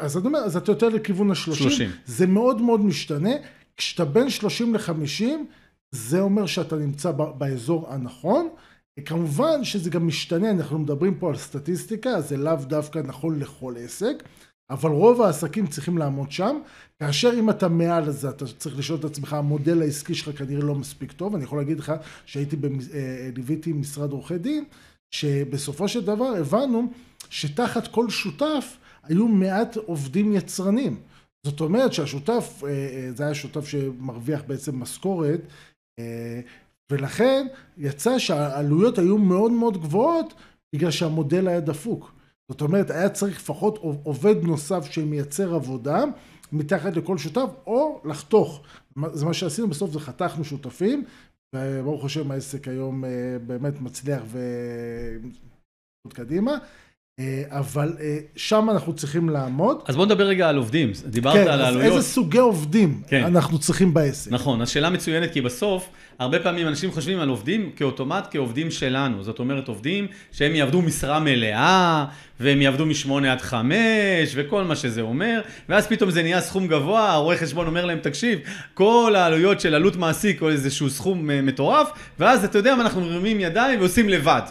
אז 0.00 0.16
אני 0.16 0.26
אומר, 0.26 0.38
אז 0.38 0.56
אתה 0.56 0.72
יותר 0.72 0.88
לכיוון 0.88 1.30
השלושים. 1.30 1.68
שלושים. 1.68 1.90
זה 2.06 2.26
מאוד 2.26 2.62
מאוד 2.62 2.80
משתנה. 2.80 3.30
כשאתה 3.76 4.04
בין 4.04 4.30
שלושים 4.30 4.74
לחמישים, 4.74 5.46
זה 5.92 6.20
אומר 6.20 6.46
שאתה 6.46 6.76
נמצא 6.76 7.10
באזור 7.10 7.92
הנכון. 7.92 8.48
כמובן 9.04 9.64
שזה 9.64 9.90
גם 9.90 10.06
משתנה, 10.06 10.50
אנחנו 10.50 10.78
מדברים 10.78 11.14
פה 11.14 11.28
על 11.28 11.36
סטטיסטיקה, 11.36 12.20
זה 12.20 12.36
לאו 12.36 12.56
דווקא 12.56 12.98
נכון 12.98 13.38
לכל 13.38 13.74
עסק, 13.78 14.22
אבל 14.70 14.90
רוב 14.90 15.22
העסקים 15.22 15.66
צריכים 15.66 15.98
לעמוד 15.98 16.32
שם, 16.32 16.60
כאשר 16.98 17.32
אם 17.38 17.50
אתה 17.50 17.68
מעל 17.68 18.10
זה, 18.10 18.28
אתה 18.28 18.44
צריך 18.46 18.78
לשאול 18.78 18.98
את 18.98 19.04
עצמך, 19.04 19.32
המודל 19.32 19.82
העסקי 19.82 20.14
שלך 20.14 20.38
כנראה 20.38 20.62
לא 20.64 20.74
מספיק 20.74 21.12
טוב, 21.12 21.34
אני 21.34 21.44
יכול 21.44 21.58
להגיד 21.58 21.78
לך 21.78 21.92
שהייתי, 22.26 22.56
ליוויתי 23.36 23.72
משרד 23.72 24.12
עורכי 24.12 24.38
דין, 24.38 24.64
שבסופו 25.10 25.88
של 25.88 26.04
דבר 26.04 26.36
הבנו 26.38 26.92
שתחת 27.30 27.86
כל 27.86 28.10
שותף 28.10 28.76
היו 29.02 29.28
מעט 29.28 29.76
עובדים 29.76 30.32
יצרנים. 30.32 31.00
זאת 31.46 31.60
אומרת 31.60 31.92
שהשותף, 31.92 32.62
זה 33.16 33.24
היה 33.24 33.34
שותף 33.34 33.66
שמרוויח 33.66 34.42
בעצם 34.46 34.80
משכורת, 34.80 35.40
ולכן 36.90 37.46
יצא 37.78 38.18
שהעלויות 38.18 38.98
היו 38.98 39.18
מאוד 39.18 39.52
מאוד 39.52 39.82
גבוהות 39.82 40.34
בגלל 40.74 40.90
שהמודל 40.90 41.48
היה 41.48 41.60
דפוק. 41.60 42.12
זאת 42.50 42.60
אומרת, 42.60 42.90
היה 42.90 43.08
צריך 43.08 43.36
לפחות 43.36 43.78
עובד 44.02 44.34
נוסף 44.42 44.84
שמייצר 44.84 45.54
עבודה 45.54 46.04
מתחת 46.52 46.96
לכל 46.96 47.18
שותף, 47.18 47.50
או 47.66 48.00
לחתוך. 48.04 48.62
זה 49.12 49.26
מה 49.26 49.34
שעשינו, 49.34 49.68
בסוף 49.68 49.90
זה 49.90 50.00
חתכנו 50.00 50.44
שותפים, 50.44 51.04
וברוך 51.56 52.04
השם 52.04 52.30
העסק 52.30 52.68
היום 52.68 53.04
באמת 53.46 53.80
מצליח 53.80 54.22
ועוד 54.26 56.14
קדימה. 56.14 56.58
אבל 57.48 57.92
שם 58.36 58.68
אנחנו 58.70 58.92
צריכים 58.92 59.28
לעמוד. 59.28 59.78
אז 59.86 59.96
בוא 59.96 60.06
נדבר 60.06 60.24
רגע 60.24 60.48
על 60.48 60.56
עובדים, 60.56 60.92
דיברת 61.06 61.34
כן, 61.34 61.48
על 61.48 61.60
העלויות. 61.60 61.86
כן, 61.86 61.92
אז 61.92 61.96
איזה 61.96 62.08
סוגי 62.08 62.38
עובדים 62.38 63.02
כן. 63.08 63.24
אנחנו 63.24 63.58
צריכים 63.58 63.94
בעסק. 63.94 64.32
נכון, 64.32 64.60
אז 64.60 64.68
שאלה 64.68 64.90
מצוינת, 64.90 65.32
כי 65.32 65.40
בסוף, 65.40 65.88
הרבה 66.18 66.38
פעמים 66.38 66.68
אנשים 66.68 66.92
חושבים 66.92 67.20
על 67.20 67.28
עובדים 67.28 67.70
כאוטומט 67.76 68.26
כעובדים 68.30 68.70
שלנו. 68.70 69.22
זאת 69.22 69.38
אומרת, 69.38 69.68
עובדים 69.68 70.06
שהם 70.32 70.54
יעבדו 70.54 70.82
משרה 70.82 71.20
מלאה, 71.20 72.04
והם 72.40 72.62
יעבדו 72.62 72.86
משמונה 72.86 73.32
עד 73.32 73.40
חמש, 73.40 74.32
וכל 74.34 74.64
מה 74.64 74.76
שזה 74.76 75.00
אומר, 75.00 75.40
ואז 75.68 75.86
פתאום 75.86 76.10
זה 76.10 76.22
נהיה 76.22 76.40
סכום 76.40 76.66
גבוה, 76.66 77.12
הרואה 77.12 77.36
חשבון 77.36 77.66
אומר 77.66 77.84
להם, 77.84 77.98
תקשיב, 77.98 78.38
כל 78.74 79.14
העלויות 79.16 79.60
של 79.60 79.74
עלות 79.74 79.96
מעסיק, 79.96 80.42
או 80.42 80.48
איזשהו 80.48 80.90
סכום 80.90 81.30
מטורף, 81.46 81.90
ואז 82.18 82.44
אתה 82.44 82.58
יודע 82.58 82.74
מה, 82.74 82.82
אנחנו 82.82 83.00
מרימים 83.00 83.40
ידיים 83.40 83.80
ועושים 83.80 84.08
לבד. 84.08 84.42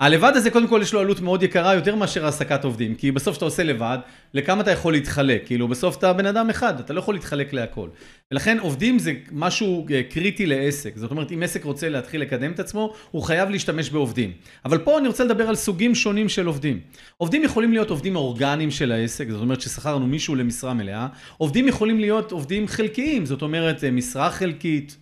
הלבד 0.00 0.32
הזה 0.34 0.50
קודם 0.50 0.68
כל 0.68 0.80
יש 0.82 0.92
לו 0.92 1.00
עלות 1.00 1.20
מאוד 1.20 1.42
יקרה 1.42 1.74
יותר 1.74 1.94
מאשר 1.94 2.24
העסקת 2.24 2.64
עובדים, 2.64 2.94
כי 2.94 3.12
בסוף 3.12 3.34
שאתה 3.34 3.44
עושה 3.44 3.62
לבד, 3.62 3.98
לכמה 4.34 4.62
אתה 4.62 4.70
יכול 4.70 4.92
להתחלק? 4.92 5.46
כאילו 5.46 5.68
בסוף 5.68 5.96
אתה 5.96 6.12
בן 6.12 6.26
אדם 6.26 6.50
אחד, 6.50 6.80
אתה 6.80 6.92
לא 6.92 6.98
יכול 6.98 7.14
להתחלק 7.14 7.52
להכל. 7.52 7.88
ולכן 8.32 8.58
עובדים 8.58 8.98
זה 8.98 9.12
משהו 9.32 9.86
קריטי 10.10 10.46
לעסק, 10.46 10.96
זאת 10.96 11.10
אומרת 11.10 11.32
אם 11.32 11.42
עסק 11.42 11.64
רוצה 11.64 11.88
להתחיל 11.88 12.20
לקדם 12.20 12.52
את 12.52 12.60
עצמו, 12.60 12.94
הוא 13.10 13.22
חייב 13.22 13.50
להשתמש 13.50 13.90
בעובדים. 13.90 14.32
אבל 14.64 14.78
פה 14.78 14.98
אני 14.98 15.08
רוצה 15.08 15.24
לדבר 15.24 15.48
על 15.48 15.54
סוגים 15.54 15.94
שונים 15.94 16.28
של 16.28 16.46
עובדים. 16.46 16.80
עובדים 17.16 17.42
יכולים 17.42 17.72
להיות 17.72 17.90
עובדים 17.90 18.16
אורגניים 18.16 18.70
של 18.70 18.92
העסק, 18.92 19.30
זאת 19.30 19.40
אומרת 19.40 19.60
ששכרנו 19.60 20.06
מישהו 20.06 20.34
למשרה 20.34 20.74
מלאה, 20.74 21.06
עובדים 21.38 21.68
יכולים 21.68 22.00
להיות 22.00 22.32
עובדים 22.32 22.68
חלקיים, 22.68 23.26
זאת 23.26 23.42
אומרת 23.42 23.84
משרה 23.84 24.30
חלקית. 24.30 24.96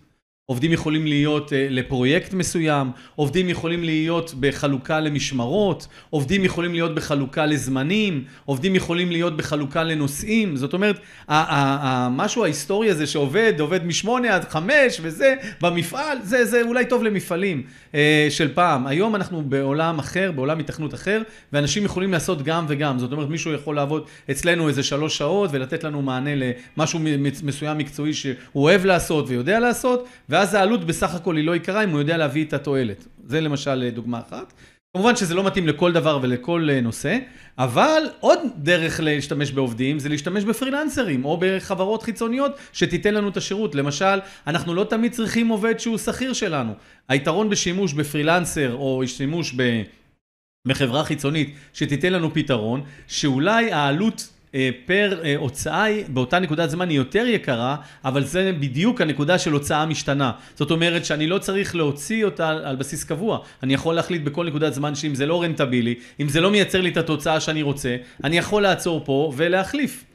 עובדים 0.49 0.71
יכולים 0.71 1.07
להיות 1.07 1.53
אה, 1.53 1.67
לפרויקט 1.69 2.33
מסוים, 2.33 2.91
עובדים 3.15 3.49
יכולים 3.49 3.83
להיות 3.83 4.33
בחלוקה 4.39 4.99
למשמרות, 4.99 5.87
עובדים 6.09 6.43
יכולים 6.43 6.73
להיות 6.73 6.95
בחלוקה 6.95 7.45
לזמנים, 7.45 8.23
עובדים 8.45 8.75
יכולים 8.75 9.11
להיות 9.11 9.37
בחלוקה 9.37 9.83
לנושאים. 9.83 10.55
זאת 10.55 10.73
אומרת, 10.73 10.99
המשהו 11.27 12.43
ההיסטורי 12.43 12.89
הזה 12.89 13.07
שעובד, 13.07 13.53
עובד 13.59 13.85
משמונה 13.85 14.35
עד 14.35 14.43
חמש 14.49 14.99
וזה, 15.01 15.35
במפעל, 15.61 16.17
זה, 16.23 16.45
זה 16.45 16.61
אולי 16.61 16.85
טוב 16.85 17.03
למפעלים 17.03 17.63
אה, 17.95 18.27
של 18.29 18.53
פעם. 18.53 18.87
היום 18.87 19.15
אנחנו 19.15 19.41
בעולם 19.41 19.99
אחר, 19.99 20.31
בעולם 20.31 20.59
התכנות 20.59 20.93
אחר, 20.93 21.21
ואנשים 21.53 21.85
יכולים 21.85 22.11
לעשות 22.11 22.41
גם 22.41 22.65
וגם. 22.67 22.99
זאת 22.99 23.11
אומרת, 23.11 23.29
מישהו 23.29 23.53
יכול 23.53 23.75
לעבוד 23.75 24.05
אצלנו 24.31 24.67
איזה 24.67 24.83
שלוש 24.83 25.17
שעות 25.17 25.49
ולתת 25.53 25.83
לנו 25.83 26.01
מענה 26.01 26.31
למשהו 26.35 26.99
מסוים 27.43 27.77
מקצועי 27.77 28.13
שהוא 28.13 28.35
אוהב 28.55 28.85
לעשות 28.85 29.25
ויודע 29.27 29.59
לעשות, 29.59 30.07
ואז 30.39 30.53
העלות 30.53 30.83
בסך 30.83 31.15
הכל 31.15 31.35
היא 31.35 31.45
לא 31.45 31.55
יקרה 31.55 31.83
אם 31.83 31.89
הוא 31.89 31.99
יודע 31.99 32.17
להביא 32.17 32.45
את 32.45 32.53
התועלת. 32.53 33.07
זה 33.25 33.41
למשל 33.41 33.89
דוגמה 33.89 34.19
אחת. 34.19 34.53
כמובן 34.93 35.15
שזה 35.15 35.33
לא 35.33 35.43
מתאים 35.43 35.67
לכל 35.67 35.91
דבר 35.91 36.19
ולכל 36.21 36.67
אה, 36.71 36.81
נושא, 36.81 37.17
אבל 37.57 38.03
עוד 38.19 38.39
דרך 38.57 38.99
להשתמש 38.99 39.51
בעובדים 39.51 39.99
זה 39.99 40.09
להשתמש 40.09 40.43
בפרילנסרים 40.43 41.25
או 41.25 41.37
בחברות 41.41 42.03
חיצוניות 42.03 42.51
שתיתן 42.73 43.13
לנו 43.13 43.29
את 43.29 43.37
השירות. 43.37 43.75
למשל, 43.75 44.19
אנחנו 44.47 44.73
לא 44.73 44.83
תמיד 44.83 45.11
צריכים 45.11 45.47
עובד 45.47 45.79
שהוא 45.79 45.97
שכיר 45.97 46.33
שלנו. 46.33 46.73
היתרון 47.09 47.49
בשימוש 47.49 47.93
בפרילנסר 47.93 48.73
או 48.73 49.03
שימוש 49.05 49.55
בחברה 50.67 51.03
חיצונית 51.03 51.55
שתיתן 51.73 52.13
לנו 52.13 52.33
פתרון, 52.33 52.81
שאולי 53.07 53.71
העלות 53.71 54.21
אה, 54.21 54.38
פר 54.85 55.19
אה, 55.23 55.35
הוצאה 55.37 56.01
באותה 56.07 56.39
נקודת 56.39 56.69
זמן 56.69 56.89
היא 56.89 56.97
יותר 56.97 57.25
יקרה, 57.27 57.75
אבל 58.05 58.23
זה 58.23 58.51
בדיוק 58.59 59.01
הנקודה 59.01 59.37
של 59.37 59.51
הוצאה 59.51 59.85
משתנה. 59.85 60.31
זאת 60.55 60.71
אומרת 60.71 61.05
שאני 61.05 61.27
לא 61.27 61.37
צריך 61.37 61.75
להוציא 61.75 62.25
אותה 62.25 62.49
על 62.49 62.75
בסיס 62.75 63.03
קבוע. 63.03 63.39
אני 63.63 63.73
יכול 63.73 63.95
להחליט 63.95 64.21
בכל 64.21 64.45
נקודת 64.45 64.73
זמן 64.73 64.95
שאם 64.95 65.15
זה 65.15 65.25
לא 65.25 65.43
רנטבילי, 65.43 65.95
אם 66.19 66.29
זה 66.29 66.41
לא 66.41 66.51
מייצר 66.51 66.81
לי 66.81 66.89
את 66.89 66.97
התוצאה 66.97 67.39
שאני 67.39 67.61
רוצה, 67.61 67.95
אני 68.23 68.37
יכול 68.37 68.61
לעצור 68.61 69.01
פה 69.05 69.33
ולהחליף. 69.35 70.05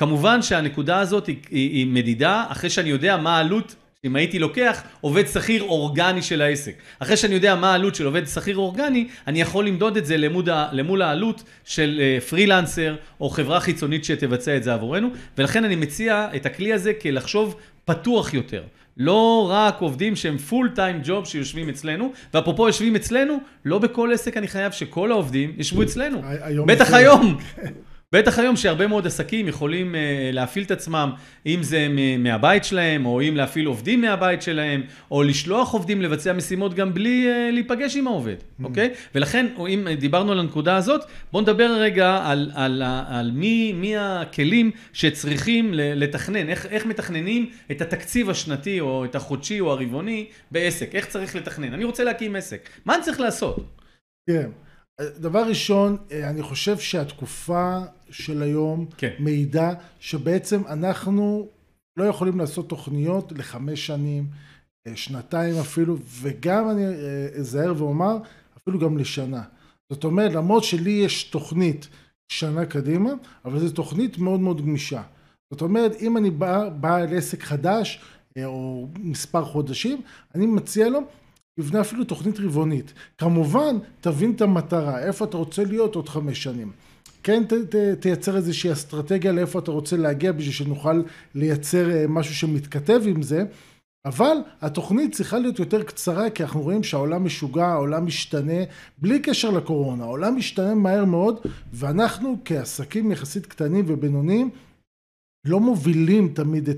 כמובן 0.00 0.42
שהנקודה 0.42 0.98
הזאת 0.98 1.26
היא, 1.26 1.36
היא, 1.50 1.70
היא 1.70 1.86
מדידה 1.86 2.44
אחרי 2.48 2.70
שאני 2.70 2.88
יודע 2.88 3.16
מה 3.16 3.36
העלות 3.36 3.74
אם 4.06 4.16
הייתי 4.16 4.38
לוקח 4.38 4.82
עובד 5.00 5.26
שכיר 5.26 5.62
אורגני 5.62 6.22
של 6.22 6.42
העסק. 6.42 6.74
אחרי 6.98 7.16
שאני 7.16 7.34
יודע 7.34 7.54
מה 7.54 7.72
העלות 7.72 7.94
של 7.94 8.06
עובד 8.06 8.26
שכיר 8.26 8.56
אורגני, 8.56 9.08
אני 9.26 9.40
יכול 9.40 9.66
למדוד 9.66 9.96
את 9.96 10.06
זה 10.06 10.16
למוד, 10.16 10.48
למול 10.72 11.02
העלות 11.02 11.42
של 11.64 12.00
uh, 12.00 12.24
פרילנסר 12.24 12.96
או 13.20 13.30
חברה 13.30 13.60
חיצונית 13.60 14.04
שתבצע 14.04 14.56
את 14.56 14.62
זה 14.62 14.74
עבורנו, 14.74 15.08
ולכן 15.38 15.64
אני 15.64 15.76
מציע 15.76 16.28
את 16.36 16.46
הכלי 16.46 16.72
הזה 16.72 16.92
כלחשוב 16.94 17.56
פתוח 17.84 18.34
יותר. 18.34 18.62
לא 18.96 19.48
רק 19.50 19.80
עובדים 19.80 20.16
שהם 20.16 20.38
פול 20.38 20.70
טיים 20.74 21.00
ג'וב 21.04 21.26
שיושבים 21.26 21.68
אצלנו, 21.68 22.12
ואפרופו 22.34 22.66
יושבים 22.66 22.96
אצלנו, 22.96 23.38
לא 23.64 23.78
בכל 23.78 24.10
עסק 24.12 24.36
אני 24.36 24.48
חייב 24.48 24.72
שכל 24.72 25.10
העובדים 25.10 25.52
ישבו 25.56 25.82
אצלנו. 25.82 26.22
בטח 26.66 26.92
היום. 26.92 27.36
בטח 28.12 28.38
היום 28.38 28.56
שהרבה 28.56 28.86
מאוד 28.86 29.06
עסקים 29.06 29.48
יכולים 29.48 29.94
uh, 29.94 29.98
להפעיל 30.34 30.64
את 30.64 30.70
עצמם, 30.70 31.12
אם 31.46 31.62
זה 31.62 31.88
מהבית 32.18 32.64
שלהם, 32.64 33.06
או 33.06 33.20
אם 33.20 33.36
להפעיל 33.36 33.66
עובדים 33.66 34.00
מהבית 34.00 34.42
שלהם, 34.42 34.82
או 35.10 35.22
לשלוח 35.22 35.72
עובדים 35.72 36.02
לבצע 36.02 36.32
משימות 36.32 36.74
גם 36.74 36.94
בלי 36.94 37.26
uh, 37.26 37.52
להיפגש 37.52 37.96
עם 37.96 38.06
העובד, 38.06 38.34
mm. 38.36 38.64
אוקיי? 38.64 38.90
ולכן, 39.14 39.46
אם 39.58 39.88
דיברנו 39.98 40.32
על 40.32 40.40
הנקודה 40.40 40.76
הזאת, 40.76 41.00
בואו 41.32 41.42
נדבר 41.42 41.76
רגע 41.80 42.20
על, 42.24 42.50
על, 42.54 42.82
על, 42.82 43.04
על 43.08 43.30
מי, 43.34 43.72
מי 43.72 43.96
הכלים 43.96 44.70
שצריכים 44.92 45.70
לתכנן, 45.74 46.48
איך, 46.48 46.66
איך 46.66 46.86
מתכננים 46.86 47.50
את 47.70 47.80
התקציב 47.80 48.30
השנתי, 48.30 48.80
או 48.80 49.04
את 49.04 49.14
החודשי, 49.14 49.60
או 49.60 49.72
הרבעוני 49.72 50.26
בעסק, 50.50 50.94
איך 50.94 51.06
צריך 51.06 51.36
לתכנן. 51.36 51.74
אני 51.74 51.84
רוצה 51.84 52.04
להקים 52.04 52.36
עסק, 52.36 52.68
מה 52.84 52.94
אני 52.94 53.02
צריך 53.02 53.20
לעשות? 53.20 53.80
כן. 54.30 54.44
Yeah. 54.44 54.65
דבר 55.00 55.48
ראשון, 55.48 55.96
אה, 56.12 56.30
אני 56.30 56.42
חושב 56.42 56.78
שהתקופה 56.78 57.78
של 58.10 58.42
היום 58.42 58.86
כן. 58.96 59.12
מעידה 59.18 59.72
שבעצם 60.00 60.62
אנחנו 60.66 61.48
לא 61.96 62.04
יכולים 62.04 62.38
לעשות 62.38 62.68
תוכניות 62.68 63.32
לחמש 63.32 63.86
שנים, 63.86 64.26
אה, 64.86 64.96
שנתיים 64.96 65.54
אפילו, 65.60 65.96
וגם 66.20 66.70
אני 66.70 66.86
אה, 66.86 67.28
אזהר 67.38 67.74
ואומר, 67.76 68.16
אפילו 68.58 68.78
גם 68.78 68.98
לשנה. 68.98 69.42
זאת 69.92 70.04
אומרת, 70.04 70.32
למרות 70.32 70.64
שלי 70.64 70.90
יש 70.90 71.24
תוכנית 71.24 71.88
שנה 72.28 72.66
קדימה, 72.66 73.10
אבל 73.44 73.58
זו 73.58 73.74
תוכנית 73.74 74.18
מאוד 74.18 74.40
מאוד 74.40 74.60
גמישה. 74.60 75.02
זאת 75.50 75.62
אומרת, 75.62 75.92
אם 76.00 76.16
אני 76.16 76.30
בא, 76.30 76.68
בא 76.68 76.98
אל 76.98 77.16
עסק 77.16 77.42
חדש, 77.42 78.00
או 78.44 78.88
מספר 78.98 79.44
חודשים, 79.44 80.00
אני 80.34 80.46
מציע 80.46 80.88
לו 80.88 81.00
יבנה 81.58 81.80
אפילו 81.80 82.04
תוכנית 82.04 82.40
רבעונית. 82.40 82.92
כמובן, 83.18 83.76
תבין 84.00 84.32
את 84.32 84.40
המטרה, 84.40 84.98
איפה 84.98 85.24
אתה 85.24 85.36
רוצה 85.36 85.64
להיות 85.64 85.94
עוד 85.94 86.08
חמש 86.08 86.42
שנים. 86.42 86.72
כן 87.22 87.44
ת, 87.44 87.52
ת, 87.52 87.74
תייצר 88.00 88.36
איזושהי 88.36 88.72
אסטרטגיה 88.72 89.32
לאיפה 89.32 89.58
אתה 89.58 89.70
רוצה 89.70 89.96
להגיע 89.96 90.32
בשביל 90.32 90.52
שנוכל 90.52 91.02
לייצר 91.34 91.90
אה, 91.90 92.04
משהו 92.08 92.34
שמתכתב 92.34 93.00
עם 93.06 93.22
זה, 93.22 93.44
אבל 94.04 94.36
התוכנית 94.60 95.14
צריכה 95.14 95.38
להיות 95.38 95.58
יותר 95.58 95.82
קצרה 95.82 96.30
כי 96.30 96.42
אנחנו 96.42 96.62
רואים 96.62 96.82
שהעולם 96.82 97.24
משוגע, 97.24 97.66
העולם 97.66 98.06
משתנה 98.06 98.62
בלי 98.98 99.18
קשר 99.20 99.50
לקורונה, 99.50 100.04
העולם 100.04 100.36
משתנה 100.36 100.74
מהר 100.74 101.04
מאוד 101.04 101.40
ואנחנו 101.72 102.36
כעסקים 102.44 103.12
יחסית 103.12 103.46
קטנים 103.46 103.84
ובינוניים 103.88 104.50
לא 105.46 105.60
מובילים 105.60 106.28
תמיד 106.28 106.68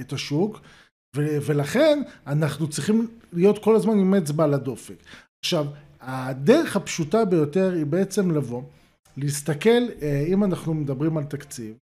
את 0.00 0.12
השוק 0.12 0.60
ולכן 1.16 2.02
אנחנו 2.26 2.68
צריכים 2.68 3.08
להיות 3.32 3.58
כל 3.58 3.76
הזמן 3.76 3.98
עם 3.98 4.14
אצבע 4.14 4.44
על 4.44 4.54
הדופק. 4.54 4.96
עכשיו, 5.44 5.66
הדרך 6.00 6.76
הפשוטה 6.76 7.24
ביותר 7.24 7.72
היא 7.72 7.86
בעצם 7.86 8.30
לבוא, 8.30 8.62
להסתכל, 9.16 9.82
אה, 10.02 10.24
אם 10.28 10.44
אנחנו 10.44 10.74
מדברים 10.74 11.16
על 11.16 11.24
תקציב, 11.24 11.76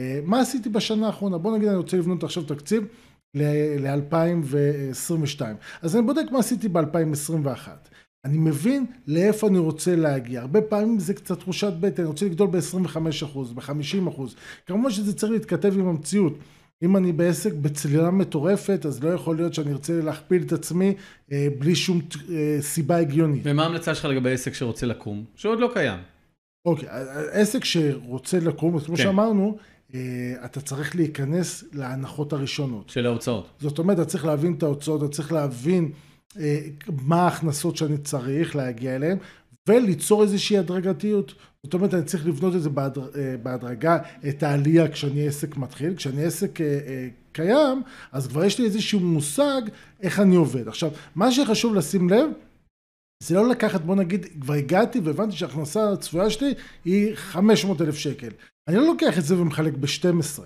אה, 0.00 0.20
מה 0.24 0.40
עשיתי 0.40 0.68
בשנה 0.68 1.06
האחרונה? 1.06 1.38
בוא 1.38 1.56
נגיד 1.56 1.68
אני 1.68 1.76
רוצה 1.76 1.96
לבנות 1.96 2.24
עכשיו 2.24 2.42
תקציב 2.42 2.86
ל-2022. 3.34 5.40
אז 5.82 5.96
אני 5.96 6.06
בודק 6.06 6.24
מה 6.30 6.38
עשיתי 6.38 6.68
ב-2021. 6.68 7.68
אני 8.24 8.38
מבין 8.38 8.86
לאיפה 9.06 9.48
אני 9.48 9.58
רוצה 9.58 9.96
להגיע. 9.96 10.40
הרבה 10.40 10.62
פעמים 10.62 10.98
זה 10.98 11.14
קצת 11.14 11.38
תחושת 11.38 11.72
בטן, 11.80 12.02
אני 12.02 12.08
רוצה 12.08 12.26
לגדול 12.26 12.48
ב-25%, 12.48 13.38
ב-50%. 13.54 14.20
כמובן 14.66 14.90
שזה 14.90 15.14
צריך 15.14 15.32
להתכתב 15.32 15.78
עם 15.78 15.88
המציאות. 15.88 16.32
אם 16.82 16.96
אני 16.96 17.12
בעסק 17.12 17.52
בצלילה 17.52 18.10
מטורפת, 18.10 18.86
אז 18.86 19.04
לא 19.04 19.10
יכול 19.10 19.36
להיות 19.36 19.54
שאני 19.54 19.72
ארצה 19.72 20.00
להכפיל 20.00 20.42
את 20.42 20.52
עצמי 20.52 20.94
אה, 21.32 21.48
בלי 21.58 21.74
שום 21.74 22.00
אה, 22.30 22.56
סיבה 22.60 22.96
הגיונית. 22.96 23.42
ומה 23.44 23.62
ההמלצה 23.62 23.94
שלך 23.94 24.04
לגבי 24.04 24.32
עסק 24.32 24.54
שרוצה 24.54 24.86
לקום, 24.86 25.24
שעוד 25.36 25.60
לא 25.60 25.70
קיים? 25.74 25.98
אוקיי, 26.64 26.88
עסק 27.32 27.64
שרוצה 27.64 28.40
לקום, 28.40 28.80
כמו 28.80 28.96
כן. 28.96 29.02
שאמרנו, 29.02 29.58
אה, 29.94 30.00
אתה 30.44 30.60
צריך 30.60 30.96
להיכנס 30.96 31.64
להנחות 31.72 32.32
הראשונות. 32.32 32.88
של 32.88 33.06
ההוצאות. 33.06 33.48
זאת 33.60 33.78
אומרת, 33.78 33.98
אתה 34.00 34.06
צריך 34.06 34.24
להבין 34.24 34.54
את 34.54 34.62
ההוצאות, 34.62 35.02
אתה 35.02 35.12
צריך 35.12 35.32
להבין 35.32 35.92
אה, 36.38 36.60
מה 37.02 37.22
ההכנסות 37.22 37.76
שאני 37.76 37.98
צריך 37.98 38.56
להגיע 38.56 38.96
אליהן, 38.96 39.18
וליצור 39.68 40.22
איזושהי 40.22 40.58
הדרגתיות. 40.58 41.34
זאת 41.64 41.74
אומרת, 41.74 41.94
אני 41.94 42.04
צריך 42.04 42.26
לבנות 42.26 42.54
את 42.54 42.62
זה 42.62 42.70
אה, 42.78 43.36
בהדרגה, 43.42 43.98
את 44.28 44.42
העלייה 44.42 44.88
כשאני 44.88 45.28
עסק 45.28 45.56
מתחיל. 45.56 45.96
כשאני 45.96 46.24
עסק 46.24 46.60
אה, 46.60 46.66
אה, 46.66 47.08
קיים, 47.32 47.82
אז 48.12 48.26
כבר 48.26 48.44
יש 48.44 48.58
לי 48.58 48.64
איזשהו 48.64 49.00
מושג 49.00 49.62
איך 50.00 50.20
אני 50.20 50.36
עובד. 50.36 50.68
עכשיו, 50.68 50.90
מה 51.14 51.32
שחשוב 51.32 51.74
לשים 51.74 52.10
לב, 52.10 52.30
זה 53.22 53.34
לא 53.34 53.48
לקחת, 53.48 53.80
בוא 53.80 53.96
נגיד, 53.96 54.26
כבר 54.40 54.54
הגעתי 54.54 55.00
והבנתי 55.00 55.36
שההכנסה 55.36 55.92
הצפויה 55.92 56.30
שלי 56.30 56.54
היא 56.84 57.14
500 57.14 57.80
אלף 57.80 57.96
שקל. 57.96 58.30
אני 58.68 58.76
לא 58.76 58.86
לוקח 58.86 59.18
את 59.18 59.24
זה 59.24 59.38
ומחלק 59.38 59.74
ב-12. 59.74 60.42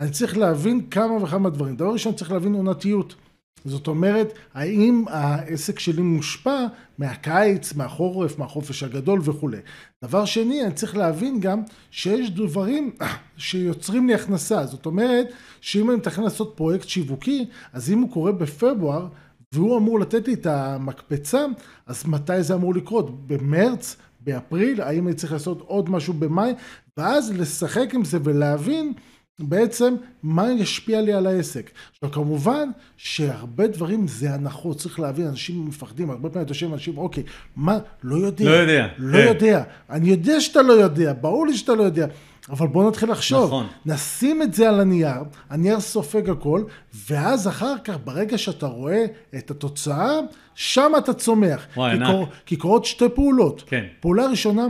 אני 0.00 0.10
צריך 0.10 0.36
להבין 0.36 0.90
כמה 0.90 1.12
וכמה 1.22 1.50
דברים. 1.50 1.76
דבר 1.76 1.92
ראשון, 1.92 2.14
צריך 2.14 2.32
להבין 2.32 2.54
עונתיות. 2.54 3.14
זאת 3.64 3.86
אומרת, 3.86 4.32
האם 4.54 5.04
העסק 5.08 5.78
שלי 5.78 6.02
מושפע 6.02 6.66
מהקיץ, 6.98 7.74
מהחורף, 7.74 8.38
מהחופש 8.38 8.82
הגדול 8.82 9.20
וכולי. 9.24 9.58
דבר 10.04 10.24
שני, 10.24 10.64
אני 10.64 10.72
צריך 10.72 10.96
להבין 10.96 11.40
גם 11.40 11.62
שיש 11.90 12.30
דברים 12.30 12.90
שיוצרים 13.36 14.06
לי 14.06 14.14
הכנסה. 14.14 14.66
זאת 14.66 14.86
אומרת, 14.86 15.26
שאם 15.60 15.90
אני 15.90 15.98
מתכנן 15.98 16.24
לעשות 16.24 16.52
פרויקט 16.56 16.88
שיווקי, 16.88 17.46
אז 17.72 17.90
אם 17.90 18.00
הוא 18.00 18.10
קורה 18.10 18.32
בפברואר, 18.32 19.06
והוא 19.52 19.78
אמור 19.78 20.00
לתת 20.00 20.28
לי 20.28 20.34
את 20.34 20.46
המקפצה, 20.46 21.44
אז 21.86 22.06
מתי 22.06 22.42
זה 22.42 22.54
אמור 22.54 22.74
לקרות? 22.74 23.26
במרץ? 23.26 23.96
באפריל? 24.20 24.80
האם 24.80 25.08
אני 25.08 25.16
צריך 25.16 25.32
לעשות 25.32 25.60
עוד 25.60 25.90
משהו 25.90 26.14
במאי? 26.14 26.54
ואז 26.96 27.32
לשחק 27.32 27.94
עם 27.94 28.04
זה 28.04 28.18
ולהבין 28.24 28.92
בעצם 29.38 29.94
מה 30.22 30.52
ישפיע 30.52 31.00
לי 31.00 31.12
על 31.12 31.26
העסק. 31.26 31.70
עכשיו 31.94 32.10
כמובן 32.10 32.68
שהרבה 32.96 33.66
דברים 33.66 34.08
זה 34.08 34.34
הנחות, 34.34 34.76
צריך 34.78 35.00
להבין, 35.00 35.26
אנשים 35.26 35.66
מפחדים, 35.66 36.10
הרבה 36.10 36.28
פעמים 36.28 36.44
אתה 36.44 36.50
יושב 36.50 36.66
עם 36.66 36.72
אנשים, 36.72 36.98
אוקיי, 36.98 37.22
מה, 37.56 37.78
לא 38.02 38.16
יודע. 38.16 38.44
לא 38.44 38.50
יודע. 38.50 38.86
לא 38.98 39.18
כן. 39.18 39.28
יודע. 39.28 39.62
אני 39.90 40.08
יודע 40.08 40.40
שאתה 40.40 40.62
לא 40.62 40.72
יודע, 40.72 41.12
ברור 41.20 41.46
לי 41.46 41.56
שאתה 41.56 41.74
לא 41.74 41.82
יודע. 41.82 42.06
אבל 42.50 42.66
בואו 42.66 42.88
נתחיל 42.88 43.10
לחשוב. 43.10 43.44
נכון. 43.46 43.66
נשים 43.86 44.42
את 44.42 44.54
זה 44.54 44.68
על 44.68 44.80
הנייר, 44.80 45.14
הנייר 45.50 45.80
סופג 45.80 46.30
הכל, 46.30 46.62
ואז 47.10 47.48
אחר 47.48 47.74
כך, 47.84 47.94
ברגע 48.04 48.38
שאתה 48.38 48.66
רואה 48.66 49.04
את 49.36 49.50
התוצאה, 49.50 50.10
שם 50.54 50.92
אתה 50.98 51.12
צומח. 51.14 51.66
וואי, 51.76 51.98
כי. 51.98 52.04
קור- 52.06 52.26
כי 52.46 52.56
קורות 52.56 52.84
שתי 52.84 53.04
פעולות. 53.14 53.62
כן. 53.66 53.84
פעולה 54.00 54.26
ראשונה, 54.26 54.66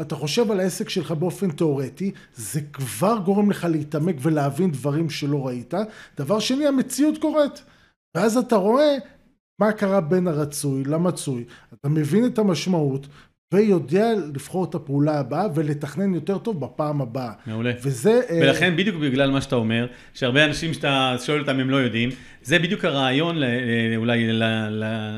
אתה 0.00 0.14
חושב 0.14 0.50
על 0.50 0.60
העסק 0.60 0.88
שלך 0.88 1.10
באופן 1.12 1.50
תיאורטי, 1.50 2.12
זה 2.34 2.60
כבר 2.60 3.18
גורם 3.24 3.50
לך 3.50 3.64
להתעמק 3.70 4.16
ולהבין 4.22 4.70
דברים 4.70 5.10
שלא 5.10 5.46
ראית. 5.46 5.74
דבר 6.16 6.38
שני, 6.38 6.66
המציאות 6.66 7.18
קורית. 7.18 7.62
ואז 8.16 8.36
אתה 8.36 8.56
רואה 8.56 8.96
מה 9.60 9.72
קרה 9.72 10.00
בין 10.00 10.28
הרצוי 10.28 10.84
למצוי. 10.84 11.44
אתה 11.74 11.88
מבין 11.88 12.26
את 12.26 12.38
המשמעות, 12.38 13.06
ויודע 13.54 14.12
לבחור 14.34 14.64
את 14.64 14.74
הפעולה 14.74 15.18
הבאה 15.18 15.46
ולתכנן 15.54 16.14
יותר 16.14 16.38
טוב 16.38 16.60
בפעם 16.60 17.00
הבאה. 17.00 17.32
מעולה. 17.46 17.72
וזה... 17.82 18.20
אה, 18.30 18.38
ולכן 18.42 18.76
בדיוק 18.76 18.96
בגלל 18.96 19.30
מה 19.30 19.40
שאתה 19.40 19.56
אומר, 19.56 19.86
שהרבה 20.14 20.44
אנשים 20.44 20.74
שאתה 20.74 21.16
שואל 21.26 21.40
אותם 21.40 21.60
הם 21.60 21.70
לא 21.70 21.76
יודעים, 21.76 22.10
זה 22.42 22.58
בדיוק 22.58 22.84
הרעיון 22.84 23.42
אה, 23.42 23.48
אולי 23.96 24.28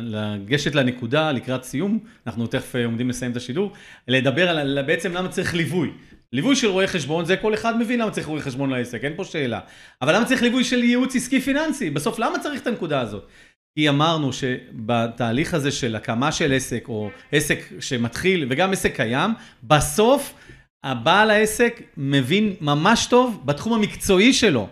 לגשת 0.02 0.74
לנקודה 0.74 1.32
לקראת 1.32 1.64
סיום, 1.64 1.98
אנחנו 2.26 2.46
תכף 2.46 2.76
אה, 2.76 2.84
עומדים 2.84 3.08
לסיים 3.08 3.32
את 3.32 3.36
השידור, 3.36 3.72
לדבר 4.08 4.48
על 4.48 4.82
בעצם 4.82 5.12
למה 5.12 5.28
צריך 5.28 5.54
ליווי. 5.54 5.90
ליווי 6.32 6.56
של 6.56 6.68
רואה 6.68 6.86
חשבון, 6.86 7.24
זה 7.24 7.36
כל 7.36 7.54
אחד 7.54 7.78
מבין 7.78 8.00
למה 8.00 8.10
צריך 8.10 8.26
רואה 8.26 8.40
חשבון 8.40 8.70
לעסק, 8.70 9.04
אין 9.04 9.12
פה 9.16 9.24
שאלה. 9.24 9.60
אבל 10.02 10.14
למה 10.14 10.24
צריך 10.24 10.42
ליווי 10.42 10.64
של 10.64 10.84
ייעוץ 10.84 11.16
עסקי 11.16 11.40
פיננסי? 11.40 11.90
בסוף 11.90 12.18
למה 12.18 12.38
צריך 12.38 12.62
את 12.62 12.66
הנקודה 12.66 13.00
הזאת? 13.00 13.26
כי 13.78 13.88
אמרנו 13.88 14.32
שבתהליך 14.32 15.54
הזה 15.54 15.70
של 15.70 15.96
הקמה 15.96 16.32
של 16.32 16.52
עסק, 16.52 16.84
או 16.88 17.10
עסק 17.32 17.58
שמתחיל, 17.80 18.46
וגם 18.50 18.72
עסק 18.72 18.96
קיים, 18.96 19.30
בסוף 19.62 20.34
הבעל 20.84 21.30
העסק 21.30 21.82
מבין 21.96 22.54
ממש 22.60 23.06
טוב 23.06 23.42
בתחום 23.44 23.72
המקצועי 23.72 24.32
שלו. 24.32 24.68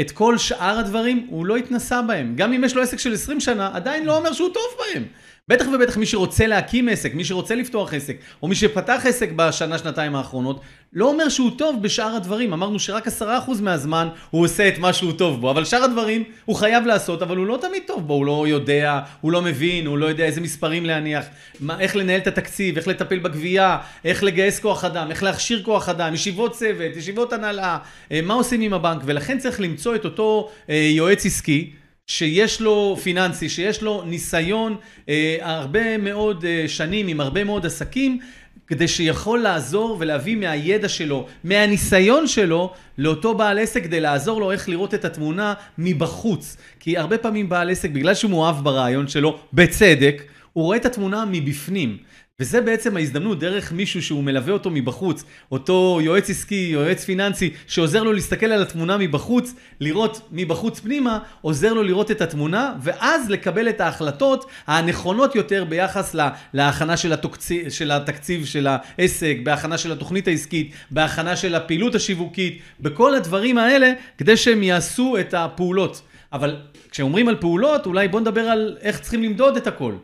את 0.00 0.10
כל 0.10 0.38
שאר 0.38 0.78
הדברים 0.78 1.26
הוא 1.30 1.46
לא 1.46 1.56
התנסה 1.56 2.02
בהם. 2.02 2.32
גם 2.36 2.52
אם 2.52 2.64
יש 2.64 2.76
לו 2.76 2.82
עסק 2.82 2.98
של 2.98 3.14
20 3.14 3.40
שנה, 3.40 3.70
עדיין 3.74 4.04
לא 4.04 4.16
אומר 4.16 4.32
שהוא 4.32 4.50
טוב 4.54 4.64
בהם. 4.78 5.04
בטח 5.48 5.66
ובטח 5.74 5.96
מי 5.96 6.06
שרוצה 6.06 6.46
להקים 6.46 6.88
עסק, 6.88 7.14
מי 7.14 7.24
שרוצה 7.24 7.54
לפתוח 7.54 7.94
עסק, 7.94 8.16
או 8.42 8.48
מי 8.48 8.54
שפתח 8.54 9.02
עסק 9.04 9.30
בשנה, 9.36 9.78
שנתיים 9.78 10.16
האחרונות, 10.16 10.60
לא 10.92 11.08
אומר 11.08 11.28
שהוא 11.28 11.50
טוב 11.58 11.82
בשאר 11.82 12.16
הדברים. 12.16 12.52
אמרנו 12.52 12.78
שרק 12.78 13.08
10% 13.08 13.20
מהזמן 13.62 14.08
הוא 14.30 14.44
עושה 14.44 14.68
את 14.68 14.78
מה 14.78 14.92
שהוא 14.92 15.12
טוב 15.12 15.40
בו, 15.40 15.50
אבל 15.50 15.64
שאר 15.64 15.84
הדברים 15.84 16.24
הוא 16.44 16.56
חייב 16.56 16.86
לעשות, 16.86 17.22
אבל 17.22 17.36
הוא 17.36 17.46
לא 17.46 17.58
תמיד 17.60 17.82
טוב 17.86 18.06
בו, 18.06 18.14
הוא 18.14 18.26
לא 18.26 18.48
יודע, 18.48 19.00
הוא 19.20 19.32
לא 19.32 19.42
מבין, 19.42 19.86
הוא 19.86 19.98
לא 19.98 20.06
יודע 20.06 20.24
איזה 20.24 20.40
מספרים 20.40 20.86
להניח, 20.86 21.24
מה, 21.60 21.80
איך 21.80 21.96
לנהל 21.96 22.20
את 22.20 22.26
התקציב, 22.26 22.76
איך 22.76 22.88
לטפל 22.88 23.18
בגבייה, 23.18 23.78
איך 24.04 24.22
לגייס 24.22 24.60
כוח 24.60 24.84
אדם, 24.84 25.10
איך 25.10 25.22
להכשיר 25.22 25.62
כוח 25.62 25.88
אדם, 25.88 26.14
ישיבות 26.14 26.52
צוות, 26.52 26.96
ישיבות 26.96 27.32
הנהלה, 27.32 27.78
אה, 28.12 28.20
מה 28.20 28.34
עושים 28.34 28.60
עם 28.60 28.72
הבנק, 28.74 29.02
ולכן 29.04 29.38
צריך 29.38 29.60
למצוא 29.60 29.94
את 29.94 30.04
אותו 30.04 30.50
אה, 30.70 30.74
יועץ 30.74 31.26
עסקי. 31.26 31.72
שיש 32.06 32.60
לו 32.60 32.96
פיננסי, 33.02 33.48
שיש 33.48 33.82
לו 33.82 34.02
ניסיון 34.06 34.76
אה, 35.08 35.36
הרבה 35.40 35.98
מאוד 35.98 36.44
אה, 36.44 36.64
שנים 36.68 37.08
עם 37.08 37.20
הרבה 37.20 37.44
מאוד 37.44 37.66
עסקים, 37.66 38.18
כדי 38.66 38.88
שיכול 38.88 39.38
לעזור 39.38 39.96
ולהביא 40.00 40.36
מהידע 40.36 40.88
שלו, 40.88 41.26
מהניסיון 41.44 42.26
שלו, 42.26 42.72
לאותו 42.98 43.34
בעל 43.34 43.58
עסק, 43.58 43.82
כדי 43.82 44.00
לעזור 44.00 44.40
לו 44.40 44.52
איך 44.52 44.68
לראות 44.68 44.94
את 44.94 45.04
התמונה 45.04 45.54
מבחוץ. 45.78 46.56
כי 46.80 46.98
הרבה 46.98 47.18
פעמים 47.18 47.48
בעל 47.48 47.70
עסק, 47.70 47.90
בגלל 47.90 48.14
שהוא 48.14 48.30
מאוהב 48.30 48.64
ברעיון 48.64 49.08
שלו, 49.08 49.38
בצדק, 49.52 50.22
הוא 50.52 50.64
רואה 50.64 50.76
את 50.76 50.86
התמונה 50.86 51.24
מבפנים. 51.30 51.96
וזה 52.40 52.60
בעצם 52.60 52.96
ההזדמנות 52.96 53.38
דרך 53.38 53.72
מישהו 53.72 54.02
שהוא 54.02 54.24
מלווה 54.24 54.52
אותו 54.52 54.70
מבחוץ, 54.70 55.24
אותו 55.52 55.98
יועץ 56.02 56.30
עסקי, 56.30 56.68
יועץ 56.72 57.04
פיננסי, 57.04 57.50
שעוזר 57.66 58.02
לו 58.02 58.12
להסתכל 58.12 58.46
על 58.46 58.62
התמונה 58.62 58.96
מבחוץ, 58.96 59.54
לראות 59.80 60.28
מבחוץ 60.32 60.80
פנימה, 60.80 61.18
עוזר 61.40 61.72
לו 61.72 61.82
לראות 61.82 62.10
את 62.10 62.20
התמונה, 62.20 62.74
ואז 62.82 63.30
לקבל 63.30 63.68
את 63.68 63.80
ההחלטות 63.80 64.46
הנכונות 64.66 65.34
יותר 65.34 65.64
ביחס 65.64 66.14
לה, 66.14 66.30
להכנה 66.54 66.96
של, 66.96 67.12
התוקצי, 67.12 67.70
של 67.70 67.90
התקציב 67.90 68.46
של 68.46 68.66
העסק, 68.70 69.36
בהכנה 69.42 69.78
של 69.78 69.92
התוכנית 69.92 70.28
העסקית, 70.28 70.72
בהכנה 70.90 71.36
של 71.36 71.54
הפעילות 71.54 71.94
השיווקית, 71.94 72.60
בכל 72.80 73.14
הדברים 73.14 73.58
האלה, 73.58 73.92
כדי 74.18 74.36
שהם 74.36 74.62
יעשו 74.62 75.16
את 75.20 75.34
הפעולות. 75.34 76.02
אבל 76.32 76.56
כשאומרים 76.90 77.28
על 77.28 77.36
פעולות, 77.36 77.86
אולי 77.86 78.08
בוא 78.08 78.20
נדבר 78.20 78.40
על 78.40 78.76
איך 78.80 79.00
צריכים 79.00 79.22
למדוד 79.22 79.56
את 79.56 79.66
הכל. 79.66 79.94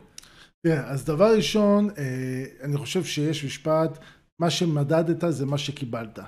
תראה, 0.67 0.89
אז 0.89 1.05
דבר 1.05 1.35
ראשון, 1.35 1.89
אה, 1.97 2.43
אני 2.63 2.77
חושב 2.77 3.03
שיש 3.03 3.45
משפט, 3.45 3.97
מה 4.39 4.49
שמדדת 4.49 5.23
זה 5.33 5.45
מה 5.45 5.57
שקיבלת. 5.57 6.19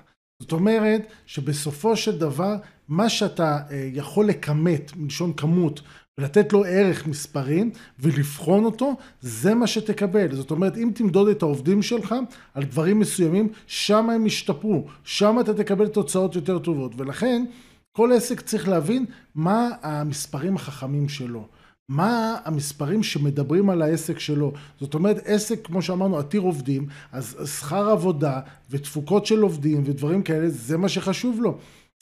זאת 0.41 0.51
אומרת 0.51 1.01
שבסופו 1.25 1.97
של 1.97 2.19
דבר, 2.19 2.55
מה 2.87 3.09
שאתה 3.09 3.57
אה, 3.71 3.89
יכול 3.93 4.27
לכמת, 4.27 4.91
מלשון 4.95 5.33
כמות, 5.33 5.81
ולתת 6.19 6.53
לו 6.53 6.65
ערך 6.65 7.07
מספרים 7.07 7.71
ולבחון 7.99 8.65
אותו, 8.65 8.95
זה 9.21 9.53
מה 9.53 9.67
שתקבל. 9.67 10.35
זאת 10.35 10.51
אומרת, 10.51 10.77
אם 10.77 10.91
תמדוד 10.95 11.27
את 11.27 11.41
העובדים 11.41 11.81
שלך 11.81 12.15
על 12.53 12.63
דברים 12.63 12.99
מסוימים, 12.99 13.49
שם 13.67 14.09
הם 14.09 14.27
ישתפרו, 14.27 14.85
שם 15.03 15.39
אתה 15.39 15.53
תקבל 15.53 15.87
תוצאות 15.87 16.35
יותר 16.35 16.59
טובות. 16.59 16.91
ולכן, 16.97 17.45
כל 17.91 18.11
עסק 18.11 18.41
צריך 18.41 18.67
להבין 18.67 19.05
מה 19.35 19.69
המספרים 19.81 20.55
החכמים 20.55 21.09
שלו. 21.09 21.47
מה 21.89 22.37
המספרים 22.45 23.03
שמדברים 23.03 23.69
על 23.69 23.81
העסק 23.81 24.19
שלו. 24.19 24.53
זאת 24.79 24.93
אומרת, 24.93 25.17
עסק, 25.25 25.65
כמו 25.67 25.81
שאמרנו, 25.81 26.17
עתיר 26.17 26.41
עובדים, 26.41 26.87
אז 27.11 27.37
שכר 27.59 27.89
עבודה 27.89 28.39
ותפוקות 28.69 29.25
של 29.25 29.41
עובדים 29.41 29.83
ודברים 29.85 30.23
כאלה, 30.23 30.49
זה 30.49 30.77
מה 30.77 30.89
שחשוב 30.89 31.41
לו. 31.41 31.57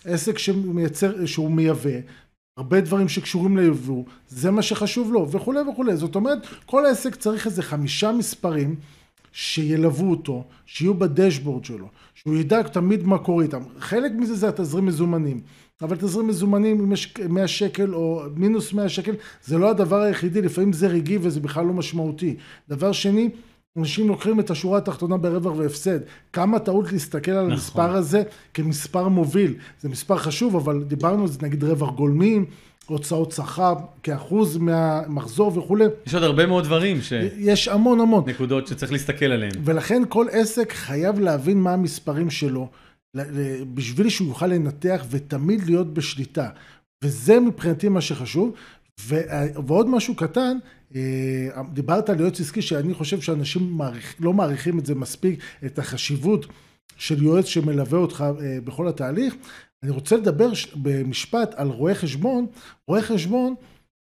עסק 0.06 0.38
שמייצר, 0.38 1.26
שהוא 1.26 1.52
מייבא, 1.52 2.00
הרבה 2.58 2.82
דברים 2.82 3.10
שקשורים 3.10 3.58
ליבוא, 3.58 4.04
זה 4.30 4.52
מה 4.52 4.62
שחשוב 4.62 5.14
לו, 5.14 5.32
וכולי 5.32 5.60
וכולי. 5.62 5.98
זאת 5.98 6.16
אומרת, 6.16 6.48
כל 6.66 6.86
עסק 6.86 7.16
צריך 7.16 7.46
איזה 7.46 7.64
חמישה 7.64 8.12
מספרים 8.12 8.76
שילוו 9.32 10.12
אותו, 10.12 10.44
שיהיו 10.66 10.94
בדשבורד 10.94 11.66
שלו, 11.66 11.88
שהוא 12.14 12.36
ידע 12.36 12.64
תמיד 12.64 13.04
מה 13.04 13.18
קורה 13.18 13.44
איתם. 13.44 13.62
חלק 13.80 14.12
מזה 14.12 14.36
זה 14.36 14.50
התזרים 14.50 14.86
מזומנים. 14.86 15.42
אבל 15.82 15.96
תזרים 15.96 16.28
מזומנים, 16.28 16.80
אם 16.80 16.92
יש 16.92 17.14
100 17.30 17.48
שקל 17.48 17.94
או 17.96 18.24
מינוס 18.36 18.74
100 18.74 18.90
שקל, 18.90 19.14
זה 19.44 19.58
לא 19.58 19.70
הדבר 19.70 20.02
היחידי, 20.02 20.42
לפעמים 20.42 20.74
זה 20.74 20.88
רגעי 20.88 21.18
וזה 21.22 21.40
בכלל 21.40 21.66
לא 21.66 21.74
משמעותי. 21.74 22.36
דבר 22.70 22.92
שני, 22.92 23.30
אנשים 23.78 24.08
לוקחים 24.08 24.40
את 24.40 24.50
השורה 24.50 24.78
התחתונה 24.78 25.18
ברווח 25.18 25.54
והפסד. 25.58 26.00
כמה 26.34 26.60
טעות 26.60 26.92
להסתכל 26.92 27.32
על 27.32 27.38
נכון. 27.38 27.52
המספר 27.52 27.96
הזה 27.96 28.24
כמספר 28.54 29.08
מוביל. 29.08 29.54
זה 29.82 29.90
מספר 29.90 30.18
חשוב, 30.18 30.56
אבל 30.56 30.84
דיברנו 30.84 31.22
על 31.22 31.28
זה, 31.28 31.40
נגיד 31.42 31.64
רווח 31.64 31.92
גולמי, 31.92 32.40
הוצאות 32.86 33.32
שכר 33.32 33.74
כאחוז 34.04 34.58
מהמחזור 34.58 35.58
וכולי. 35.58 35.86
יש 36.08 36.14
עוד 36.14 36.24
הרבה 36.24 36.46
מאוד 36.46 36.64
דברים, 36.64 37.02
ש... 37.02 37.14
יש 37.38 37.68
המון 37.68 38.00
המון. 38.00 38.24
נקודות 38.28 38.68
שצריך 38.68 38.92
להסתכל 38.92 39.26
עליהן. 39.26 39.52
ולכן 39.64 40.04
כל 40.10 40.28
עסק 40.32 40.74
חייב 40.74 41.20
להבין 41.20 41.62
מה 41.62 41.74
המספרים 41.74 42.30
שלו, 42.30 42.70
בשביל 43.74 44.10
שהוא 44.10 44.28
יוכל 44.28 44.48
לנתח 44.48 45.06
ותמיד 45.10 45.66
להיות 45.66 45.94
בשליטה. 45.94 46.50
וזה 47.04 47.40
מבחינתי 47.40 47.90
מה 47.90 48.02
שחשוב. 48.02 48.54
ו- 49.00 49.22
ועוד 49.68 49.90
משהו 49.90 50.16
קטן, 50.16 50.58
אה, 50.96 51.62
דיברת 51.74 52.10
על 52.10 52.20
יועץ 52.20 52.40
עסקי 52.40 52.62
שאני 52.62 52.94
חושב 52.94 53.22
שאנשים 53.22 53.72
מעריך, 53.72 54.16
לא 54.20 54.34
מעריכים 54.34 54.80
את 54.80 54.86
זה 54.86 54.96
מספיק, 54.96 55.40
את 55.66 55.80
החשיבות 55.80 56.46
של 56.98 57.24
יועץ 57.24 57.46
שמלווה 57.46 58.00
אותך 58.00 58.26
אה, 58.42 58.58
בכל 58.64 58.88
התהליך. 58.88 59.36
אני 59.84 59.92
רוצה 59.92 60.18
לדבר 60.18 60.50
במשפט 60.76 61.54
על 61.56 61.68
רואה 61.68 61.96
חשבון. 61.96 62.48
רואה 62.88 63.02
חשבון, 63.02 63.56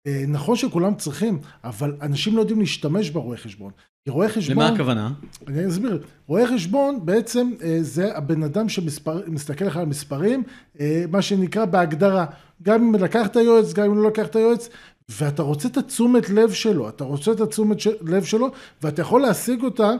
אה, 0.07 0.25
נכון 0.29 0.57
שכולם 0.57 0.95
צריכים, 0.95 1.39
אבל 1.65 1.97
אנשים 2.03 2.37
לא 2.37 2.41
יודעים 2.41 2.61
להשתמש 2.61 3.11
ברואה 3.11 3.37
חשבון. 3.37 3.73
רואה 4.09 4.29
חשבון... 4.29 4.65
למה 4.65 4.75
הכוונה? 4.75 5.13
אני 5.49 5.67
אסביר. 5.69 6.03
רואה 6.27 6.49
חשבון 6.55 7.07
בעצם 7.07 7.51
אה, 7.63 7.79
זה 7.83 8.17
הבן 8.17 8.43
אדם 8.43 8.69
שמסתכל 8.69 9.65
לך 9.65 9.77
על 9.77 9.87
מספרים, 9.87 10.43
אה, 10.81 11.05
מה 11.11 11.23
שנקרא 11.23 11.65
בהגדרה. 11.65 12.27
גם 12.63 12.83
אם 12.83 12.95
לקחת 12.95 13.37
יועץ, 13.37 13.73
גם 13.73 13.85
אם 13.91 13.97
לא 14.03 14.09
לקחת 14.09 14.35
יועץ, 14.35 14.69
ואתה 15.09 15.43
רוצה 15.43 15.69
את 15.69 15.77
התשומת 15.77 16.31
לב 16.31 16.53
שלו, 16.53 16.89
אתה 16.89 17.05
רוצה 17.05 17.33
את 17.33 17.41
התשומת 17.41 17.79
לב 18.03 18.25
שלו, 18.25 18.49
ואתה 18.83 19.03
יכול 19.03 19.21
להשיג 19.21 19.63
אותה 19.63 19.91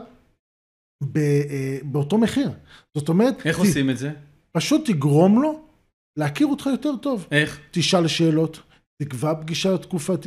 ב, 1.03 1.17
אה, 1.17 1.77
באותו 1.83 2.17
מחיר. 2.17 2.49
זאת 2.97 3.09
אומרת, 3.09 3.45
איך 3.45 3.57
ת- 3.57 3.59
עושים 3.59 3.89
את 3.89 3.97
זה? 3.97 4.11
פשוט 4.51 4.85
תגרום 4.91 5.41
לו 5.41 5.61
להכיר 6.19 6.47
אותך 6.47 6.65
יותר 6.65 6.95
טוב. 7.01 7.27
איך? 7.31 7.59
תשאל 7.71 8.07
שאלות, 8.07 8.59
תקבע 9.03 9.33
פגישה 9.41 9.77
תקופת, 9.77 10.19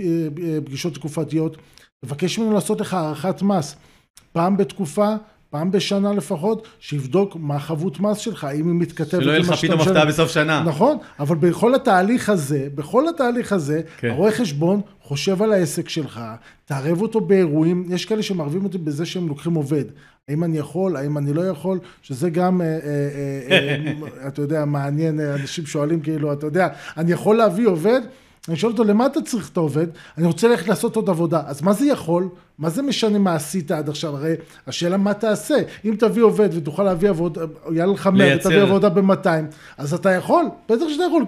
פגישות 0.65 0.95
תקופתיות, 0.95 1.57
תבקש 2.07 2.39
ממנו 2.39 2.53
לעשות 2.53 2.81
לך 2.81 2.95
הערכת 2.95 3.43
מס 3.43 3.77
פעם 4.33 4.57
בתקופה, 4.57 5.15
פעם 5.51 5.71
בשנה 5.71 6.13
לפחות, 6.13 6.67
שיבדוק 6.79 7.37
מה 7.41 7.59
חבות 7.59 8.01
מס 8.01 8.19
שלך, 8.19 8.45
האם 8.45 8.67
היא 8.67 8.75
מתכתבת 8.75 9.23
שלא 9.23 9.31
יהיה 9.31 9.41
עם 9.41 9.47
מה 9.47 9.53
לך 9.53 9.59
שאתה 9.59 9.67
פתאום 9.67 9.81
משלם. 9.81 9.97
הפתעה 9.97 10.07
בסוף 10.07 10.31
שנה. 10.31 10.63
נכון, 10.63 10.99
אבל 11.21 11.37
בכל 11.37 11.75
התהליך 11.75 12.29
הזה, 12.29 12.69
בכל 12.75 13.09
התהליך 13.09 13.53
הזה, 13.53 13.81
כן. 13.99 14.11
הרואה 14.11 14.33
חשבון 14.33 14.81
חושב 15.03 15.43
על 15.43 15.53
העסק 15.53 15.89
שלך, 15.89 16.21
תערב 16.65 17.03
אותו 17.03 17.21
באירועים, 17.21 17.85
יש 17.89 18.05
כאלה 18.05 18.23
שמערבים 18.23 18.65
אותי 18.65 18.79
בזה 18.79 19.07
שהם 19.07 19.29
לוקחים 19.29 19.55
עובד. 19.55 19.85
האם 20.29 20.45
אני 20.45 20.59
יכול, 20.59 20.97
האם 20.97 21.19
אני 21.19 21.33
לא 21.33 21.43
יכול, 21.43 21.79
שזה 22.03 22.31
גם, 22.31 22.61
אה, 22.61 22.67
אה, 22.67 23.51
אה, 23.51 23.93
אתה 24.29 24.43
יודע, 24.43 24.65
מעניין, 24.65 25.21
אנשים 25.21 25.67
שואלים 25.67 26.01
כאילו, 26.01 26.33
אתה 26.33 26.47
יודע, 26.47 26.69
אני 26.97 27.13
יכול 27.13 27.37
להביא 27.37 27.67
עובד? 27.67 28.01
אני 28.49 28.57
שואל 28.57 28.73
אותו, 28.73 28.85
למה 28.85 29.07
אתה 29.07 29.23
צריך 29.23 29.51
את 29.51 29.57
העובד? 29.57 29.87
אני 30.19 30.27
רוצה 30.27 30.49
ללכת 30.49 30.69
לעשות 30.69 30.97
עוד 30.97 31.09
עבודה. 31.09 31.43
אז 31.47 31.63
מה 31.63 31.73
זה 31.73 31.87
יכול? 31.87 32.29
מה 32.59 32.71
זה 32.71 32.83
משנה 32.83 33.19
מה 33.19 33.35
עשית 33.35 33.71
עד 33.71 33.89
עכשיו? 33.89 34.17
הרי 34.17 34.35
השאלה 34.67 34.97
מה 34.97 35.15
תעשה. 35.15 35.57
אם 35.85 35.95
תביא 35.99 36.23
עובד 36.23 36.49
ותוכל 36.53 36.83
להביא 36.83 37.09
עבודה, 37.09 37.45
יעלה 37.73 37.93
לך 37.93 38.07
100 38.07 38.37
ותביא 38.37 38.61
עבודה 38.61 38.89
ב-200, 38.89 39.29
אז 39.79 39.95
אתה 39.95 40.11
יכול, 40.11 40.45
בטח 40.69 40.85
שאתה 40.89 41.03
יכול. 41.05 41.25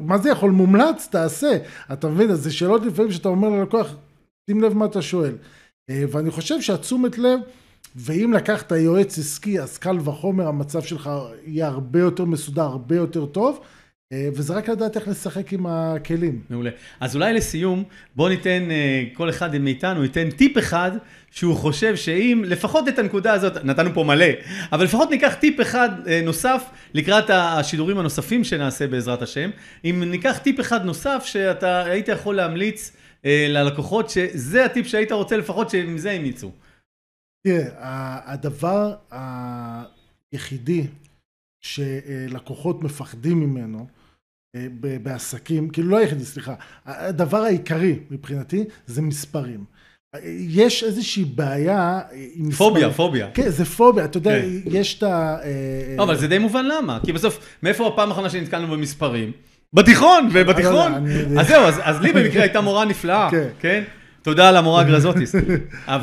מה 0.00 0.18
זה 0.18 0.30
יכול? 0.30 0.50
מומלץ, 0.50 1.08
תעשה. 1.10 1.58
אתה 1.92 2.08
מבין? 2.08 2.30
אז 2.30 2.42
זה 2.42 2.52
שאלות 2.52 2.86
לפעמים 2.86 3.12
שאתה 3.12 3.28
אומר 3.28 3.48
ללקוח, 3.48 3.94
שים 4.50 4.60
לב 4.60 4.74
מה 4.74 4.84
אתה 4.84 5.02
שואל. 5.02 5.34
אה, 5.90 6.04
ואני 6.10 6.30
חושב 6.30 6.60
שהתשומת 6.60 7.18
לב, 7.18 7.40
ואם 7.96 8.32
לקחת 8.32 8.72
יועץ 8.72 9.18
עסקי, 9.18 9.60
אז 9.60 9.78
קל 9.78 9.98
וחומר 10.04 10.48
המצב 10.48 10.82
שלך 10.82 11.10
יהיה 11.46 11.66
הרבה 11.66 12.00
יותר 12.00 12.24
מסודר, 12.24 12.62
הרבה 12.62 12.96
יותר 12.96 13.26
טוב. 13.26 13.60
אה, 14.12 14.28
וזה 14.34 14.52
רק 14.52 14.68
לדעת 14.68 14.96
איך 14.96 15.08
לשחק 15.08 15.52
עם 15.52 15.66
הכלים. 15.66 16.42
מעולה. 16.50 16.70
אז 17.00 17.14
אולי 17.14 17.34
לסיום, 17.34 17.84
בוא 18.16 18.28
ניתן, 18.28 18.70
אה, 18.70 19.04
כל 19.14 19.30
אחד 19.30 19.58
מאיתנו 19.58 20.02
ייתן 20.02 20.30
טיפ 20.30 20.58
אחד 20.58 20.90
שהוא 21.30 21.56
חושב 21.56 21.96
שאם, 21.96 22.42
לפחות 22.46 22.88
את 22.88 22.98
הנקודה 22.98 23.32
הזאת, 23.32 23.64
נתנו 23.64 23.94
פה 23.94 24.04
מלא, 24.04 24.26
אבל 24.72 24.84
לפחות 24.84 25.10
ניקח 25.10 25.34
טיפ 25.34 25.60
אחד 25.60 26.08
אה, 26.08 26.20
נוסף 26.24 26.64
לקראת 26.94 27.30
השידורים 27.30 27.98
הנוספים 27.98 28.44
שנעשה 28.44 28.86
בעזרת 28.86 29.22
השם. 29.22 29.50
אם 29.84 30.02
ניקח 30.06 30.38
טיפ 30.38 30.60
אחד 30.60 30.84
נוסף 30.84 31.22
שאתה 31.26 31.84
היית 31.84 32.08
יכול 32.08 32.36
להמליץ 32.36 32.96
ללקוחות, 33.24 34.10
שזה 34.10 34.64
הטיפ 34.64 34.86
שהיית 34.86 35.12
רוצה 35.12 35.36
לפחות 35.36 35.70
שעם 35.70 35.98
זה 35.98 36.10
הם 36.10 36.24
יצאו. 36.24 36.50
תראה, 37.46 38.20
הדבר 38.24 38.94
היחידי 40.32 40.86
שלקוחות 41.60 42.82
מפחדים 42.82 43.40
ממנו, 43.40 43.86
בעסקים, 45.02 45.68
כאילו 45.68 45.88
לא 45.88 45.98
היחידי, 45.98 46.24
סליחה, 46.24 46.54
הדבר 46.86 47.38
העיקרי 47.38 47.98
מבחינתי 48.10 48.64
זה 48.86 49.02
מספרים. 49.02 49.64
יש 50.48 50.84
איזושהי 50.84 51.24
בעיה 51.24 52.00
עם 52.34 52.48
מספרים. 52.48 52.70
פוביה, 52.70 52.90
פוביה. 52.90 53.28
כן, 53.34 53.48
זה 53.48 53.64
פוביה, 53.64 54.04
אתה 54.04 54.16
יודע, 54.16 54.40
כן. 54.40 54.48
יש 54.66 54.98
את 54.98 55.02
ה... 55.02 55.36
אה, 55.44 55.94
לא, 55.96 56.02
אבל 56.02 56.16
זה 56.16 56.28
די 56.28 56.38
מובן 56.38 56.64
למה, 56.66 56.98
כי 57.04 57.12
בסוף, 57.12 57.38
מאיפה 57.62 57.88
הפעם 57.88 58.08
האחרונה 58.08 58.30
שנתקלנו 58.30 58.68
במספרים? 58.68 59.32
בתיכון, 59.72 60.28
ובתיכון. 60.32 61.06
לא, 61.06 61.40
אז 61.40 61.48
זהו, 61.48 61.64
אז 61.82 62.00
לי 62.00 62.12
במקרה 62.12 62.42
הייתה 62.42 62.60
מורה 62.60 62.84
נפלאה, 62.84 63.30
כן? 63.30 63.48
כן? 63.60 63.82
תודה 64.22 64.48
על 64.48 64.56
המורה 64.56 64.84
גרזוטיס. 64.84 65.34
אה, 65.88 65.96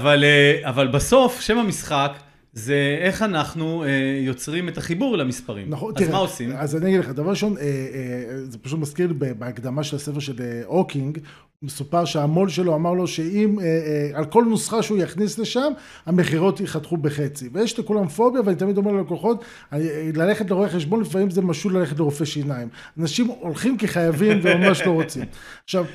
אבל 0.64 0.88
בסוף, 0.88 1.42
שם 1.42 1.58
המשחק... 1.58 2.12
זה 2.54 2.98
איך 3.02 3.22
אנחנו 3.22 3.84
אה, 3.84 3.90
יוצרים 4.22 4.70
את 4.70 4.78
החיבור 4.78 5.18
למספרים. 5.18 5.70
נכון, 5.70 5.94
אז 5.96 6.02
תראה, 6.02 6.12
מה 6.12 6.18
עושים? 6.18 6.52
אז 6.56 6.76
אני 6.76 6.90
אגיד 6.90 7.00
לך, 7.00 7.10
דבר 7.10 7.30
ראשון, 7.30 7.58
אה, 7.58 7.64
אה, 7.64 8.46
זה 8.50 8.58
פשוט 8.58 8.80
מזכיר 8.80 9.14
בהקדמה 9.14 9.84
של 9.84 9.96
הספר 9.96 10.20
של 10.20 10.42
אה, 10.42 10.62
אוקינג, 10.66 11.20
מסופר 11.62 12.06
שהמו"ל 12.06 12.50
שלו 12.50 12.76
אמר 12.76 12.94
לו 12.94 13.08
שאם, 13.08 13.60
אה, 13.60 13.66
אה, 13.66 14.18
על 14.18 14.26
כל 14.26 14.46
נוסחה 14.50 14.84
שהוא 14.84 14.98
יכניס 14.98 15.38
לשם, 15.38 15.72
המכירות 16.06 16.60
ייחתכו 16.60 16.98
בחצי. 16.98 17.50
ויש 17.54 17.80
לכולם 17.80 18.08
פוביה, 18.08 18.42
ואני 18.46 18.56
תמיד 18.56 18.78
אומר 18.78 18.92
ללקוחות, 18.92 19.44
אה, 19.74 20.10
ללכת 20.16 20.50
לרואה 20.50 20.70
חשבון, 20.70 21.02
לפעמים 21.02 21.30
זה 21.30 21.42
משול 21.42 21.78
ללכת 21.78 22.00
לרופא 22.00 22.26
שיניים. 22.26 22.68
אנשים 23.00 23.28
הולכים 23.28 23.78
כחייבים 23.78 24.40
וממש 24.44 24.82
לא 24.82 24.92
רוצים. 24.92 25.24
עכשיו, 25.64 25.86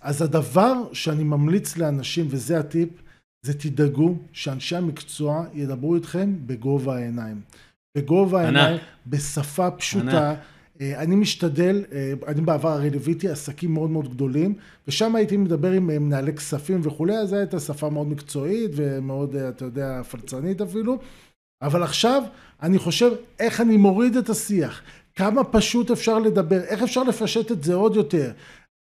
אז 0.00 0.22
הדבר 0.22 0.74
שאני 0.92 1.24
ממליץ 1.24 1.76
לאנשים, 1.76 2.26
וזה 2.30 2.58
הטיפ, 2.58 2.88
זה 3.46 3.54
תדאגו 3.54 4.14
שאנשי 4.32 4.76
המקצוע 4.76 5.44
ידברו 5.54 5.94
איתכם 5.94 6.34
בגובה 6.46 6.96
העיניים. 6.96 7.40
בגובה 7.96 8.42
העיניים, 8.42 8.78
בשפה 9.06 9.70
פשוטה. 9.70 10.30
ענק. 10.30 10.38
אה, 10.80 11.02
אני 11.02 11.16
משתדל, 11.16 11.84
אה, 11.92 12.12
אני 12.26 12.40
בעבר 12.40 12.68
הרי 12.68 12.90
ליוויתי 12.90 13.28
עסקים 13.28 13.74
מאוד 13.74 13.90
מאוד 13.90 14.10
גדולים, 14.10 14.54
ושם 14.88 15.16
הייתי 15.16 15.36
מדבר 15.36 15.72
עם 15.72 15.90
אה, 15.90 15.98
מנהלי 15.98 16.32
כספים 16.32 16.80
וכולי, 16.82 17.16
אז 17.16 17.28
זו 17.28 17.36
הייתה 17.36 17.60
שפה 17.60 17.90
מאוד 17.90 18.08
מקצועית 18.08 18.70
ומאוד, 18.74 19.36
אתה 19.36 19.64
יודע, 19.64 20.02
פלצנית 20.02 20.60
אפילו. 20.60 20.98
אבל 21.62 21.82
עכשיו 21.82 22.22
אני 22.62 22.78
חושב 22.78 23.10
איך 23.40 23.60
אני 23.60 23.76
מוריד 23.76 24.16
את 24.16 24.30
השיח, 24.30 24.80
כמה 25.14 25.44
פשוט 25.44 25.90
אפשר 25.90 26.18
לדבר, 26.18 26.60
איך 26.60 26.82
אפשר 26.82 27.02
לפשט 27.02 27.52
את 27.52 27.64
זה 27.64 27.74
עוד 27.74 27.96
יותר. 27.96 28.30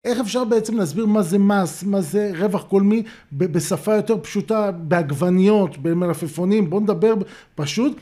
איך 0.05 0.19
אפשר 0.19 0.43
בעצם 0.43 0.77
להסביר 0.77 1.05
מה 1.05 1.21
זה 1.21 1.37
מס, 1.37 1.83
מה 1.83 2.01
זה 2.01 2.31
רווח 2.37 2.69
גולמי 2.69 3.03
בשפה 3.31 3.95
יותר 3.95 4.17
פשוטה, 4.17 4.71
בעגבניות, 4.71 5.77
במלפפונים, 5.77 6.69
בואו 6.69 6.81
נדבר 6.81 7.13
פשוט, 7.55 7.97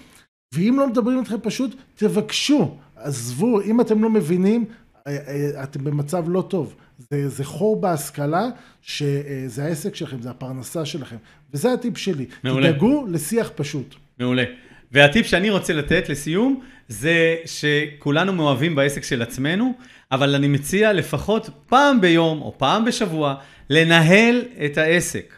ואם 0.54 0.76
לא 0.80 0.88
מדברים 0.88 1.20
איתכם 1.20 1.36
פשוט, 1.44 1.76
תבקשו, 1.96 2.78
עזבו, 2.96 3.62
אם 3.62 3.82
אתם 3.82 4.04
לא 4.04 4.10
מבינים, 4.10 4.66
אה, 5.08 5.18
אה, 5.28 5.64
אתם 5.64 5.84
במצב 5.84 6.26
לא 6.28 6.42
טוב. 6.42 6.76
זה, 6.98 7.30
זה 7.30 7.44
חור 7.44 7.82
בהשכלה, 7.82 8.50
שזה 8.82 9.66
העסק 9.66 9.96
שלכם, 9.96 10.22
זה 10.22 10.30
הפרנסה 10.30 10.86
שלכם. 10.86 11.16
וזה 11.54 11.74
הטיפ 11.74 11.98
שלי. 11.98 12.26
מעולה. 12.44 12.72
תדאגו 12.72 13.06
לשיח 13.10 13.52
פשוט. 13.56 13.96
מעולה. 14.20 14.44
והטיפ 14.92 15.26
שאני 15.26 15.50
רוצה 15.50 15.74
לתת 15.74 16.10
לסיום, 16.10 16.62
זה 16.88 17.36
שכולנו 17.46 18.34
מאוהבים 18.34 18.76
בעסק 18.76 19.04
של 19.04 19.22
עצמנו, 19.22 19.74
אבל 20.12 20.36
אני 20.36 20.48
מציע 20.48 20.94
לפחות 20.94 21.50
פעם 21.68 22.02
ביום 22.02 22.42
או 22.42 22.54
פעם 22.58 22.86
בשבוע 22.86 23.36
לנהל 23.70 24.42
את 24.66 24.78
העסק. 24.78 25.34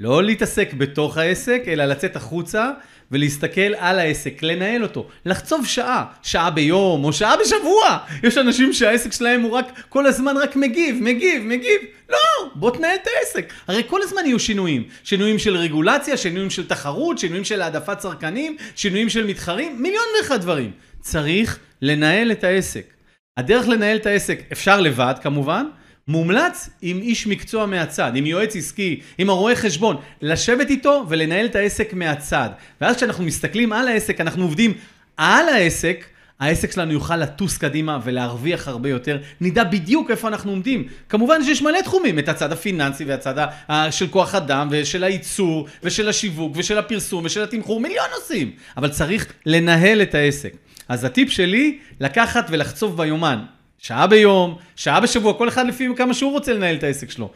לא 0.00 0.24
להתעסק 0.24 0.72
בתוך 0.72 1.16
העסק, 1.16 1.62
אלא 1.66 1.84
לצאת 1.84 2.16
החוצה 2.16 2.70
ולהסתכל 3.10 3.74
על 3.76 3.98
העסק, 3.98 4.42
לנהל 4.42 4.82
אותו, 4.82 5.08
לחצוב 5.26 5.66
שעה, 5.66 6.04
שעה 6.22 6.50
ביום 6.50 7.04
או 7.04 7.12
שעה 7.12 7.36
בשבוע. 7.36 7.98
יש 8.22 8.38
אנשים 8.38 8.72
שהעסק 8.72 9.12
שלהם 9.12 9.42
הוא 9.42 9.50
רק, 9.50 9.66
כל 9.88 10.06
הזמן 10.06 10.36
רק 10.36 10.56
מגיב, 10.56 10.96
מגיב, 11.00 11.42
מגיב. 11.42 11.80
לא, 12.08 12.18
בוא 12.54 12.70
תנהל 12.70 12.96
את 13.02 13.08
העסק. 13.16 13.52
הרי 13.68 13.82
כל 13.86 14.02
הזמן 14.02 14.22
יהיו 14.24 14.38
שינויים. 14.38 14.84
שינויים 15.04 15.38
של 15.38 15.56
רגולציה, 15.56 16.16
שינויים 16.16 16.50
של 16.50 16.68
תחרות, 16.68 17.18
שינויים 17.18 17.44
של 17.44 17.62
העדפת 17.62 17.98
צרכנים, 17.98 18.56
שינויים 18.76 19.08
של 19.08 19.26
מתחרים, 19.26 19.82
מיליון 19.82 20.04
ואחד 20.18 20.40
דברים. 20.40 20.70
צריך 21.00 21.58
לנהל 21.82 22.32
את 22.32 22.44
העסק. 22.44 22.99
הדרך 23.40 23.68
לנהל 23.68 23.96
את 23.96 24.06
העסק 24.06 24.40
אפשר 24.52 24.80
לבד 24.80 25.14
כמובן, 25.22 25.66
מומלץ 26.08 26.70
עם 26.82 26.98
איש 27.02 27.26
מקצוע 27.26 27.66
מהצד, 27.66 28.12
עם 28.14 28.26
יועץ 28.26 28.56
עסקי, 28.56 29.00
עם 29.18 29.30
הרואה 29.30 29.56
חשבון, 29.56 29.96
לשבת 30.22 30.70
איתו 30.70 31.04
ולנהל 31.08 31.46
את 31.46 31.56
העסק 31.56 31.92
מהצד. 31.92 32.48
ואז 32.80 32.96
כשאנחנו 32.96 33.24
מסתכלים 33.24 33.72
על 33.72 33.88
העסק, 33.88 34.20
אנחנו 34.20 34.42
עובדים 34.42 34.74
על 35.16 35.48
העסק, 35.48 36.04
העסק 36.40 36.72
שלנו 36.72 36.92
יוכל 36.92 37.16
לטוס 37.16 37.58
קדימה 37.58 37.98
ולהרוויח 38.04 38.68
הרבה 38.68 38.88
יותר, 38.88 39.18
נדע 39.40 39.64
בדיוק 39.64 40.10
איפה 40.10 40.28
אנחנו 40.28 40.50
עומדים. 40.50 40.84
כמובן 41.08 41.44
שיש 41.44 41.62
מלא 41.62 41.80
תחומים, 41.80 42.18
את 42.18 42.28
הצד 42.28 42.52
הפיננסי 42.52 43.04
והצד 43.04 43.46
של 43.90 44.08
כוח 44.08 44.34
אדם 44.34 44.68
ושל 44.70 45.04
הייצור 45.04 45.68
ושל 45.82 46.08
השיווק 46.08 46.52
ושל 46.56 46.78
הפרסום 46.78 47.24
ושל 47.24 47.42
התמחור, 47.42 47.80
מיליון 47.80 48.06
נושאים, 48.18 48.50
אבל 48.76 48.88
צריך 48.88 49.26
לנהל 49.46 50.02
את 50.02 50.14
העסק. 50.14 50.52
אז 50.90 51.04
הטיפ 51.04 51.30
שלי, 51.30 51.78
לקחת 52.00 52.46
ולחצוב 52.50 52.96
ביומן. 52.96 53.44
שעה 53.78 54.06
ביום, 54.06 54.56
שעה 54.76 55.00
בשבוע, 55.00 55.38
כל 55.38 55.48
אחד 55.48 55.66
לפי 55.66 55.88
כמה 55.96 56.14
שהוא 56.14 56.32
רוצה 56.32 56.54
לנהל 56.54 56.76
את 56.76 56.82
העסק 56.82 57.10
שלו. 57.10 57.32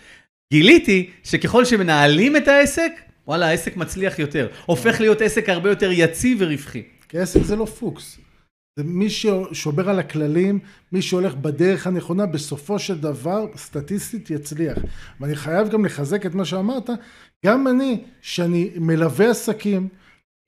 גיליתי 0.52 1.10
שככל 1.24 1.64
שמנהלים 1.64 2.36
את 2.36 2.48
העסק, 2.48 2.92
וואלה, 3.26 3.46
העסק 3.46 3.76
מצליח 3.76 4.18
יותר. 4.18 4.48
הופך 4.66 5.00
להיות 5.00 5.20
עסק 5.20 5.48
הרבה 5.48 5.70
יותר 5.70 5.90
יציב 5.92 6.38
ורווחי. 6.40 6.82
כי 7.08 7.18
עסק 7.18 7.42
זה 7.42 7.56
לא 7.56 7.64
פוקס. 7.64 8.18
זה 8.78 8.84
מי 8.84 9.10
ששובר 9.10 9.90
על 9.90 9.98
הכללים, 9.98 10.58
מי 10.92 11.02
שהולך 11.02 11.34
בדרך 11.34 11.86
הנכונה, 11.86 12.26
בסופו 12.26 12.78
של 12.78 12.98
דבר, 12.98 13.46
סטטיסטית 13.56 14.30
יצליח. 14.30 14.78
ואני 15.20 15.36
חייב 15.36 15.68
גם 15.68 15.84
לחזק 15.84 16.26
את 16.26 16.34
מה 16.34 16.44
שאמרת, 16.44 16.90
גם 17.46 17.68
אני, 17.68 18.04
שאני 18.22 18.70
מלווה 18.76 19.30
עסקים, 19.30 19.88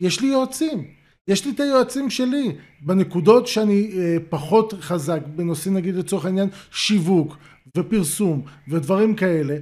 יש 0.00 0.20
לי 0.20 0.26
יועצים. 0.26 0.95
יש 1.29 1.45
לי 1.45 1.53
את 1.53 1.61
היועצים 1.61 2.11
שלי 2.11 2.53
בנקודות 2.81 3.47
שאני 3.47 3.91
אה, 3.97 4.16
פחות 4.29 4.74
חזק, 4.81 5.20
בנושאים 5.27 5.74
נגיד 5.74 5.95
לצורך 5.97 6.24
העניין 6.24 6.49
שיווק 6.70 7.37
ופרסום 7.77 8.43
ודברים 8.68 9.14
כאלה 9.14 9.57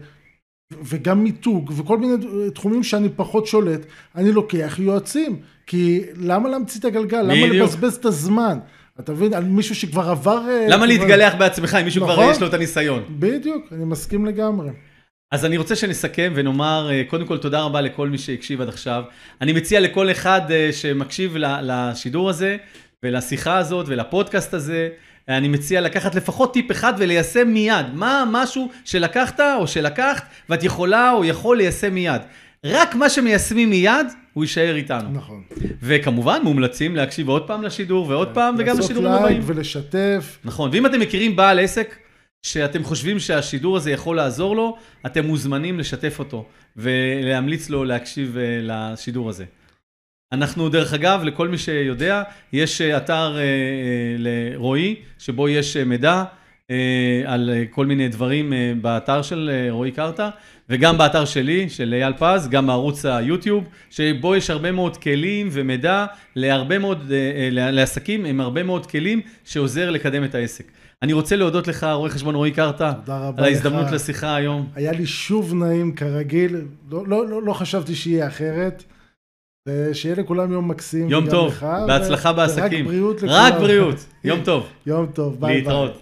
וגם 0.83 1.25
מיתוג 1.25 1.73
וכל 1.77 1.99
מיני 1.99 2.15
תחומים 2.55 2.83
שאני 2.83 3.09
פחות 3.17 3.47
שולט, 3.47 3.81
אני 4.15 4.33
לוקח 4.33 4.77
יועצים 4.79 5.37
כי 5.67 6.01
למה 6.17 6.49
להמציא 6.49 6.81
את 6.81 6.85
הגלגל? 6.85 7.23
למה 7.23 7.47
לבזבז 7.47 7.95
את 7.95 8.05
הזמן? 8.05 8.59
אתה 9.01 9.13
מבין? 9.13 9.35
על 9.35 9.45
מישהו 9.45 9.75
שכבר 9.75 10.11
עבר... 10.11 10.49
אה, 10.49 10.67
למה 10.69 10.87
להתגלח 10.87 11.35
בעצמך 11.39 11.77
אם 11.81 11.85
מישהו 11.85 12.03
כבר 12.03 12.13
נכון? 12.13 12.31
יש 12.31 12.41
לו 12.41 12.47
את 12.47 12.55
הניסיון? 12.55 13.03
בדיוק, 13.19 13.65
אני 13.73 13.85
מסכים 13.85 14.27
לגמרי. 14.27 14.71
אז 15.31 15.45
אני 15.45 15.57
רוצה 15.57 15.77
שנסכם 15.77 16.33
ונאמר, 16.35 16.89
אה, 16.93 17.03
קודם 17.09 17.27
כל 17.27 17.39
תודה 17.39 17.61
רבה 17.61 17.81
לכל 17.81 18.09
מי 18.09 18.19
שהקשיב 18.19 18.61
עד 18.61 18.69
עכשיו. 18.69 19.05
אני 19.41 19.53
מציע 19.53 19.81
לכל 19.81 20.11
אחד 20.11 20.51
אה, 20.51 20.71
שמקשיב 20.73 21.37
לשידור 21.37 22.31
הזה 22.31 22.57
ולשיחה 23.03 23.59
הזאת 23.59 23.87
ולפודקאסט 23.89 24.55
הזה, 24.55 24.89
אני 25.29 25.49
מציע 25.49 25.81
לקחת 25.81 26.15
לפחות 26.15 26.53
טיפ 26.53 26.71
אחד 26.71 26.93
וליישם 26.99 27.49
מיד. 27.49 27.87
מה 27.95 28.25
משהו 28.31 28.71
שלקחת 28.85 29.41
או 29.41 29.67
שלקחת 29.67 30.27
ואת 30.49 30.65
יכולה 30.65 31.13
או 31.13 31.25
יכול 31.25 31.57
ליישם 31.57 31.95
מיד. 31.95 32.23
רק 32.65 32.95
מה 32.95 33.11
שמיישמים 33.11 33.71
מיד, 33.71 34.07
הוא 34.33 34.45
יישאר 34.45 34.77
איתנו. 34.77 35.11
נכון. 35.13 35.43
וכמובן, 35.83 36.41
מומלצים 36.43 36.97
להקשיב 36.97 37.29
עוד 37.29 37.47
פעם 37.47 37.63
לשידור 37.63 38.09
ועוד 38.09 38.35
פעם, 38.35 38.55
וגם 38.59 38.79
לשידורים 38.79 39.13
הבאים. 39.13 39.37
לעשות 39.41 39.55
לייק 39.55 39.57
ולשתף. 39.57 40.39
נכון, 40.45 40.71
ואם 40.73 40.87
אתם 40.87 41.01
מכירים 41.01 41.37
בעל 41.37 41.59
עסק 41.59 41.97
שאתם 42.45 42.85
חושבים 42.85 43.19
שהשידור 43.19 43.77
הזה 43.77 43.91
יכול 43.91 44.17
לעזור 44.17 44.57
לו, 44.57 44.77
אתם 45.07 45.27
מוזמנים 45.27 45.79
לשתף 45.79 46.19
אותו 46.19 46.47
ולהמליץ 46.77 47.71
לו 47.71 47.85
להקשיב 47.85 48.37
אה, 48.39 48.59
לשידור 48.63 49.29
הזה. 49.29 49.45
אנחנו, 50.33 50.69
דרך 50.69 50.93
אגב, 50.93 51.23
לכל 51.25 51.49
מי 51.49 51.59
שיודע, 51.59 52.23
יש 52.53 52.81
אה, 52.81 52.97
אתר 52.97 53.37
אה, 53.39 53.43
לרועי, 54.19 54.97
שבו 55.19 55.49
יש 55.49 55.77
מידע 55.77 56.25
על 57.27 57.51
כל 57.71 57.87
מיני 57.87 58.09
דברים 58.09 58.53
באתר 58.81 59.23
של 59.23 59.69
רועי 59.71 59.93
קרתא, 59.93 60.29
וגם 60.69 60.99
באתר 60.99 61.25
שלי, 61.25 61.71
של 61.71 61.95
אייל 61.95 62.13
פז, 62.19 62.49
גם 62.49 62.67
בערוץ 62.67 63.05
היוטיוב, 63.05 63.69
שבו 63.91 64.37
יש 64.37 64.51
הרבה 64.51 64.73
מאוד 64.73 64.97
כלים 64.97 65.49
ומידע 65.53 66.07
להרבה 66.37 66.79
מאוד, 66.79 67.13
לעסקים 67.51 68.25
עם 68.25 68.41
הרבה 68.41 68.63
מאוד 68.63 68.87
כלים 68.87 69.21
שעוזר 69.45 69.91
לקדם 69.91 70.25
את 70.25 70.35
העסק. 70.35 70.65
אני 71.05 71.13
רוצה 71.13 71.37
להודות 71.37 71.69
לך, 71.69 71.87
רואה 71.95 72.11
חשבון 72.11 72.35
רועי 72.35 72.51
קרתא, 72.51 72.93
על 73.37 73.45
ההזדמנות 73.45 73.87
לך. 73.87 73.93
לשיחה 73.93 74.37
היום. 74.37 74.69
היה 74.75 74.93
לי 74.93 75.07
שוב 75.07 75.55
נעים 75.55 75.95
כרגיל, 75.95 76.57
לא, 76.91 77.07
לא, 77.07 77.29
לא, 77.29 77.43
לא 77.43 77.53
חשבתי 77.53 77.95
שיהיה 77.95 78.27
אחרת. 78.27 78.85
ושיהיה 79.69 80.15
לכולם 80.17 80.53
יום 80.53 80.69
מקסים. 80.69 81.11
יום 81.11 81.31
טוב, 81.31 81.49
לך, 81.49 81.67
בהצלחה 81.87 82.31
ו- 82.31 82.35
בעסקים. 82.37 82.87
ורק 82.87 82.87
בריאות 82.87 83.17
לכולם. 83.17 83.53
רק 83.53 83.55
בריאות, 83.55 84.07
יום 84.25 84.41
טוב. 84.45 84.67
יום 84.87 85.07
טוב, 85.07 85.41
ביי 85.41 85.53
ביי. 85.53 85.61
להתראות. 85.63 86.01